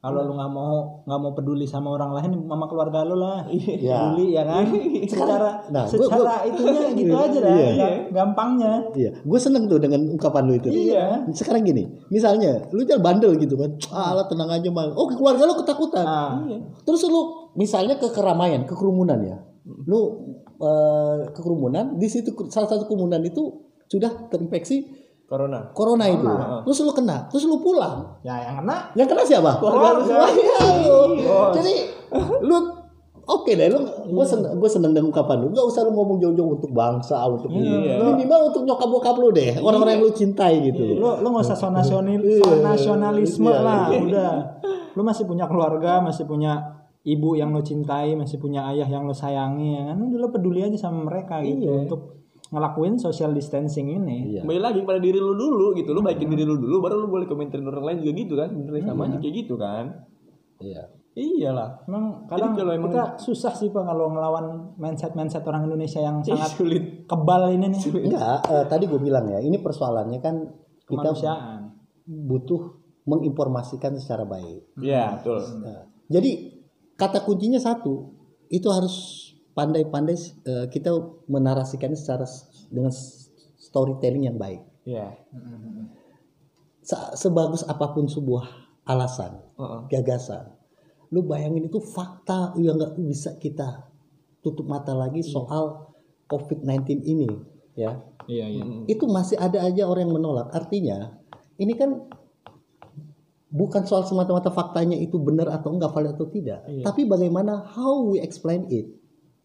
Kalau 0.00 0.24
lu 0.24 0.32
nggak 0.32 0.48
mau 0.48 1.04
nggak 1.04 1.20
mau 1.20 1.32
peduli 1.32 1.68
sama 1.68 1.92
orang 1.92 2.16
lain, 2.16 2.32
mama 2.42 2.64
keluarga 2.64 3.04
lu 3.04 3.20
lah. 3.20 3.44
Iya. 3.46 4.16
Peduli 4.16 4.32
ya 4.32 4.42
kan? 4.42 4.64
secara 5.12 5.48
Nah, 5.68 5.84
gua- 5.84 6.08
secara 6.08 6.34
itunya 6.48 6.80
gitu 6.96 7.12
aja 7.12 7.38
dah. 7.38 7.52
Iya. 7.52 7.68
Gam- 7.76 8.08
Gampangnya. 8.10 8.72
Iya, 8.90 9.10
gue 9.20 9.38
seneng 9.38 9.68
tuh 9.68 9.76
dengan 9.76 10.00
ungkapan 10.08 10.42
lu 10.48 10.54
itu. 10.56 10.68
Iya. 10.72 11.28
Sekarang 11.30 11.60
gini, 11.62 11.84
misalnya 12.08 12.64
lu 12.70 12.80
jangan 12.82 13.12
bandel 13.12 13.36
gitu 13.36 13.60
kan. 13.60 13.70
Ah, 13.92 14.16
lah 14.16 14.24
tenang 14.24 14.48
aja 14.48 14.72
mal. 14.72 14.88
Oh, 14.94 15.04
keluarga 15.04 15.44
lu 15.44 15.52
ketakutan. 15.54 16.02
Nah, 16.02 16.48
Terus 16.80 17.04
lu 17.04 17.20
misalnya 17.54 17.94
ke 17.94 18.08
keramaian, 18.08 18.64
ke 18.64 18.72
kerumunan 18.72 19.20
ya. 19.20 19.36
Lu 19.84 20.00
eh, 20.56 21.28
ke 21.28 21.40
kerumunan, 21.40 21.96
di 21.96 22.08
situ 22.08 22.32
salah 22.48 22.68
satu 22.68 22.84
kerumunan 22.84 23.20
itu 23.20 23.68
sudah 23.84 24.28
terinfeksi 24.28 24.99
Corona. 25.30 25.70
corona 25.70 26.10
itu. 26.10 26.26
Terus 26.66 26.78
lu 26.82 26.90
kena, 26.90 27.30
terus 27.30 27.46
lu 27.46 27.62
pulang. 27.62 28.18
ya 28.20 28.34
yang 28.50 28.66
kena 28.66 28.90
Yang 28.98 29.08
kena 29.14 29.22
siapa? 29.22 29.50
Keluarga. 29.62 30.26
Lu. 30.82 30.98
Jadi 31.54 31.74
lu 32.42 32.56
oke 33.30 33.50
deh 33.54 33.70
lu 33.70 33.78
gue 34.10 34.26
seneng 34.26 34.58
gue 34.58 34.66
seneng 34.66 34.90
dengan 34.90 35.14
ungkapan 35.14 35.38
lu 35.38 35.54
gak 35.54 35.62
usah 35.62 35.86
lu 35.86 35.94
ngomong 35.94 36.18
jauh-jauh 36.18 36.58
untuk 36.58 36.74
bangsa 36.74 37.14
untuk 37.30 37.46
Iya. 37.46 38.02
minimal 38.02 38.50
untuk 38.50 38.66
nyokap 38.66 38.90
bokap 38.90 39.14
lu 39.22 39.30
deh 39.30 39.54
orang-orang 39.62 39.94
yang 39.94 40.02
lu 40.02 40.10
cintai 40.10 40.58
gitu 40.60 40.98
lu 40.98 41.22
lu 41.22 41.26
nggak 41.30 41.46
usah 41.46 41.54
so 41.54 41.70
nasional 41.70 42.18
Iya. 42.18 42.58
nasionalisme 42.58 43.46
Iya, 43.46 43.62
lah 43.62 43.86
iya. 43.86 44.00
udah 44.02 44.32
lu 44.98 45.02
masih 45.06 45.30
punya 45.30 45.46
keluarga 45.46 46.02
masih 46.02 46.26
punya 46.26 46.58
ibu 47.06 47.38
yang 47.38 47.54
lu 47.54 47.62
cintai 47.62 48.18
masih 48.18 48.42
punya 48.42 48.66
ayah 48.66 48.90
yang 48.90 49.06
lu 49.06 49.14
sayangi 49.14 49.78
ya 49.78 49.94
kan 49.94 50.02
udah 50.02 50.18
lu 50.18 50.28
peduli 50.28 50.66
aja 50.66 50.90
sama 50.90 51.06
mereka 51.06 51.38
gitu 51.40 51.86
untuk 51.86 52.19
ngelakuin 52.50 52.98
social 52.98 53.30
distancing 53.30 53.86
ini 53.88 54.34
Iya. 54.34 54.40
Kembali 54.42 54.60
lagi 54.60 54.80
pada 54.82 54.98
diri 54.98 55.16
lu 55.16 55.32
dulu 55.32 55.70
gitu. 55.72 55.90
Lu 55.90 56.02
baikin 56.02 56.26
diri 56.26 56.42
lu 56.42 56.58
dulu 56.58 56.82
baru 56.82 56.98
lu 56.98 57.08
boleh 57.08 57.24
komentarin 57.24 57.62
orang 57.64 57.84
lain 57.86 57.98
juga 58.02 58.12
gitu 58.12 58.34
kan. 58.34 58.50
Sebenarnya 58.50 58.84
sama 58.84 59.02
aja 59.06 59.16
kayak 59.16 59.34
gitu 59.38 59.54
kan. 59.54 59.84
iya 60.60 60.82
Iyalah. 61.10 61.82
emang 61.88 62.22
kadang 62.28 62.54
kalau 62.54 62.70
emang- 62.70 62.92
kita 62.92 63.18
susah 63.18 63.50
sih 63.50 63.68
pak 63.68 63.82
kalau 63.82 64.14
ngelawan 64.14 64.76
mindset 64.76 65.16
mindset 65.16 65.42
orang 65.42 65.66
Indonesia 65.66 65.98
yang 65.98 66.22
sangat 66.22 66.54
sulit. 66.54 67.02
kebal 67.04 67.50
ini 67.50 67.66
nih 67.66 67.80
enggak 67.82 68.38
eh, 68.46 68.64
tadi 68.68 68.84
gue 68.86 69.00
bilang 69.00 69.26
ya 69.26 69.40
ini 69.40 69.58
persoalannya 69.58 70.20
kan 70.20 70.36
kita 70.86 71.10
butuh 72.06 72.62
menginformasikan 73.04 73.96
secara 73.96 74.22
baik 74.22 74.70
Iya, 74.78 75.18
betul. 75.18 75.40
Nah, 75.62 75.82
Jadi 76.06 76.30
kata 76.94 77.22
kuncinya 77.22 77.58
satu, 77.58 78.10
itu 78.46 78.66
harus 78.66 78.94
pandai-pandai 79.54 80.16
eh, 80.46 80.66
kita 80.70 80.90
menarasikannya 81.26 81.98
secara 81.98 82.26
dengan 82.70 82.92
storytelling 83.60 84.30
yang 84.30 84.38
baik. 84.38 84.62
Iya. 84.86 85.14
Se- 86.80 87.12
sebagus 87.18 87.62
apa 87.68 87.92
pun 87.92 88.08
sebuah 88.08 88.46
alasan, 88.88 89.38
Heeh. 89.60 89.80
gagasan, 89.92 90.50
lu 91.12 91.22
bayangin 91.22 91.68
itu 91.68 91.78
fakta 91.78 92.56
yang 92.58 92.80
nggak 92.80 92.96
bisa 92.98 93.36
kita 93.36 93.86
tutup 94.40 94.64
mata 94.66 94.96
lagi 94.96 95.20
soal 95.20 95.92
COVID-19 96.26 97.04
ini, 97.04 97.28
ya. 97.76 98.00
Iya, 98.30 98.46
iya. 98.48 98.62
Itu 98.86 99.10
masih 99.10 99.36
ada 99.36 99.60
aja 99.66 99.84
orang 99.84 100.08
yang 100.08 100.16
menolak. 100.16 100.48
Artinya, 100.54 101.18
ini 101.60 101.74
kan 101.76 102.08
bukan 103.50 103.82
soal 103.84 104.06
semata-mata 104.06 104.54
faktanya 104.54 104.94
itu 104.94 105.18
benar 105.18 105.50
atau 105.50 105.74
enggak, 105.74 105.90
valid 105.90 106.14
atau 106.14 106.30
tidak, 106.30 106.62
tapi 106.86 107.02
bagaimana 107.04 107.66
how 107.74 107.98
we 108.06 108.22
explain 108.22 108.64
it, 108.70 108.86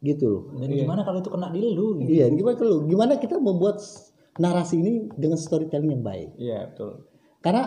gitu 0.05 0.25
loh. 0.29 0.43
Dan 0.61 0.69
gimana 0.69 1.01
kalau 1.01 1.19
itu 1.19 1.29
kena 1.33 1.49
di 1.49 1.59
lu? 1.73 1.97
gitu? 1.97 2.09
Iya, 2.13 2.29
gimana 2.29 2.55
kalau 2.55 2.85
gimana 2.85 3.13
kita 3.17 3.41
membuat 3.41 3.81
narasi 4.37 4.77
ini 4.79 5.09
dengan 5.17 5.41
storytelling 5.41 5.97
yang 5.97 6.05
baik? 6.05 6.29
Iya, 6.37 6.69
betul. 6.69 7.09
Karena 7.41 7.63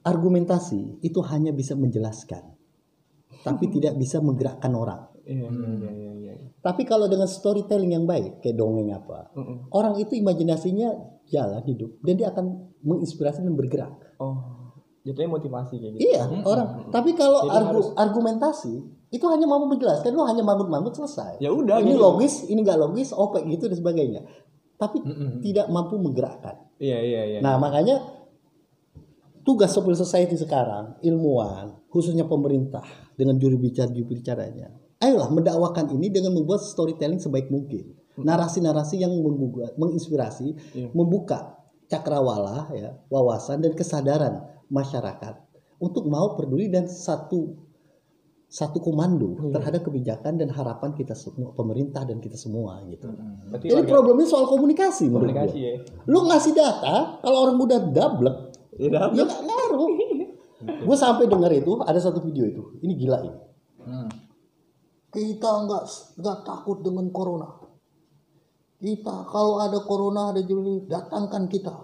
argumentasi 0.00 1.04
itu 1.04 1.20
hanya 1.28 1.52
bisa 1.52 1.76
menjelaskan, 1.76 2.56
tapi 3.44 3.64
tidak 3.74 4.00
bisa 4.00 4.24
menggerakkan 4.24 4.72
orang. 4.72 5.02
Iya, 5.28 5.44
iya, 5.52 5.68
iya, 5.76 5.92
iya, 5.92 6.12
iya. 6.24 6.34
Tapi 6.64 6.88
kalau 6.88 7.04
dengan 7.04 7.28
storytelling 7.28 7.92
yang 7.92 8.08
baik, 8.08 8.40
kayak 8.40 8.56
dongeng 8.56 8.96
apa, 8.96 9.28
Mm-mm. 9.36 9.68
orang 9.76 10.00
itu 10.00 10.16
imajinasinya 10.16 11.20
jalan 11.28 11.60
hidup 11.68 12.00
dan 12.00 12.14
dia 12.16 12.32
akan 12.32 12.72
menginspirasi 12.80 13.44
dan 13.44 13.52
bergerak. 13.52 13.92
Oh, 14.16 14.67
jatuhnya 15.08 15.30
motivasi 15.40 15.74
kayak 15.80 15.92
gitu. 15.96 16.00
Iya, 16.12 16.22
orang. 16.44 16.68
Tapi 16.92 17.16
kalau 17.16 17.48
argu- 17.48 17.96
argumentasi 17.96 18.74
itu 19.08 19.24
hanya 19.32 19.48
mau 19.48 19.64
menjelaskan, 19.64 20.12
lu 20.12 20.20
hanya 20.28 20.44
mangut-mangut 20.44 20.92
selesai. 20.92 21.40
Ya 21.40 21.48
udah 21.48 21.80
ini 21.80 21.96
gitu. 21.96 22.04
logis, 22.04 22.44
ini 22.44 22.60
nggak 22.60 22.76
logis, 22.76 23.16
opek 23.16 23.48
gitu 23.48 23.72
dan 23.72 23.76
sebagainya. 23.80 24.20
Tapi 24.76 25.00
tidak 25.40 25.66
mampu 25.72 25.96
menggerakkan. 25.96 26.60
Iya, 26.76 26.98
iya, 27.00 27.20
iya. 27.24 27.38
Nah, 27.40 27.56
makanya 27.56 27.98
tugas 29.42 29.72
civil 29.72 29.96
society 29.96 30.36
sekarang, 30.36 31.00
ilmuwan, 31.00 31.80
khususnya 31.88 32.28
pemerintah 32.28 32.84
dengan 33.16 33.40
juru 33.40 33.56
bicara 33.56 33.88
juru 33.88 34.12
bicaranya, 34.12 34.68
ayolah 35.00 35.32
mendakwakan 35.32 35.88
ini 35.96 36.12
dengan 36.12 36.36
membuat 36.36 36.60
storytelling 36.60 37.18
sebaik 37.18 37.48
mungkin. 37.48 37.96
Narasi-narasi 38.18 38.98
yang 38.98 39.14
menggugah, 39.14 39.78
menginspirasi, 39.78 40.52
membuka 40.90 41.54
cakrawala 41.88 42.68
ya, 42.76 42.98
wawasan 43.08 43.64
dan 43.64 43.72
kesadaran 43.72 44.57
masyarakat 44.68 45.34
untuk 45.78 46.04
mau 46.06 46.34
peduli 46.34 46.68
dan 46.68 46.86
satu 46.86 47.66
satu 48.48 48.80
komando 48.80 49.36
terhadap 49.52 49.84
kebijakan 49.84 50.40
dan 50.40 50.48
harapan 50.48 50.96
kita 50.96 51.12
semua 51.12 51.52
pemerintah 51.52 52.08
dan 52.08 52.16
kita 52.16 52.32
semua 52.32 52.80
gitu. 52.88 53.12
Berarti 53.44 53.68
Jadi 53.68 53.76
warga- 53.84 53.92
problemnya 53.92 54.24
soal 54.24 54.48
komunikasi 54.48 55.04
menurut 55.06 55.28
gua. 55.28 55.44
komunikasi 55.44 55.58
ya. 55.60 55.72
Lu 56.08 56.18
ngasih 56.24 56.52
data, 56.52 57.20
kalau 57.20 57.38
orang 57.44 57.56
muda 57.56 57.76
gablek, 57.86 58.36
Ya, 58.80 58.88
dah. 58.88 59.12
ya 59.12 59.22
nggak 59.22 59.42
ngaruh. 59.44 59.88
Gue 60.58 60.96
sampai 60.96 61.28
denger 61.28 61.52
itu 61.54 61.76
ada 61.82 62.00
satu 62.00 62.18
video 62.18 62.42
itu, 62.42 62.62
ini 62.80 62.96
gila 62.96 63.20
ini. 63.20 63.36
Hmm. 63.84 64.08
Kita 65.08 65.50
nggak 65.68 65.84
nggak 66.16 66.38
takut 66.42 66.80
dengan 66.80 67.12
corona. 67.12 67.52
Kita 68.80 69.28
kalau 69.28 69.58
ada 69.58 69.82
corona 69.82 70.30
ada 70.30 70.40
juli 70.40 70.88
datangkan 70.88 71.44
kita. 71.46 71.74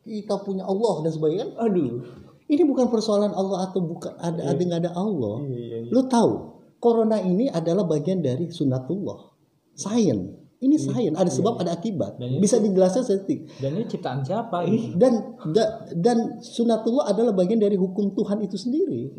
Kita 0.00 0.40
punya 0.40 0.64
Allah 0.64 1.02
dan 1.02 1.12
sebagainya. 1.12 1.46
Aduh. 1.58 2.00
Ini 2.44 2.62
bukan 2.62 2.86
persoalan 2.88 3.32
Allah 3.32 3.64
atau 3.64 3.80
bukan 3.80 4.12
ada 4.16 4.40
ada 4.44 4.60
nggak 4.60 4.80
ada 4.84 4.92
Allah. 4.92 5.36
Iya, 5.42 5.56
iya, 5.56 5.76
iya. 5.80 5.90
Lu 5.90 6.04
tahu, 6.04 6.32
corona 6.76 7.16
ini 7.18 7.48
adalah 7.48 7.82
bagian 7.82 8.20
dari 8.20 8.48
sunatullah, 8.48 9.32
sains. 9.72 10.44
Ini 10.60 10.76
sains, 10.78 11.12
ada 11.12 11.28
sebab 11.28 11.60
ada 11.60 11.72
akibat. 11.72 12.16
Bisa 12.40 12.56
dijelaskan 12.56 13.04
seperti 13.04 13.44
Dan 13.60 13.76
ini 13.76 13.84
ciptaan 13.84 14.20
siapa? 14.20 14.64
Ih, 14.64 14.96
dan 14.96 15.36
da- 15.52 15.84
dan 15.92 16.40
sunatullah 16.40 17.04
adalah 17.06 17.32
bagian 17.32 17.60
dari 17.60 17.76
hukum 17.76 18.12
Tuhan 18.12 18.40
itu 18.40 18.56
sendiri. 18.56 19.12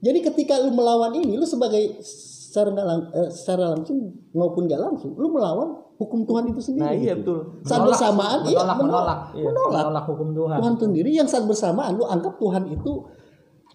Jadi 0.00 0.18
ketika 0.22 0.56
lu 0.56 0.72
melawan 0.72 1.12
ini, 1.14 1.36
lu 1.36 1.44
sebagai 1.44 2.00
secara 2.00 2.72
eh, 3.12 3.28
secara 3.30 3.72
langsung 3.72 4.12
maupun 4.32 4.64
nggak 4.64 4.80
langsung, 4.80 5.16
lu 5.16 5.28
melawan 5.28 5.72
hukum 6.00 6.24
Tuhan 6.24 6.48
itu 6.48 6.56
sendiri. 6.58 6.80
Nah, 6.82 6.94
iya 6.96 7.12
gitu. 7.12 7.20
betul. 7.20 7.38
Saat 7.60 7.84
bersamaan, 7.84 8.38
iya, 8.48 8.64
menolak, 8.64 8.76
menolak, 8.80 9.20
Iya. 9.36 9.44
menolak 9.52 9.82
menolak 9.84 10.04
hukum 10.08 10.28
Tuhan. 10.32 10.56
Tuhan 10.56 10.74
sendiri 10.80 11.10
yang 11.12 11.28
saat 11.28 11.44
bersamaan 11.44 11.92
lu 11.94 12.04
anggap 12.04 12.34
Tuhan 12.34 12.64
itu 12.66 12.92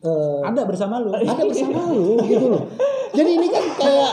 eh, 0.01 0.41
Ada 0.43 0.61
bersama 0.65 0.97
lu. 0.99 1.13
ada 1.13 1.38
bersama 1.39 1.80
lu 1.89 2.17
gitu 2.26 2.45
loh. 2.49 2.63
Jadi 3.09 3.30
ini 3.32 3.47
kan 3.47 3.63
kayak 3.76 4.11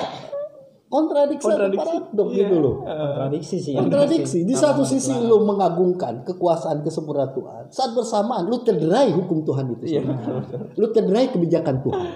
kontradiksi, 0.87 1.49
Kontradiksi. 1.49 1.89
paradok 1.89 2.29
Iya. 2.29 2.39
gitu 2.39 2.57
loh. 2.61 2.75
Kontradiksi 2.85 3.57
sih. 3.59 3.75
Kontradiksi. 3.75 4.39
Di 4.45 4.53
satu 4.53 4.85
sisi 4.85 5.17
lu 5.19 5.41
mengagungkan 5.43 6.21
kekuasaan 6.23 6.81
kesempurnaan 6.81 7.33
Tuhan, 7.33 7.63
saat 7.69 7.93
bersamaan 7.93 8.45
lu 8.45 8.61
terderai 8.61 9.09
hukum 9.11 9.41
Tuhan 9.43 9.73
itu. 9.73 9.85
Iya, 9.89 10.05
sendiri. 10.05 10.77
Lu 10.77 10.87
terderai 10.93 11.27
kebijakan 11.29 11.81
Tuhan. 11.81 12.07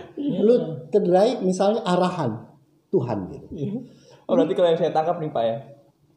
Lu 0.44 0.55
terderai 0.88 1.40
misalnya 1.40 1.80
arahan 1.82 2.36
Tuhan 2.88 3.18
gitu. 3.32 3.49
Oh, 4.26 4.34
berarti 4.34 4.53
kalau 4.53 4.68
yang 4.68 4.78
saya 4.78 4.90
tangkap 4.90 5.16
nih 5.18 5.30
Pak 5.30 5.44
ya, 5.44 5.57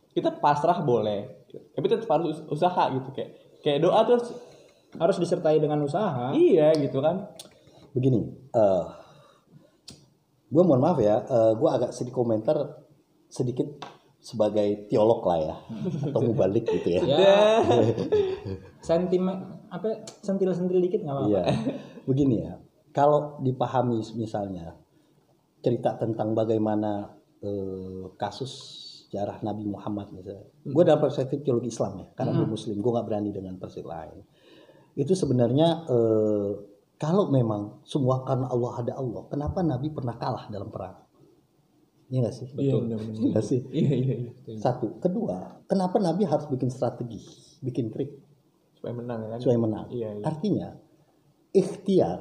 kita 0.10 0.38
pasrah 0.38 0.82
boleh, 0.82 1.46
tapi 1.74 1.86
tetap 1.86 2.10
harus 2.10 2.38
us- 2.38 2.46
usaha 2.50 2.84
gitu 2.92 3.10
kayak 3.12 3.30
kayak 3.62 3.80
doa 3.82 4.02
terus 4.04 4.32
Harus 4.90 5.22
disertai 5.22 5.62
dengan 5.62 5.86
usaha. 5.86 6.34
iya 6.34 6.74
gitu 6.74 6.98
kan. 6.98 7.30
Begini, 7.94 8.26
eh 8.50 8.84
gue 10.50 10.64
mohon 10.66 10.82
maaf 10.82 10.98
ya, 10.98 11.22
gue 11.54 11.70
agak 11.70 11.94
sedikit 11.94 12.18
komentar 12.18 12.58
sedikit 13.30 13.70
sebagai 14.20 14.90
teolog 14.90 15.22
lah 15.24 15.40
ya, 15.40 15.56
atau 16.10 16.26
mubalik 16.26 16.66
gitu 16.66 16.90
ya. 16.90 17.02
Ya. 17.06 17.38
Sentimen 18.82 19.38
apa 19.70 20.02
sentil-sentil 20.26 20.82
dikit 20.82 21.06
nggak 21.06 21.16
apa-apa. 21.16 21.30
Iya, 21.30 21.44
begini 22.10 22.36
ya. 22.42 22.58
Kalau 22.90 23.38
dipahami 23.40 24.02
misalnya 24.18 24.74
cerita 25.62 25.94
tentang 25.96 26.34
bagaimana 26.34 27.14
eh, 27.40 28.10
kasus 28.18 28.52
sejarah 29.10 29.42
Nabi 29.42 29.66
Muhammad 29.66 30.14
misalnya. 30.14 30.46
Gue 30.62 30.86
dalam 30.86 31.02
perspektif 31.02 31.42
teologi 31.42 31.74
Islam 31.74 31.98
ya, 31.98 32.08
karena 32.14 32.38
gue 32.38 32.46
Muslim, 32.46 32.78
gue 32.78 32.92
nggak 32.94 33.08
berani 33.10 33.34
dengan 33.34 33.58
perspektif 33.58 33.90
lain. 33.90 34.22
Itu 34.94 35.18
sebenarnya 35.18 35.68
eh, 35.90 36.50
kalau 37.02 37.34
memang 37.34 37.82
semua 37.90 38.22
karena 38.22 38.46
Allah 38.54 38.72
ada 38.78 38.94
Allah, 39.02 39.26
kenapa 39.26 39.66
Nabi 39.66 39.90
pernah 39.90 40.14
kalah 40.14 40.46
dalam 40.54 40.70
perang? 40.70 41.10
Iya 42.10 42.26
nggak 42.26 42.36
sih? 42.38 42.48
Iya, 42.54 42.74
benar-benar. 42.78 43.18
Iya 43.18 43.30
nggak 43.34 43.46
sih? 43.46 43.60
Iya 43.74 43.94
iya 43.98 44.16
iya. 44.30 44.32
Satu, 44.62 45.02
kedua, 45.02 45.66
kenapa 45.66 45.98
Nabi 45.98 46.30
harus 46.30 46.46
bikin 46.46 46.70
strategi, 46.70 47.22
bikin 47.66 47.90
trik? 47.90 48.14
Supaya 48.78 48.94
menang 48.94 49.20
ya 49.26 49.28
kan. 49.34 49.40
supaya 49.42 49.58
menang. 49.58 49.86
Iya, 49.90 50.10
iya. 50.18 50.24
Artinya 50.26 50.68
ikhtiar 51.50 52.20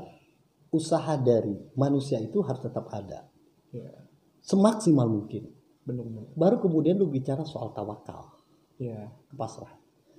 usaha 0.73 1.15
dari 1.21 1.53
manusia 1.77 2.21
itu 2.21 2.41
harus 2.45 2.61
tetap 2.65 2.89
ada 2.93 3.29
Iya. 3.73 3.93
semaksimal 4.41 5.09
mungkin. 5.09 5.49
Benar-benar. 5.89 6.25
Baru 6.35 6.57
kemudian 6.61 6.95
lu 6.95 7.09
bicara 7.09 7.41
soal 7.43 7.73
tawakal, 7.73 8.29
Iya. 8.77 9.09
pasrah. 9.33 9.73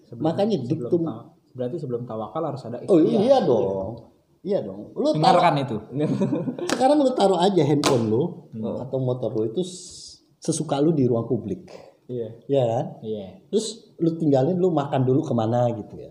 Sebelum- 0.04 0.26
Makanya 0.26 0.58
sebelum 0.58 0.70
diktum 0.82 1.02
tawa- 1.06 1.26
berarti 1.52 1.78
sebelum 1.78 2.02
tawakal 2.04 2.42
harus 2.44 2.62
ada 2.64 2.82
Oh 2.84 2.98
ikhtiar. 2.98 3.22
iya 3.22 3.38
dong. 3.40 3.90
Iya 4.42 4.60
dong. 4.62 4.82
Lu 4.94 5.12
taruh, 5.12 5.16
Dengarkan 5.16 5.54
itu. 5.60 5.78
sekarang 6.72 6.98
lu 6.98 7.12
taruh 7.14 7.38
aja 7.38 7.62
handphone 7.62 8.08
lu 8.08 8.24
atau 8.80 8.98
motor 8.98 9.30
lu 9.30 9.46
itu 9.46 9.62
sesuka 10.36 10.80
lu 10.80 10.90
di 10.90 11.06
ruang 11.06 11.28
publik. 11.28 11.70
Iya. 12.08 12.28
Ya 12.50 12.64
kan? 12.66 12.86
Iya. 13.04 13.26
Terus 13.48 13.94
lu 13.96 14.16
tinggalin 14.16 14.58
lu 14.58 14.72
makan 14.72 15.04
dulu 15.04 15.22
ke 15.22 15.34
mana 15.34 15.70
gitu 15.70 15.94
ya. 15.94 16.10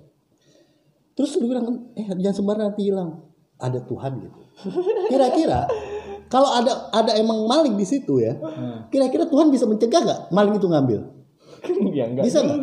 Terus 1.12 1.34
lu 1.36 1.50
bilang 1.50 1.66
eh 1.92 2.06
jangan 2.14 2.36
sembarang 2.36 2.64
nanti 2.70 2.86
hilang. 2.86 3.26
Ada 3.58 3.82
Tuhan 3.82 4.22
gitu. 4.22 4.38
Kira-kira 5.10 5.66
kalau 6.28 6.48
ada 6.52 6.92
ada 6.92 7.12
emang 7.16 7.44
maling 7.44 7.74
di 7.74 7.84
situ 7.84 8.20
ya, 8.20 8.36
kira-kira 8.88 9.24
Tuhan 9.24 9.48
bisa 9.48 9.64
mencegah 9.64 10.00
nggak 10.04 10.20
maling 10.30 10.54
itu 10.56 10.68
ngambil? 10.68 11.00
Iya 11.90 12.04
enggak. 12.14 12.24
Bisa 12.24 12.38
nggak? 12.44 12.58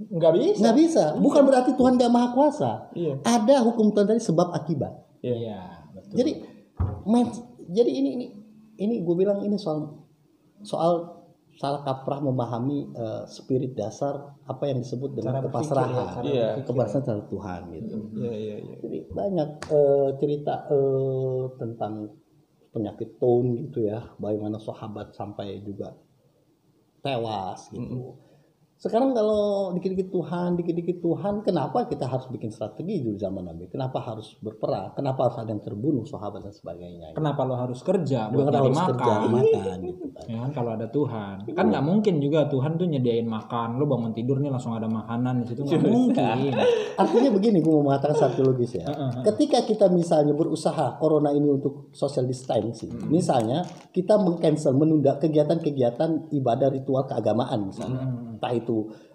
Nggak 0.00 0.32
bisa. 0.34 0.58
Nggak 0.64 0.76
bisa. 0.76 1.04
Bukan 1.20 1.42
berarti 1.46 1.70
Tuhan 1.76 1.94
nggak 1.94 2.10
maha 2.10 2.28
kuasa. 2.32 2.90
Iya. 2.96 3.20
Ada 3.22 3.62
hukum 3.62 3.92
Tuhan 3.92 4.08
tadi 4.08 4.18
sebab 4.18 4.50
akibat. 4.50 4.90
Iya, 5.20 5.86
betul. 5.92 6.14
Jadi 6.18 6.32
men, 7.06 7.28
jadi 7.70 7.90
ini 7.92 8.08
ini 8.16 8.26
ini 8.80 8.94
gue 9.04 9.14
bilang 9.14 9.44
ini 9.44 9.54
soal 9.54 10.08
soal 10.64 11.20
salah 11.54 11.84
kaprah 11.84 12.24
memahami 12.24 12.88
eh, 12.90 13.22
spirit 13.28 13.76
dasar 13.76 14.32
apa 14.48 14.64
yang 14.64 14.80
disebut 14.80 15.12
dengan 15.12 15.36
Cara 15.36 15.40
berpikir, 15.44 15.68
kepasrahan, 15.68 15.92
ya, 15.92 16.06
cara 16.08 16.24
Iya. 16.24 16.48
kepasrahan 16.64 17.04
terhadap 17.04 17.26
Tuhan 17.28 17.60
gitu. 17.76 17.96
Iya 18.16 18.32
iya 18.32 18.56
iya. 18.64 18.74
Jadi 18.80 18.98
banyak 19.12 19.50
eh, 19.68 20.08
cerita 20.16 20.54
eh, 20.72 21.42
tentang 21.60 21.92
penyakit 22.70 23.18
tone 23.18 23.66
gitu 23.66 23.86
ya, 23.86 24.14
bagaimana 24.22 24.58
sahabat 24.62 25.10
sampai 25.14 25.58
juga 25.62 25.94
tewas 27.02 27.66
gitu. 27.72 28.14
Sekarang 28.80 29.12
kalau 29.12 29.76
dikit-dikit 29.76 30.08
Tuhan, 30.08 30.56
dikit-dikit 30.56 31.04
Tuhan, 31.04 31.44
kenapa 31.44 31.84
kita 31.84 32.08
harus 32.08 32.24
bikin 32.32 32.48
strategi 32.48 33.04
dulu 33.04 33.20
zaman 33.20 33.44
Nabi? 33.52 33.68
Kenapa 33.68 34.00
harus 34.00 34.40
berperang? 34.40 34.96
Kenapa 34.96 35.28
harus 35.28 35.36
ada 35.36 35.52
yang 35.52 35.60
terbunuh, 35.60 36.08
sahabat 36.08 36.48
dan 36.48 36.54
sebagainya? 36.56 37.12
Kenapa 37.12 37.44
lo 37.44 37.60
harus 37.60 37.84
kerja 37.84 38.32
buat 38.32 38.48
nyari 38.48 38.72
harus 38.72 38.80
kerja 38.80 39.12
makan? 39.20 39.30
makan 39.36 39.78
gitu 39.84 40.06
kan. 40.16 40.24
Ya 40.32 40.38
kan 40.40 40.50
kalau 40.56 40.70
ada 40.80 40.88
Tuhan, 40.88 41.44
kan 41.52 41.64
nggak 41.68 41.84
mungkin 41.84 42.14
juga 42.24 42.48
Tuhan 42.48 42.80
tuh 42.80 42.88
nyediain 42.88 43.28
makan. 43.28 43.76
Lo 43.76 43.84
bangun 43.84 44.16
tidur 44.16 44.40
nih 44.40 44.48
langsung 44.48 44.72
ada 44.72 44.88
makanan 44.88 45.44
di 45.44 45.52
situ 45.52 45.60
nggak 45.60 45.84
mungkin. 45.84 46.52
Artinya 46.96 47.30
begini, 47.36 47.60
gue 47.60 47.72
mau 47.76 47.84
mengatakan 47.84 48.16
satu 48.16 48.48
logis 48.48 48.80
ya. 48.80 48.88
Ketika 49.28 49.60
kita 49.68 49.92
misalnya 49.92 50.32
berusaha 50.32 50.96
corona 50.96 51.28
ini 51.36 51.52
untuk 51.52 51.92
social 51.92 52.24
distancing, 52.24 52.96
misalnya 53.12 53.60
kita 53.92 54.16
mengcancel, 54.16 54.72
menunda 54.72 55.20
kegiatan-kegiatan 55.20 56.32
ibadah 56.32 56.72
ritual 56.72 57.04
keagamaan 57.04 57.68
misalnya, 57.68 58.08
entah 58.40 58.52
itu 58.56 58.69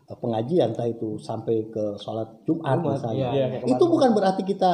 eh, 0.09 0.17
pengajian, 0.17 0.73
entah 0.73 0.87
itu 0.89 1.19
sampai 1.21 1.69
ke 1.71 1.99
sholat 2.01 2.45
Jumat 2.45 2.81
misalnya, 2.83 3.31
Iya, 3.33 3.45
kayak 3.51 3.71
itu 3.75 3.83
bukan 3.87 4.09
berarti 4.13 4.41
kita 4.45 4.71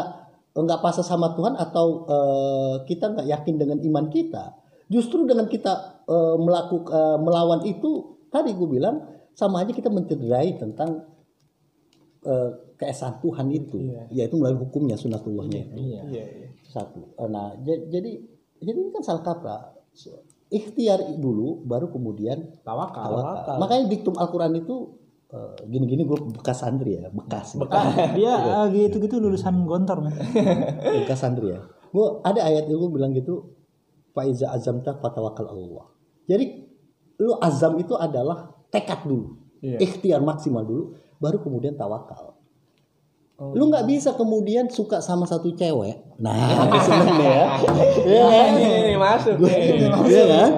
nggak 0.51 0.79
pasrah 0.83 1.07
sama 1.07 1.31
Tuhan 1.37 1.55
atau 1.55 1.87
eh, 2.07 2.75
kita 2.87 3.05
nggak 3.15 3.27
yakin 3.27 3.55
dengan 3.55 3.77
iman 3.79 4.05
kita. 4.11 4.57
Justru 4.91 5.23
dengan 5.23 5.47
kita 5.47 6.03
melakukan 6.35 7.23
melawan 7.23 7.63
itu, 7.63 8.19
tadi 8.27 8.51
gue 8.51 8.67
bilang 8.67 8.99
sama 9.31 9.63
aja 9.63 9.71
kita 9.71 9.87
mencederai 9.87 10.59
tentang 10.59 11.07
eh, 12.27 12.49
keesaan 12.75 13.23
Tuhan 13.23 13.47
itu, 13.55 13.79
yaitu 14.11 14.35
melalui 14.35 14.67
hukumnya 14.67 14.99
sunatullahnya 14.99 15.71
itu. 15.71 15.75
Iya. 15.79 16.01
Iya, 16.11 16.25
iya. 16.27 16.47
Satu. 16.67 17.15
Nah, 17.29 17.55
jadi 17.63 18.19
jadi 18.59 18.77
ini 18.77 18.91
kan 18.91 19.01
salah 19.01 19.23
kaprah. 19.23 19.61
Ikhtiar 20.51 20.99
dulu, 21.15 21.63
baru 21.63 21.87
kemudian 21.87 22.59
Tawakal. 22.67 23.07
tawakal. 23.07 23.55
Makanya 23.55 23.83
diktum 23.87 24.19
Al-Quran 24.19 24.59
itu 24.59 24.99
eh, 25.31 25.55
gini-gini 25.63 26.03
gue 26.03 26.19
bekas 26.35 26.59
santri 26.59 26.99
ya, 26.99 27.07
bekas, 27.07 27.55
Dia 28.19 28.35
ah, 28.35 28.67
gitu-gitu 28.67 29.15
lulusan 29.23 29.63
gontor 29.63 30.11
bekas 31.01 31.23
santri 31.23 31.55
ya. 31.55 31.63
Gue 31.95 32.19
ada 32.21 32.43
ayat 32.43 32.67
itu 32.67 32.75
gue 32.75 32.91
bilang 32.91 33.15
gitu, 33.15 33.55
Faiza 34.11 34.51
azamta 34.51 34.99
fatawakal 34.99 35.47
Allah. 35.47 35.87
Jadi 36.27 36.67
lu 37.23 37.31
azam 37.39 37.79
itu 37.79 37.95
adalah 37.95 38.51
tekad 38.67 39.07
dulu, 39.07 39.39
Iya. 39.63 39.79
ikhtiar 39.79 40.19
maksimal 40.19 40.67
dulu, 40.67 40.99
baru 41.15 41.39
kemudian 41.39 41.79
tawakal. 41.79 42.30
Oh. 43.41 43.57
Lu 43.57 43.73
nggak 43.73 43.89
bisa 43.89 44.13
kemudian 44.13 44.69
suka 44.69 45.01
sama 45.01 45.25
satu 45.25 45.49
cewek. 45.57 45.97
Nah, 46.21 46.37
aku 46.61 46.77
seneng 46.77 47.17
nih 47.17 47.25
ya. 47.41 47.45
Iya 48.05 48.23
kan? 48.29 48.47
Ini, 48.53 48.69
ini 48.85 48.95
masuk. 49.01 49.33
Iya 49.41 50.23
kan? 50.29 50.49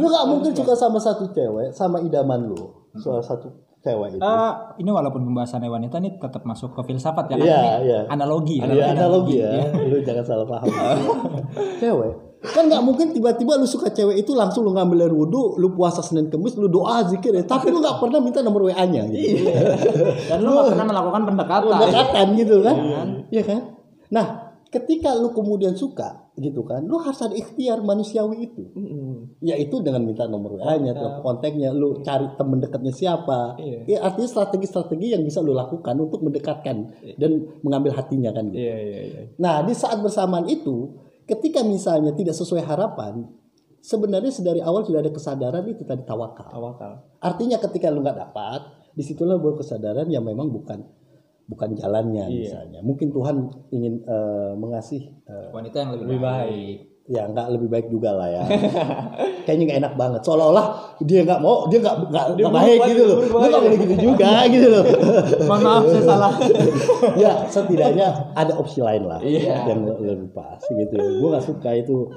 lu 0.00 0.06
nggak 0.08 0.26
mungkin 0.32 0.52
suka 0.56 0.72
sama 0.72 0.96
satu 0.96 1.28
cewek, 1.36 1.68
sama 1.76 2.00
idaman 2.00 2.48
lu. 2.48 2.64
Soal 2.96 3.20
satu 3.20 3.52
cewek 3.84 4.16
itu. 4.16 4.24
Eh, 4.24 4.52
ini 4.80 4.88
walaupun 4.88 5.20
pembahasannya 5.20 5.68
wanita 5.68 6.00
nih 6.00 6.16
tetap 6.16 6.48
masuk 6.48 6.72
ke 6.72 6.80
filsafat 6.88 7.28
ya 7.28 7.36
kan 7.36 7.44
Iya, 7.44 7.58
ini 7.60 7.68
iya. 7.92 8.00
analogi. 8.08 8.56
ya. 8.56 8.64
Iya, 8.64 8.84
analogi 8.96 9.36
ya. 9.36 9.50
Lu 9.84 9.96
jangan 10.00 10.24
salah 10.24 10.46
paham. 10.48 10.68
cewek. 11.84 12.12
Kan 12.44 12.68
nggak 12.68 12.82
mungkin 12.84 13.06
tiba-tiba 13.10 13.56
lu 13.56 13.64
suka 13.64 13.88
cewek 13.88 14.20
itu 14.20 14.36
langsung 14.36 14.68
lu 14.68 14.76
ngambil 14.76 15.08
air 15.08 15.14
wudhu, 15.14 15.56
lu 15.56 15.72
puasa 15.72 16.04
Senin 16.04 16.28
Kemis, 16.28 16.60
lu 16.60 16.68
doa 16.68 17.00
zikir 17.08 17.32
ya. 17.32 17.44
Tapi 17.44 17.72
lu 17.72 17.80
nggak 17.80 17.96
pernah 17.96 18.20
minta 18.20 18.44
nomor 18.44 18.68
WA-nya 18.68 19.08
gitu. 19.08 19.48
Dan 20.28 20.38
lu 20.40 20.52
gak 20.52 20.76
pernah 20.76 20.86
melakukan 20.86 21.22
pendekatan. 21.24 21.72
pendekatan 21.72 22.26
gitu 22.36 22.56
kan 22.60 22.76
Iya 23.30 23.42
kan 23.42 23.60
nah 24.10 24.26
ketika 24.68 25.14
lu 25.14 25.30
kemudian 25.30 25.74
suka 25.74 26.26
gitu 26.34 26.66
kan 26.66 26.82
lu 26.82 26.98
harus 26.98 27.22
ada 27.22 27.30
ikhtiar 27.30 27.78
manusiawi 27.80 28.50
itu 28.50 28.62
Mm-mm. 28.74 29.38
yaitu 29.38 29.78
dengan 29.80 30.02
minta 30.02 30.26
nomor 30.26 30.58
WA-nya 30.58 30.90
telepon 30.92 31.22
kontaknya 31.38 31.70
lu 31.70 32.02
cari 32.02 32.26
temen 32.34 32.58
dekatnya 32.58 32.90
siapa 32.90 33.54
Iya. 33.54 33.78
ya 33.86 33.98
artinya 34.02 34.26
strategi-strategi 34.28 35.14
yang 35.14 35.22
bisa 35.22 35.38
lu 35.38 35.54
lakukan 35.54 35.94
untuk 35.94 36.20
mendekatkan 36.26 36.90
dan 37.14 37.30
mengambil 37.62 37.94
hatinya 37.94 38.34
kan 38.34 38.50
gitu. 38.50 38.60
Iya, 38.66 38.76
iya, 38.82 39.00
iya. 39.06 39.20
nah 39.38 39.62
di 39.62 39.74
saat 39.78 39.98
bersamaan 40.02 40.50
itu 40.50 40.90
ketika 41.24 41.60
misalnya 41.62 42.12
tidak 42.12 42.36
sesuai 42.36 42.62
harapan 42.62 43.28
sebenarnya 43.80 44.32
sedari 44.32 44.64
awal 44.64 44.80
sudah 44.84 45.04
ada 45.04 45.12
kesadaran 45.12 45.64
itu 45.68 45.84
tadi 45.84 46.04
tawakal 46.04 46.48
Tawakal. 46.48 46.92
Artinya 47.20 47.60
ketika 47.60 47.92
lu 47.92 48.00
nggak 48.00 48.16
dapat, 48.16 48.60
di 48.96 49.02
situlah 49.04 49.36
baru 49.36 49.60
kesadaran 49.60 50.08
yang 50.08 50.24
memang 50.24 50.48
bukan 50.48 50.80
bukan 51.44 51.76
jalannya 51.76 52.24
Iya. 52.28 52.40
misalnya. 52.40 52.80
Mungkin 52.80 53.12
Tuhan 53.12 53.36
ingin 53.68 54.00
eh, 54.00 54.52
mengasih 54.56 55.02
eh, 55.28 55.48
Wanita 55.52 55.76
yang 55.84 55.90
lebih, 55.92 56.04
Lebih 56.08 56.20
baik. 56.20 56.48
baik. 56.48 56.78
Ya 57.04 57.28
nggak 57.28 57.46
lebih 57.52 57.68
baik 57.68 57.86
juga 57.92 58.16
lah 58.16 58.28
ya. 58.32 58.42
Kayaknya 59.44 59.64
nggak 59.68 59.80
enak 59.84 59.94
banget. 59.94 60.20
Seolah-olah 60.24 60.66
dia 61.04 61.20
nggak 61.20 61.40
mau, 61.40 61.68
dia 61.68 61.78
nggak 61.84 61.96
nggak 62.08 62.52
baik 62.52 62.80
gitu 62.88 63.02
loh. 63.04 63.18
Lu 63.20 63.36
nggak 63.36 63.50
ya. 63.52 63.58
boleh 63.60 63.76
gitu 63.76 63.94
juga 64.00 64.30
gitu 64.48 64.66
loh. 64.72 64.84
Mohon 65.48 65.60
maaf 65.60 65.82
saya 65.84 66.02
salah. 66.02 66.32
ya 67.22 67.32
setidaknya 67.44 68.08
ada 68.32 68.52
opsi 68.56 68.80
lain 68.80 69.04
lah 69.04 69.20
Iya. 69.20 69.68
yang 69.68 69.84
le- 69.84 70.00
lebih 70.00 70.32
pas 70.32 70.56
gitu. 70.58 70.96
Gue 70.96 71.28
nggak 71.28 71.44
suka 71.44 71.70
itu 71.76 72.08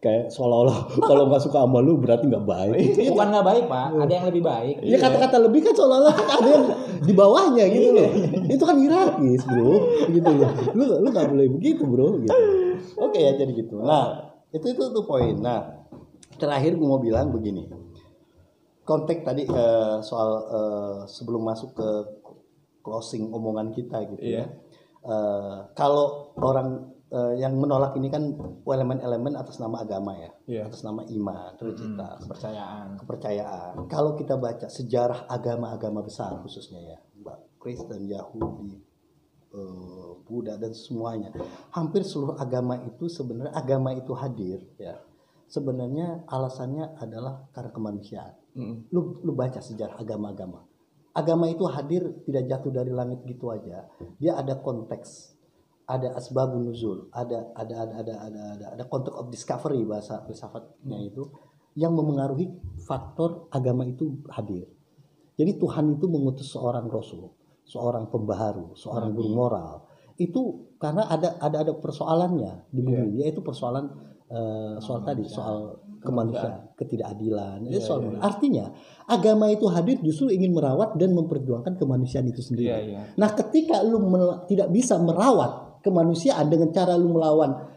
kayak 0.00 0.32
seolah-olah 0.32 0.88
kalau 1.12 1.28
nggak 1.28 1.44
suka 1.44 1.60
sama 1.60 1.84
lu 1.84 2.00
berarti 2.00 2.24
nggak 2.24 2.46
baik. 2.48 2.96
Itu 2.96 3.12
Bukan 3.12 3.28
nggak 3.36 3.44
baik 3.44 3.64
pak, 3.68 3.86
ada 3.92 4.12
yang 4.16 4.24
lebih 4.24 4.40
baik. 4.40 4.74
Ya 4.80 4.96
kata-kata 4.96 5.36
lebih 5.36 5.60
kan 5.68 5.76
seolah-olah 5.76 6.14
kan 6.16 6.26
ada 6.40 6.48
yang 6.48 6.64
di 7.04 7.12
bawahnya 7.12 7.64
gitu 7.68 7.92
loh. 7.92 8.08
Itu 8.48 8.64
kan 8.64 8.80
hierarkis 8.80 9.44
bro, 9.44 9.72
gitu 10.08 10.30
loh. 10.32 10.50
Lu 10.72 10.84
lu 11.04 11.08
nggak 11.12 11.28
boleh 11.28 11.46
begitu 11.52 11.84
bro, 11.84 12.16
gitu. 12.16 12.32
Oke 12.96 13.20
ya 13.20 13.36
jadi 13.36 13.52
gitu. 13.52 13.76
Nah 13.84 14.29
itu 14.50 14.66
itu 14.66 14.82
tuh 14.90 15.04
poin. 15.04 15.34
Nah 15.34 15.86
terakhir 16.36 16.74
gue 16.74 16.86
mau 16.86 16.98
bilang 16.98 17.30
begini. 17.30 17.68
Konteks 18.82 19.22
tadi 19.22 19.42
eh, 19.44 19.96
soal 20.02 20.30
eh, 20.50 20.98
sebelum 21.06 21.42
masuk 21.44 21.78
ke 21.78 21.88
closing 22.80 23.30
omongan 23.30 23.70
kita 23.70 24.02
gitu 24.08 24.24
ya. 24.40 24.44
Eh, 25.00 25.56
kalau 25.72 26.34
orang 26.36 26.90
eh, 27.06 27.38
yang 27.38 27.54
menolak 27.54 27.94
ini 27.94 28.10
kan 28.10 28.34
elemen-elemen 28.64 29.38
atas 29.38 29.62
nama 29.62 29.82
agama 29.82 30.16
ya, 30.16 30.30
Iya. 30.48 30.62
atas 30.66 30.82
nama 30.82 31.06
iman, 31.06 31.54
religitas 31.56 32.18
Kepercayaan. 32.26 32.86
kepercayaan. 32.98 33.74
Kalau 33.86 34.14
kita 34.14 34.34
baca 34.34 34.66
sejarah 34.66 35.26
agama-agama 35.26 36.02
besar 36.02 36.34
khususnya 36.42 36.80
ya, 36.80 36.98
Mbak, 37.20 37.38
Kristen, 37.62 38.10
Yahudi, 38.10 38.74
eh, 39.54 40.10
Buddha 40.30 40.54
dan 40.54 40.70
semuanya, 40.70 41.34
hampir 41.74 42.06
seluruh 42.06 42.38
agama 42.38 42.78
itu 42.86 43.10
sebenarnya 43.10 43.50
agama 43.50 43.90
itu 43.90 44.14
hadir 44.14 44.62
ya. 44.78 45.02
Sebenarnya 45.50 46.22
alasannya 46.30 46.94
adalah 47.02 47.50
karena 47.50 47.74
kemanusiaan. 47.74 48.34
Mm-mm. 48.54 48.86
Lu 48.94 49.18
lu 49.26 49.34
baca 49.34 49.58
sejarah 49.58 49.98
agama-agama. 49.98 50.62
Agama 51.10 51.50
itu 51.50 51.66
hadir 51.66 52.22
tidak 52.22 52.46
jatuh 52.46 52.70
dari 52.70 52.94
langit 52.94 53.26
gitu 53.26 53.50
aja. 53.50 53.90
Dia 54.22 54.38
ada 54.38 54.62
konteks, 54.62 55.34
ada 55.90 56.14
asbabun 56.14 56.70
nuzul, 56.70 57.10
ada 57.10 57.50
ada 57.58 57.82
ada 57.82 57.94
ada 57.98 58.14
ada 58.30 58.42
ada, 58.54 58.66
ada 58.78 58.84
context 58.86 59.18
of 59.18 59.26
discovery 59.34 59.82
bahasa 59.82 60.22
filsafatnya 60.22 61.02
itu 61.02 61.26
yang 61.74 61.98
memengaruhi 61.98 62.46
faktor 62.86 63.50
agama 63.50 63.82
itu 63.90 64.22
hadir. 64.30 64.70
Jadi 65.34 65.58
Tuhan 65.58 65.98
itu 65.98 66.06
mengutus 66.06 66.52
seorang 66.54 66.86
rasul, 66.86 67.34
seorang 67.66 68.06
pembaharu, 68.06 68.78
seorang 68.78 69.10
guru 69.10 69.30
moral. 69.34 69.89
Itu 70.20 70.76
karena 70.76 71.08
ada 71.08 71.40
ada 71.40 71.64
ada 71.64 71.72
persoalannya 71.72 72.68
di 72.68 72.80
bumi, 72.84 73.24
yaitu 73.24 73.40
persoalan 73.40 73.88
eh, 74.28 74.76
soal 74.84 75.00
tadi 75.00 75.24
soal 75.24 75.80
kemanusiaan, 76.04 76.76
ketidakadilan. 76.76 77.64
Itu 77.68 77.80
soal 77.80 78.20
artinya 78.20 78.72
agama 79.08 79.48
itu 79.48 79.64
hadir 79.68 79.96
justru 80.04 80.28
ingin 80.28 80.52
merawat 80.52 80.96
dan 81.00 81.16
memperjuangkan 81.16 81.76
kemanusiaan 81.80 82.28
itu 82.28 82.40
sendiri. 82.44 82.68
Iya, 82.68 82.78
iya. 82.84 83.00
Nah, 83.16 83.32
ketika 83.32 83.80
lu 83.84 84.00
tidak 84.48 84.68
bisa 84.72 85.00
merawat 85.00 85.80
kemanusiaan 85.80 86.48
dengan 86.52 86.68
cara 86.72 86.96
lu 86.96 87.16
melawan 87.16 87.69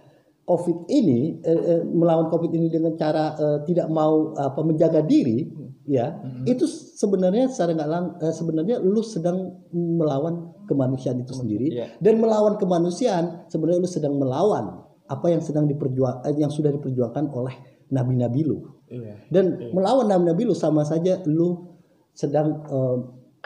COVID 0.43 0.91
ini, 0.91 1.39
eh, 1.39 1.61
eh, 1.71 1.81
melawan 1.87 2.27
COVID 2.27 2.51
ini 2.51 2.67
dengan 2.67 2.99
cara 2.99 3.31
eh, 3.33 3.59
tidak 3.63 3.87
mau 3.87 4.35
apa 4.35 4.59
menjaga 4.59 4.99
diri, 4.99 5.47
ya, 5.87 6.19
itu 6.43 6.67
sebenarnya 6.67 7.47
secara 7.47 7.71
nggak 7.71 7.89
lang- 7.89 8.15
eh, 8.19 8.33
sebenarnya 8.35 8.83
lu 8.83 8.99
sedang 8.99 9.63
melawan 9.71 10.51
kemanusiaan 10.67 11.23
itu 11.23 11.31
sendiri 11.31 11.67
Iya. 11.71 11.87
dan 11.99 12.19
melawan 12.19 12.55
kemanusiaan 12.55 13.47
sebenarnya 13.47 13.79
lu 13.83 13.91
sedang 13.91 14.15
melawan 14.19 14.83
apa 15.07 15.27
yang 15.31 15.39
sedang 15.39 15.63
diperjuang 15.63 16.27
eh, 16.27 16.35
yang 16.35 16.51
sudah 16.51 16.71
diperjuangkan 16.75 17.31
oleh 17.31 17.55
nabi-nabi 17.91 18.43
lu. 18.43 18.67
Iya. 18.91 19.27
Dan 19.31 19.71
melawan 19.71 20.11
nabi-nabi 20.11 20.43
lu 20.43 20.55
sama 20.55 20.83
saja 20.83 21.23
lu 21.23 21.71
sedang 22.11 22.67
eh, 22.67 22.97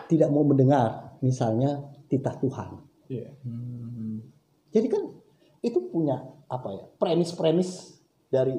tidak 0.10 0.34
mau 0.34 0.42
mendengar 0.42 1.18
misalnya 1.22 1.78
titah 2.10 2.34
Tuhan. 2.42 2.70
Iya. 3.06 3.30
Jadi 4.74 4.88
kan 4.90 5.04
itu 5.62 5.80
punya 5.90 6.22
apa 6.48 6.70
ya? 6.72 6.84
premis-premis 6.98 8.00
dari 8.28 8.56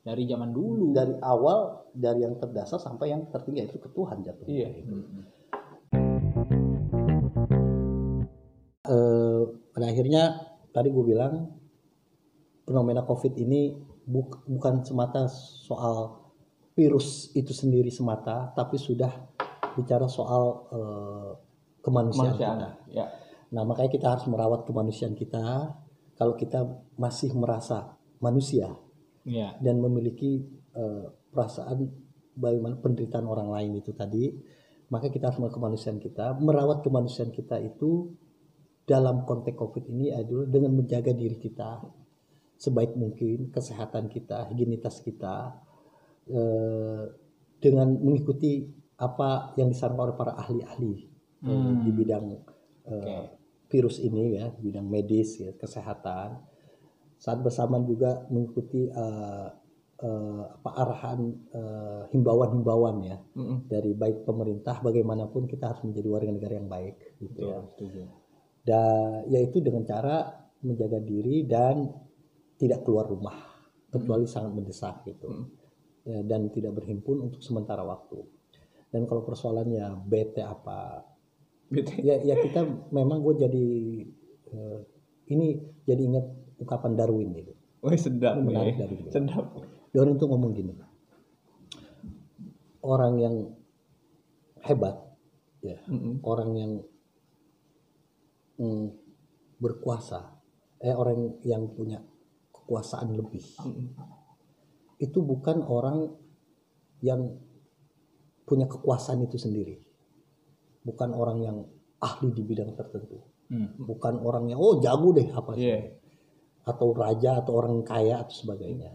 Dari 0.00 0.22
zaman 0.22 0.54
dulu. 0.54 0.94
dari 0.94 1.18
awal 1.18 1.90
dari 1.90 2.22
yang 2.22 2.38
terdasar 2.38 2.78
sampai 2.78 3.10
yang 3.10 3.26
tertinggi 3.26 3.66
itu 3.66 3.82
ke 3.82 3.90
Tuhan 3.90 4.22
jatuh. 4.22 4.46
Iya. 4.46 4.68
Eh, 8.86 9.42
pada 9.74 9.86
akhirnya 9.90 10.22
tadi 10.70 10.94
gue 10.94 11.04
bilang 11.04 11.50
fenomena 12.62 13.02
COVID 13.02 13.34
ini 13.34 13.74
buk- 14.06 14.46
bukan 14.46 14.86
semata 14.86 15.26
soal 15.66 16.22
virus 16.78 17.34
itu 17.34 17.50
sendiri 17.50 17.90
semata, 17.90 18.54
tapi 18.54 18.78
sudah 18.78 19.10
bicara 19.74 20.06
soal 20.06 20.44
eh, 20.70 21.30
kemanusiaan 21.82 22.38
Kemanusiaan. 22.38 22.58
kita. 22.62 22.94
Ya. 22.94 23.06
Nah, 23.50 23.62
makanya 23.66 23.90
kita 23.90 24.06
harus 24.14 24.26
merawat 24.30 24.62
kemanusiaan 24.62 25.18
kita. 25.18 25.74
Kalau 26.16 26.34
kita 26.34 26.64
masih 26.96 27.32
merasa 27.36 27.96
manusia 28.18 28.72
Iya. 29.26 29.58
dan 29.58 29.82
memiliki 29.82 30.38
eh, 30.76 31.06
perasaan 31.34 31.90
bagaimana 32.38 32.78
penderitaan 32.78 33.26
orang 33.26 33.50
lain 33.50 33.82
itu 33.82 33.90
tadi, 33.90 34.30
maka 34.92 35.10
kita 35.10 35.28
harus 35.28 35.42
merawat 35.42 35.56
kemanusiaan 35.58 35.98
kita. 35.98 36.36
Merawat 36.38 36.78
kemanusiaan 36.86 37.34
kita 37.34 37.58
itu 37.58 38.14
dalam 38.86 39.26
konteks 39.26 39.58
COVID 39.58 39.84
ini 39.90 40.14
adalah 40.14 40.46
dengan 40.46 40.78
menjaga 40.78 41.10
diri 41.10 41.42
kita 41.42 41.82
sebaik 42.56 42.96
mungkin, 42.96 43.52
kesehatan 43.52 44.08
kita, 44.08 44.48
higienitas 44.48 45.04
kita, 45.04 45.60
eh, 46.30 47.04
dengan 47.60 47.88
mengikuti 48.00 48.64
apa 48.96 49.52
yang 49.60 49.68
disarankan 49.68 50.08
oleh 50.08 50.16
para 50.16 50.32
ahli-ahli 50.40 50.94
eh, 51.44 51.72
di 51.84 51.90
bidang 51.92 52.24
eh, 52.88 53.28
virus 53.66 53.98
ini 53.98 54.38
ya, 54.38 54.50
bidang 54.50 54.86
medis 54.86 55.42
ya, 55.42 55.50
kesehatan. 55.54 56.38
Saat 57.16 57.40
bersamaan 57.40 57.88
juga 57.88 58.28
mengikuti 58.28 58.86
eh, 58.86 59.48
eh, 60.04 60.44
apa 60.44 60.70
arahan 60.76 61.20
eh, 61.48 62.02
himbauan-himbauan 62.12 62.96
ya 63.08 63.16
Mm-mm. 63.16 63.64
dari 63.66 63.96
baik 63.96 64.28
pemerintah 64.28 64.84
bagaimanapun 64.84 65.48
kita 65.48 65.72
harus 65.72 65.82
menjadi 65.88 66.08
warga 66.12 66.30
negara 66.32 66.54
yang 66.60 66.68
baik 66.68 67.16
gitu 67.18 67.38
ya. 67.40 67.58
Setuju. 67.72 68.00
Dan 68.66 69.30
yaitu 69.32 69.64
dengan 69.64 69.88
cara 69.88 70.44
menjaga 70.60 70.98
diri 71.00 71.46
dan 71.48 71.88
tidak 72.60 72.84
keluar 72.84 73.08
rumah 73.08 73.36
kecuali 73.88 74.28
sangat 74.28 74.52
mendesak 74.52 75.06
gitu. 75.08 75.28
Ya, 76.06 76.22
dan 76.22 76.46
tidak 76.54 76.78
berhimpun 76.78 77.18
untuk 77.18 77.42
sementara 77.42 77.82
waktu. 77.82 78.22
Dan 78.92 79.10
kalau 79.10 79.26
persoalannya 79.26 80.06
bete 80.06 80.38
apa 80.38 81.02
Gitu. 81.66 81.90
ya 81.98 82.22
ya 82.22 82.38
kita 82.38 82.62
memang 82.94 83.26
gue 83.26 83.34
jadi 83.42 83.66
eh, 84.54 84.78
ini 85.34 85.58
jadi 85.82 86.02
ingat 86.06 86.26
ungkapan 86.62 86.94
Darwin 86.94 87.34
gitu. 87.34 87.52
Wih 87.82 87.98
sedap 87.98 88.38
Ini 88.38 88.46
menarik 88.46 88.74
nih. 88.74 88.80
dari 88.82 88.94
dia. 89.02 89.10
Sedap. 89.12 89.46
Darwin 89.94 90.16
itu 90.18 90.26
ngomong 90.26 90.52
gini. 90.54 90.72
Orang 92.86 93.18
yang 93.18 93.50
hebat 94.62 94.94
ya, 95.62 95.78
Mm-mm. 95.90 96.22
orang 96.22 96.50
yang 96.54 96.72
mm, 98.62 98.86
berkuasa, 99.58 100.38
eh 100.82 100.94
orang 100.94 101.38
yang 101.42 101.66
punya 101.74 101.98
kekuasaan 102.54 103.14
lebih. 103.14 103.42
Itu 105.02 105.22
bukan 105.22 105.62
orang 105.66 106.14
yang 107.02 107.38
punya 108.46 108.66
kekuasaan 108.70 109.26
itu 109.26 109.38
sendiri. 109.38 109.85
Bukan 110.86 111.10
orang 111.10 111.38
yang 111.42 111.56
ahli 111.98 112.30
di 112.30 112.42
bidang 112.46 112.78
tertentu. 112.78 113.18
Hmm. 113.50 113.74
Bukan 113.74 114.22
orang 114.22 114.46
yang 114.46 114.62
oh 114.62 114.78
jago 114.78 115.10
deh 115.10 115.26
apa 115.34 115.50
sih. 115.58 115.66
Iya. 115.66 115.78
Atau 116.66 116.94
raja 116.94 117.42
atau 117.42 117.58
orang 117.58 117.82
kaya 117.82 118.22
atau 118.22 118.34
sebagainya. 118.34 118.94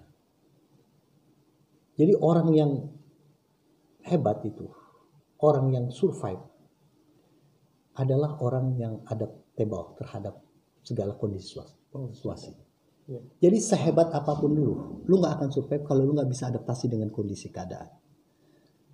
Jadi 1.99 2.15
orang 2.15 2.47
yang 2.55 2.71
hebat 4.07 4.41
itu, 4.47 4.65
orang 5.43 5.69
yang 5.75 5.85
survive 5.91 6.41
adalah 7.99 8.39
orang 8.39 8.73
yang 8.79 9.03
adaptable 9.05 9.93
terhadap 9.99 10.39
segala 10.81 11.13
kondisi 11.19 11.59
situasi. 12.15 12.55
Iya. 13.11 13.21
Jadi 13.43 13.57
sehebat 13.59 14.09
apa 14.15 14.39
pun 14.39 14.55
dulu, 14.55 15.03
lu 15.05 15.15
nggak 15.19 15.33
akan 15.41 15.49
survive 15.51 15.83
kalau 15.83 16.07
lu 16.07 16.15
nggak 16.15 16.31
bisa 16.31 16.47
adaptasi 16.47 16.87
dengan 16.87 17.11
kondisi 17.11 17.51
keadaan. 17.51 17.91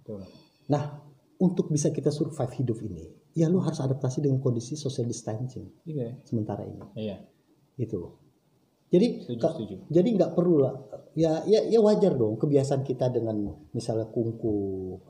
Betul. 0.01 0.25
Nah, 0.67 1.06
untuk 1.37 1.69
bisa 1.69 1.93
kita 1.93 2.09
survive 2.09 2.49
hidup 2.57 2.77
ini, 2.81 3.05
ya 3.37 3.45
lu 3.45 3.61
harus 3.61 3.77
adaptasi 3.77 4.25
dengan 4.25 4.41
kondisi 4.41 4.73
social 4.73 5.05
distancing 5.05 5.69
Iya. 5.85 6.17
sementara 6.25 6.65
ini, 6.65 6.81
Iya. 6.97 7.17
loh. 7.93 8.17
Jadi, 8.87 9.19
Setuju, 9.27 9.43
setuju. 9.51 9.75
jadi 9.91 10.07
nggak 10.15 10.31
perlu 10.31 10.63
lah, 10.63 10.73
ya, 11.11 11.43
ya, 11.43 11.59
ya 11.67 11.79
wajar 11.83 12.15
dong 12.15 12.39
kebiasaan 12.39 12.87
kita 12.87 13.11
dengan 13.11 13.35
misalnya 13.75 14.07
kungku, 14.07 14.55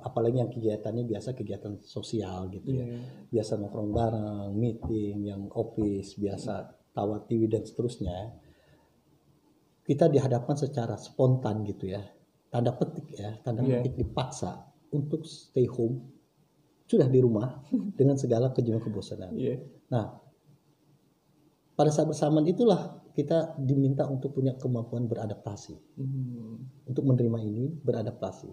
apalagi 0.02 0.42
yang 0.42 0.50
kegiatannya 0.50 1.06
biasa 1.06 1.38
kegiatan 1.38 1.78
sosial 1.86 2.50
gitu 2.50 2.74
ya, 2.74 2.90
Iya. 2.90 3.00
biasa 3.38 3.62
nongkrong 3.62 3.92
bareng, 3.94 4.50
meeting, 4.58 5.30
yang 5.30 5.46
office, 5.54 6.18
biasa 6.18 6.74
tawa 6.92 7.22
TV 7.24 7.46
dan 7.46 7.62
seterusnya. 7.64 8.34
Kita 9.86 10.10
dihadapkan 10.10 10.58
secara 10.58 10.98
spontan 10.98 11.62
gitu 11.64 11.88
ya, 11.94 12.02
tanda 12.50 12.74
petik 12.76 13.08
ya, 13.14 13.38
tanda 13.46 13.62
Iya. 13.62 13.86
petik 13.86 13.94
dipaksa 13.96 14.74
untuk 14.92 15.22
stay 15.24 15.70
home, 15.70 16.02
sudah 16.88 17.06
di 17.06 17.20
rumah 17.20 17.60
dengan 18.00 18.16
segala 18.16 18.50
kejenuhan 18.50 18.80
kebosanan. 18.82 19.36
Iya. 19.36 19.60
Nah, 19.92 20.18
pada 21.76 21.92
saat 21.92 22.08
bersamaan 22.08 22.48
itulah 22.48 22.98
kita 23.12 23.58
diminta 23.60 24.06
untuk 24.06 24.34
punya 24.34 24.56
kemampuan 24.56 25.06
beradaptasi, 25.06 25.76
Hmm. 25.98 26.64
untuk 26.86 27.04
menerima 27.04 27.40
ini 27.44 27.66
beradaptasi. 27.82 28.50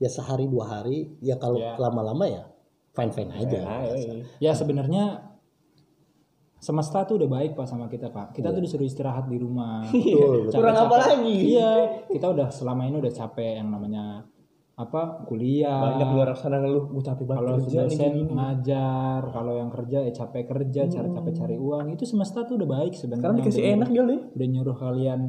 Ya 0.00 0.08
sehari 0.08 0.48
dua 0.48 0.66
hari, 0.66 1.12
ya 1.20 1.36
kalau 1.36 1.60
Ya. 1.60 1.76
lama-lama 1.76 2.24
ya 2.24 2.48
fine 2.90 3.12
fine 3.12 3.30
aja. 3.30 3.58
Nah, 3.60 3.80
biasa. 3.84 3.96
iya. 3.96 4.12
Ya 4.40 4.52
sebenarnya 4.56 5.04
semesta 6.60 7.04
tuh 7.04 7.16
udah 7.20 7.28
baik 7.30 7.56
pak 7.56 7.64
sama 7.64 7.88
kita 7.88 8.08
pak. 8.08 8.32
Kita 8.32 8.52
tuh 8.52 8.60
disuruh 8.60 8.84
istirahat 8.84 9.28
di 9.28 9.36
rumah. 9.36 9.84
Betul, 9.88 10.48
betul. 10.48 10.60
Kurang 10.60 10.76
apa 10.76 10.96
lagi? 10.98 11.36
Iya, 11.56 11.70
kita 12.08 12.26
udah 12.28 12.48
selama 12.48 12.84
ini 12.84 12.96
udah 13.00 13.12
capek 13.12 13.60
yang 13.60 13.68
namanya 13.68 14.24
apa 14.80 15.28
kuliah. 15.28 15.76
Banyak 15.92 16.08
luar 16.16 16.32
sana 16.32 16.56
ngeluh, 16.56 16.88
gue 16.88 17.04
capek 17.04 17.24
banget 17.28 17.40
Kalau 17.44 17.56
dosen 17.60 18.12
gini. 18.16 18.32
ngajar, 18.32 19.20
kalau 19.28 19.52
yang 19.60 19.68
kerja 19.68 19.98
ya 20.08 20.12
capek 20.16 20.44
kerja, 20.48 20.80
cara 20.88 21.08
capek 21.12 21.32
cari 21.36 21.56
uang. 21.60 21.92
Itu 21.92 22.08
semesta 22.08 22.48
tuh 22.48 22.56
udah 22.56 22.68
baik 22.80 22.96
sebenarnya. 22.96 23.20
Sekarang 23.20 23.36
dikasih 23.44 23.60
Udah 23.60 23.74
enak 23.76 23.88
nih. 23.92 24.20
Udah 24.32 24.46
nyuruh 24.48 24.76
kalian 24.80 25.20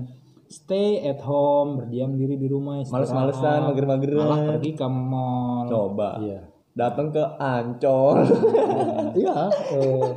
stay 0.48 1.04
at 1.04 1.20
home, 1.24 1.80
berdiam 1.84 2.16
diri 2.16 2.36
di 2.36 2.48
rumah, 2.48 2.80
istirahat. 2.80 3.08
Males-malesan, 3.12 3.60
mager-mageran. 3.72 4.20
Malah 4.24 4.42
pergi 4.56 4.72
ke 4.76 4.88
mall. 4.88 5.68
Coba. 5.68 6.10
Iya. 6.20 6.40
Datang 6.72 7.08
ke 7.12 7.24
Ancol. 7.36 8.16
Iya. 9.12 9.52
eh, 9.76 10.08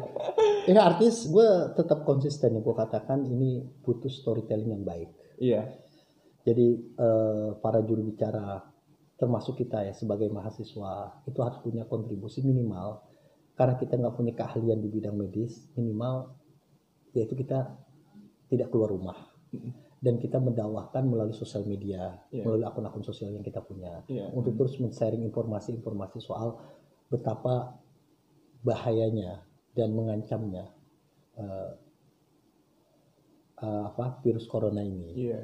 ini 0.71 0.79
artis 0.79 1.27
gue 1.27 1.75
tetap 1.75 2.07
konsisten 2.07 2.55
ya 2.55 2.63
gue 2.63 2.75
katakan 2.79 3.27
ini 3.27 3.59
butuh 3.83 4.07
storytelling 4.07 4.71
yang 4.71 4.87
baik. 4.87 5.11
iya. 5.43 5.67
Jadi 6.47 6.95
eh, 6.95 7.49
para 7.59 7.83
juru 7.83 8.07
bicara 8.07 8.63
termasuk 9.25 9.57
kita 9.57 9.89
ya 9.89 9.97
sebagai 9.97 10.29
mahasiswa 10.29 11.25
itu 11.25 11.39
harus 11.41 11.59
punya 11.65 11.89
kontribusi 11.89 12.45
minimal 12.45 13.01
karena 13.57 13.81
kita 13.81 13.97
nggak 13.97 14.15
punya 14.21 14.37
keahlian 14.37 14.85
di 14.85 14.93
bidang 14.93 15.17
medis 15.17 15.65
minimal 15.73 16.37
yaitu 17.17 17.33
kita 17.33 17.73
tidak 18.53 18.69
keluar 18.69 18.93
rumah 18.93 19.17
dan 20.05 20.21
kita 20.21 20.37
mendakwahkan 20.37 21.09
melalui 21.09 21.33
sosial 21.33 21.65
media 21.65 22.21
Iya. 22.29 22.45
melalui 22.45 22.69
akun-akun 22.69 23.01
sosial 23.01 23.33
yang 23.33 23.41
kita 23.41 23.65
punya 23.65 24.05
Iya. 24.05 24.29
untuk 24.37 24.53
terus 24.61 24.77
men-sharing 24.77 25.25
informasi-informasi 25.25 26.21
soal 26.21 26.61
betapa 27.09 27.81
bahayanya 28.61 29.41
dan 29.73 29.97
mengancamnya 29.97 30.69
eh, 31.41 31.71
eh, 33.65 33.83
apa 33.89 34.21
virus 34.21 34.45
corona 34.45 34.85
ini. 34.85 35.17
Iya. 35.17 35.41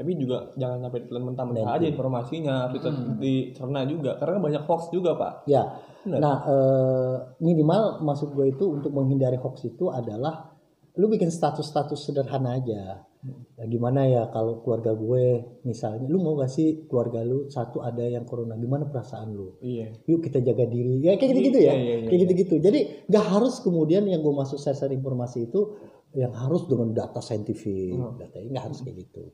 Tapi 0.00 0.16
juga 0.16 0.48
jangan 0.56 0.80
sampai 0.80 1.04
ditelan 1.04 1.24
mentah-mentah 1.28 1.76
aja 1.76 1.84
informasinya, 1.92 2.54
harus 2.64 2.80
tetap 2.80 3.20
dicerna 3.20 3.84
juga. 3.84 4.16
Karena 4.16 4.40
kan 4.40 4.42
banyak 4.48 4.62
hoax 4.64 4.88
juga, 4.88 5.12
Pak. 5.12 5.44
Ya, 5.44 5.76
Benar. 6.08 6.18
nah 6.24 6.36
eh, 6.48 7.16
minimal 7.44 8.00
maksud 8.00 8.32
gue 8.32 8.48
itu 8.48 8.64
untuk 8.64 8.96
menghindari 8.96 9.36
hoax 9.36 9.68
itu 9.68 9.92
adalah 9.92 10.56
lu 10.96 11.04
bikin 11.12 11.28
status-status 11.28 12.00
sederhana 12.00 12.56
aja. 12.56 13.04
Ya, 13.60 13.64
gimana 13.68 14.08
ya 14.08 14.32
kalau 14.32 14.64
keluarga 14.64 14.96
gue 14.96 15.60
misalnya, 15.68 16.08
lu 16.08 16.24
mau 16.24 16.40
gak 16.40 16.48
sih 16.48 16.88
keluarga 16.88 17.20
lu 17.20 17.52
satu 17.52 17.84
ada 17.84 18.00
yang 18.00 18.24
corona, 18.24 18.56
gimana 18.56 18.88
perasaan 18.88 19.36
lu? 19.36 19.60
Iya. 19.60 19.92
Yuk 20.08 20.24
kita 20.24 20.40
jaga 20.40 20.64
diri, 20.64 21.04
ya 21.04 21.20
kayak 21.20 21.36
gitu-gitu 21.36 21.60
ya, 21.60 21.76
Iya, 21.76 21.84
iya, 21.84 21.94
iya, 22.00 22.08
kayak 22.08 22.20
gitu-gitu. 22.24 22.54
Jadi 22.56 22.80
nggak 23.12 23.26
harus 23.36 23.60
kemudian 23.60 24.08
yang 24.08 24.24
gue 24.24 24.32
masuk 24.32 24.56
share 24.56 24.96
informasi 24.96 25.52
itu 25.52 25.76
yang 26.16 26.32
harus 26.32 26.64
dengan 26.64 26.96
data 26.96 27.20
saintifik, 27.20 27.92
Hmm. 27.92 28.16
data 28.16 28.40
nggak 28.40 28.64
harus 28.72 28.80
kayak 28.80 28.96
gitu. 29.04 29.28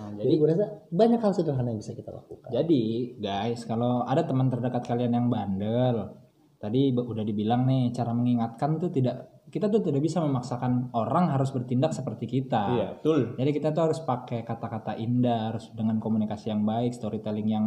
Nah, 0.00 0.16
Jadi 0.16 0.24
jadi 0.24 0.34
gue 0.40 0.48
rasa 0.48 0.66
banyak 0.88 1.20
hal 1.20 1.32
sederhana 1.36 1.68
yang 1.68 1.80
bisa 1.80 1.92
kita 1.92 2.08
lakukan. 2.08 2.48
Jadi 2.48 2.82
guys, 3.20 3.68
kalau 3.68 4.08
ada 4.08 4.24
teman 4.24 4.48
terdekat 4.48 4.82
kalian 4.88 5.12
yang 5.12 5.26
bandel, 5.28 6.16
tadi 6.56 6.96
udah 6.96 7.24
dibilang 7.24 7.68
nih 7.68 7.92
cara 7.92 8.16
mengingatkan 8.16 8.80
tuh 8.80 8.88
tidak 8.88 9.44
kita 9.50 9.66
tuh 9.66 9.82
tidak 9.82 10.00
bisa 10.00 10.22
memaksakan 10.22 10.94
orang 10.94 11.28
harus 11.34 11.50
bertindak 11.50 11.90
seperti 11.90 12.24
kita. 12.30 12.64
Iya, 12.70 12.88
betul. 12.96 13.34
Jadi 13.34 13.50
kita 13.50 13.68
tuh 13.74 13.82
harus 13.90 14.00
pakai 14.00 14.46
kata-kata 14.46 14.94
indah, 14.94 15.52
harus 15.52 15.74
dengan 15.74 15.98
komunikasi 15.98 16.54
yang 16.54 16.62
baik, 16.62 16.94
storytelling 16.94 17.50
yang 17.50 17.66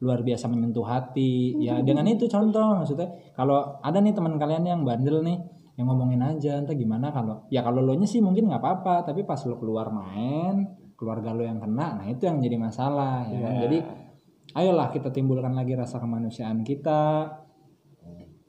luar 0.00 0.24
biasa 0.24 0.48
menyentuh 0.48 0.82
hati. 0.88 1.62
Ya 1.62 1.78
dengan 1.86 2.08
itu 2.08 2.26
contoh 2.26 2.80
maksudnya 2.80 3.12
kalau 3.36 3.78
ada 3.84 4.00
nih 4.00 4.16
teman 4.16 4.40
kalian 4.40 4.64
yang 4.66 4.80
bandel 4.82 5.20
nih 5.22 5.38
yang 5.76 5.88
ngomongin 5.88 6.20
aja 6.20 6.60
entah 6.60 6.76
gimana 6.76 7.08
kalau 7.08 7.48
ya 7.48 7.64
kalau 7.64 7.80
lo 7.80 7.96
nya 7.96 8.04
sih 8.04 8.20
mungkin 8.20 8.44
nggak 8.44 8.60
apa-apa 8.60 9.08
tapi 9.08 9.24
pas 9.24 9.40
lo 9.48 9.56
keluar 9.56 9.88
main 9.88 10.68
keluarga 11.02 11.34
lo 11.34 11.42
yang 11.42 11.58
kena 11.58 11.98
nah 11.98 12.06
itu 12.06 12.22
yang 12.22 12.38
jadi 12.38 12.54
masalah 12.62 13.26
ya 13.26 13.38
kan? 13.42 13.52
Iya. 13.58 13.60
jadi 13.66 13.78
ayolah 14.54 14.94
kita 14.94 15.10
timbulkan 15.10 15.58
lagi 15.58 15.74
rasa 15.74 15.98
kemanusiaan 15.98 16.62
kita 16.62 17.26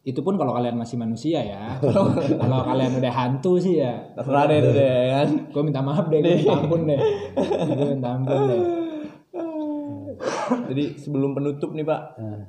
itu 0.03 0.19
pun 0.19 0.35
kalau 0.35 0.51
kalian 0.51 0.75
masih 0.75 0.99
manusia 0.99 1.39
ya. 1.39 1.79
kalau 2.43 2.59
kalian 2.67 2.99
udah 2.99 3.13
hantu 3.15 3.55
sih 3.55 3.79
ya. 3.79 4.03
Terserah 4.11 4.51
deh 4.51 4.57
itu 4.59 4.71
deh 4.75 4.83
ya 4.83 5.13
kan. 5.23 5.29
Gue 5.47 5.63
minta 5.63 5.79
maaf 5.79 6.11
deh, 6.11 6.19
gue 6.19 6.35
minta 6.43 6.59
ampun 6.59 6.81
deh. 6.83 6.99
Gue 7.71 7.87
minta 7.87 8.09
ampun 8.11 8.39
deh. 8.51 8.61
Jadi 10.67 10.83
sebelum 10.99 11.31
penutup 11.31 11.71
nih 11.71 11.87
Pak, 11.87 12.01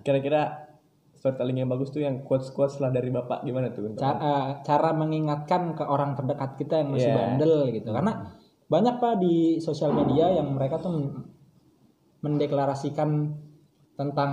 kira-kira 0.02 0.66
storytelling 1.14 1.62
yang 1.64 1.70
bagus 1.70 1.94
tuh 1.94 2.02
yang 2.02 2.26
quotes-quotes 2.26 2.82
lah 2.82 2.90
dari 2.90 3.08
Bapak 3.14 3.46
gimana 3.46 3.70
tuh? 3.70 3.94
Cara, 3.96 4.18
eh, 4.18 4.46
cara 4.66 4.90
mengingatkan 4.92 5.78
ke 5.78 5.86
orang 5.86 6.18
terdekat 6.18 6.58
kita 6.58 6.82
yang 6.84 6.90
masih 6.92 7.08
Iya. 7.08 7.16
bandel 7.16 7.54
gitu. 7.70 7.88
Karena 7.94 8.12
banyak 8.64 8.94
pak 8.96 9.20
di 9.20 9.60
sosial 9.60 9.92
media 9.92 10.32
yang 10.32 10.48
mereka 10.50 10.80
tuh 10.80 10.90
men- 10.90 11.12
mendeklarasikan 12.24 13.36
tentang 13.94 14.30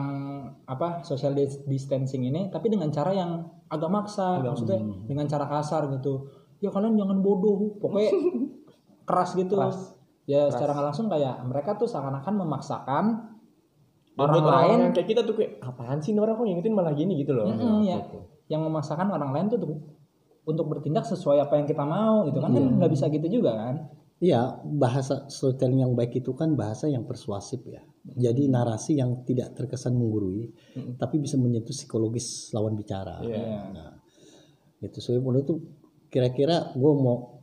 apa 0.66 1.04
social 1.06 1.36
dis- 1.36 1.62
distancing 1.68 2.26
ini, 2.26 2.50
tapi 2.50 2.72
dengan 2.72 2.90
cara 2.90 3.14
yang 3.14 3.46
agak 3.70 3.92
maksa, 3.92 4.42
maksudnya 4.56 4.80
dengan 5.06 5.26
cara 5.28 5.46
kasar 5.46 5.92
gitu. 5.94 6.26
Ya 6.64 6.72
kalian 6.72 6.98
jangan 6.98 7.22
bodoh, 7.22 7.78
pokoknya 7.78 8.12
keras 9.08 9.36
gitu. 9.36 9.54
Ya 10.26 10.48
secara 10.50 10.72
nggak 10.74 10.86
langsung 10.94 11.08
kayak 11.12 11.36
mereka 11.46 11.76
tuh 11.76 11.86
seakan-akan 11.86 12.34
memaksakan 12.42 13.06
orang 14.18 14.36
orang 14.40 14.60
lain 14.62 14.78
yang 14.80 14.94
kayak 14.94 15.08
kita 15.08 15.22
tuh 15.24 15.36
kayak 15.36 15.52
apaan 15.62 15.98
sih 16.00 16.12
orang 16.16 16.36
kok 16.38 16.46
ngingetin 16.46 16.74
malah 16.74 16.94
gini? 16.96 17.14
gitu 17.22 17.34
loh. 17.36 17.46
Mm-mm, 17.52 17.86
ya. 17.86 17.98
Yang 18.48 18.62
memaksakan 18.66 19.08
orang 19.12 19.30
lain 19.36 19.46
tuh 19.52 19.58
untuk, 19.62 19.72
untuk 20.48 20.66
bertindak 20.74 21.06
sesuai 21.06 21.38
apa 21.44 21.60
yang 21.60 21.68
kita 21.68 21.84
mau 21.86 22.26
gitu 22.26 22.40
kan. 22.40 22.50
Kan 22.50 22.80
nggak 22.82 22.92
bisa 22.92 23.06
gitu 23.12 23.28
juga 23.30 23.52
kan 23.54 23.76
Iya, 24.22 24.62
bahasa 24.62 25.26
storytelling 25.34 25.82
yang 25.82 25.98
baik 25.98 26.22
itu 26.22 26.38
kan 26.38 26.54
bahasa 26.54 26.86
yang 26.86 27.10
persuasif 27.10 27.66
ya. 27.66 27.82
Jadi 28.06 28.46
narasi 28.46 29.02
yang 29.02 29.26
tidak 29.26 29.58
terkesan 29.58 29.98
menggurui, 29.98 30.46
tapi 31.02 31.18
bisa 31.18 31.42
menyentuh 31.42 31.74
psikologis 31.74 32.54
lawan 32.54 32.78
bicara. 32.78 33.18
Iya. 33.26 33.42
Nah, 33.74 33.98
itu 34.86 35.02
soalnya 35.02 35.26
menurut 35.26 35.46
itu 35.50 35.56
kira-kira 36.14 36.70
gue 36.78 36.92
mau 36.94 37.42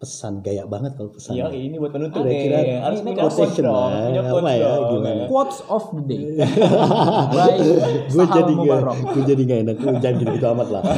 pesan 0.00 0.40
gaya 0.44 0.64
banget 0.64 0.96
kalau 0.96 1.12
pesan. 1.12 1.36
Iya, 1.36 1.48
ini 1.52 1.76
buat 1.80 1.92
penutup 1.92 2.24
Kira-kira 2.24 2.58
nih. 2.60 2.80
Harus 2.80 3.00
ini 3.04 3.12
quotes 3.16 3.36
quotation 3.36 3.64
dong, 3.64 3.72
lah, 3.72 4.04
punya 4.04 4.22
apa 4.24 4.52
ya, 4.52 4.72
gimana? 4.92 5.24
quotes 5.28 5.58
of 5.72 5.84
the 5.96 6.02
day 6.04 6.24
gue 8.12 8.24
jadi 8.28 8.52
gak, 8.52 8.80
gue 9.00 9.22
jadi 9.24 9.42
gak 9.48 9.58
enak 9.64 9.76
gue 9.80 9.92
jangan 10.04 10.16
gitu, 10.20 10.30
gitu 10.36 10.46
amat 10.52 10.68
lah 10.68 10.82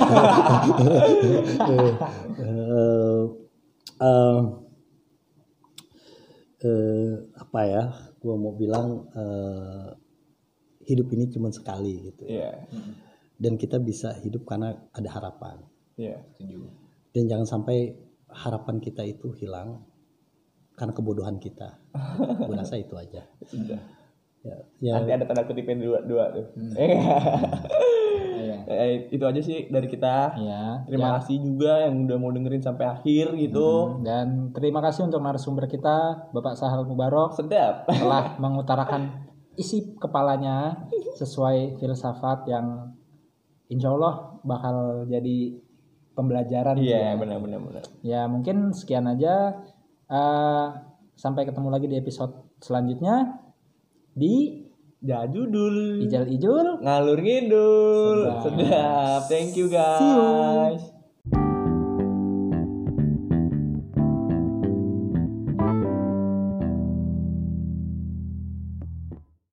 Eh, 3.97 4.41
eh, 6.61 7.13
apa 7.33 7.61
ya 7.65 7.85
gue 8.17 8.35
mau 8.37 8.53
bilang 8.53 9.09
eh, 9.13 9.89
hidup 10.85 11.09
ini 11.13 11.33
cuma 11.33 11.49
sekali 11.49 12.13
gitu 12.13 12.29
Iya. 12.29 12.61
dan 13.37 13.57
kita 13.57 13.77
bisa 13.77 14.13
hidup 14.21 14.45
karena 14.45 14.77
ada 14.93 15.09
harapan 15.11 15.57
Iya. 15.97 16.21
dan 17.13 17.25
jangan 17.25 17.49
sampai 17.49 17.97
harapan 18.29 18.77
kita 18.79 19.01
itu 19.01 19.33
hilang 19.33 19.81
karena 20.77 20.93
kebodohan 20.93 21.41
kita 21.41 21.81
gue 22.37 22.53
rasa 22.53 22.77
itu 22.77 22.93
aja 23.01 23.25
ya, 24.45 24.57
ya 24.79 24.93
Nanti 25.01 25.13
ada 25.17 25.25
tanda 25.25 25.43
kutipnya 25.43 25.75
dua 25.81 25.99
dua 26.05 26.25
tuh. 26.37 26.47
Iya. 26.77 27.01
Eh, 28.67 29.07
itu 29.15 29.23
aja 29.23 29.39
sih 29.39 29.71
dari 29.71 29.87
kita. 29.87 30.35
Iya. 30.35 30.83
Terima 30.91 31.23
kasih 31.23 31.39
juga 31.39 31.87
yang 31.87 32.11
udah 32.11 32.19
mau 32.19 32.35
dengerin 32.35 32.63
sampai 32.67 32.87
akhir 32.99 33.39
gitu. 33.39 34.03
dan 34.03 34.51
terima 34.51 34.83
kasih 34.83 35.07
untuk 35.07 35.23
narasumber 35.23 35.71
kita 35.71 36.29
Bapak 36.35 36.59
Sahal 36.59 36.83
Mubarok 36.83 37.39
Sedap. 37.39 37.87
telah 37.87 38.35
mengutarakan 38.43 39.31
isi 39.55 39.95
kepalanya 39.97 40.85
sesuai 41.17 41.79
filsafat 41.79 42.45
yang 42.51 42.93
insya 43.71 43.95
Allah 43.95 44.37
bakal 44.43 45.07
jadi 45.07 45.63
pembelajaran 46.19 46.75
gitu 46.83 46.91
ya. 46.91 47.15
Iya, 47.15 47.39
benar. 47.39 47.85
Ya 48.03 48.21
mungkin 48.27 48.75
sekian 48.75 49.07
aja. 49.07 49.63
Eh, 50.07 50.67
sampai 51.17 51.47
ketemu 51.49 51.69
lagi 51.71 51.87
di 51.87 51.97
episode 51.97 52.35
selanjutnya 52.61 53.41
di 54.13 54.66
Jadudul. 55.05 56.01
Ijal 56.09 56.27
Ijul. 56.31 56.81
Ngalur 56.81 57.19
ngidul. 57.21 58.19
Sedap. 58.25 58.43
Sedap. 58.45 59.21
Thank 59.29 59.53
you 59.57 59.69
See 59.69 59.77
you. 59.77 60.21
guys. 60.23 60.96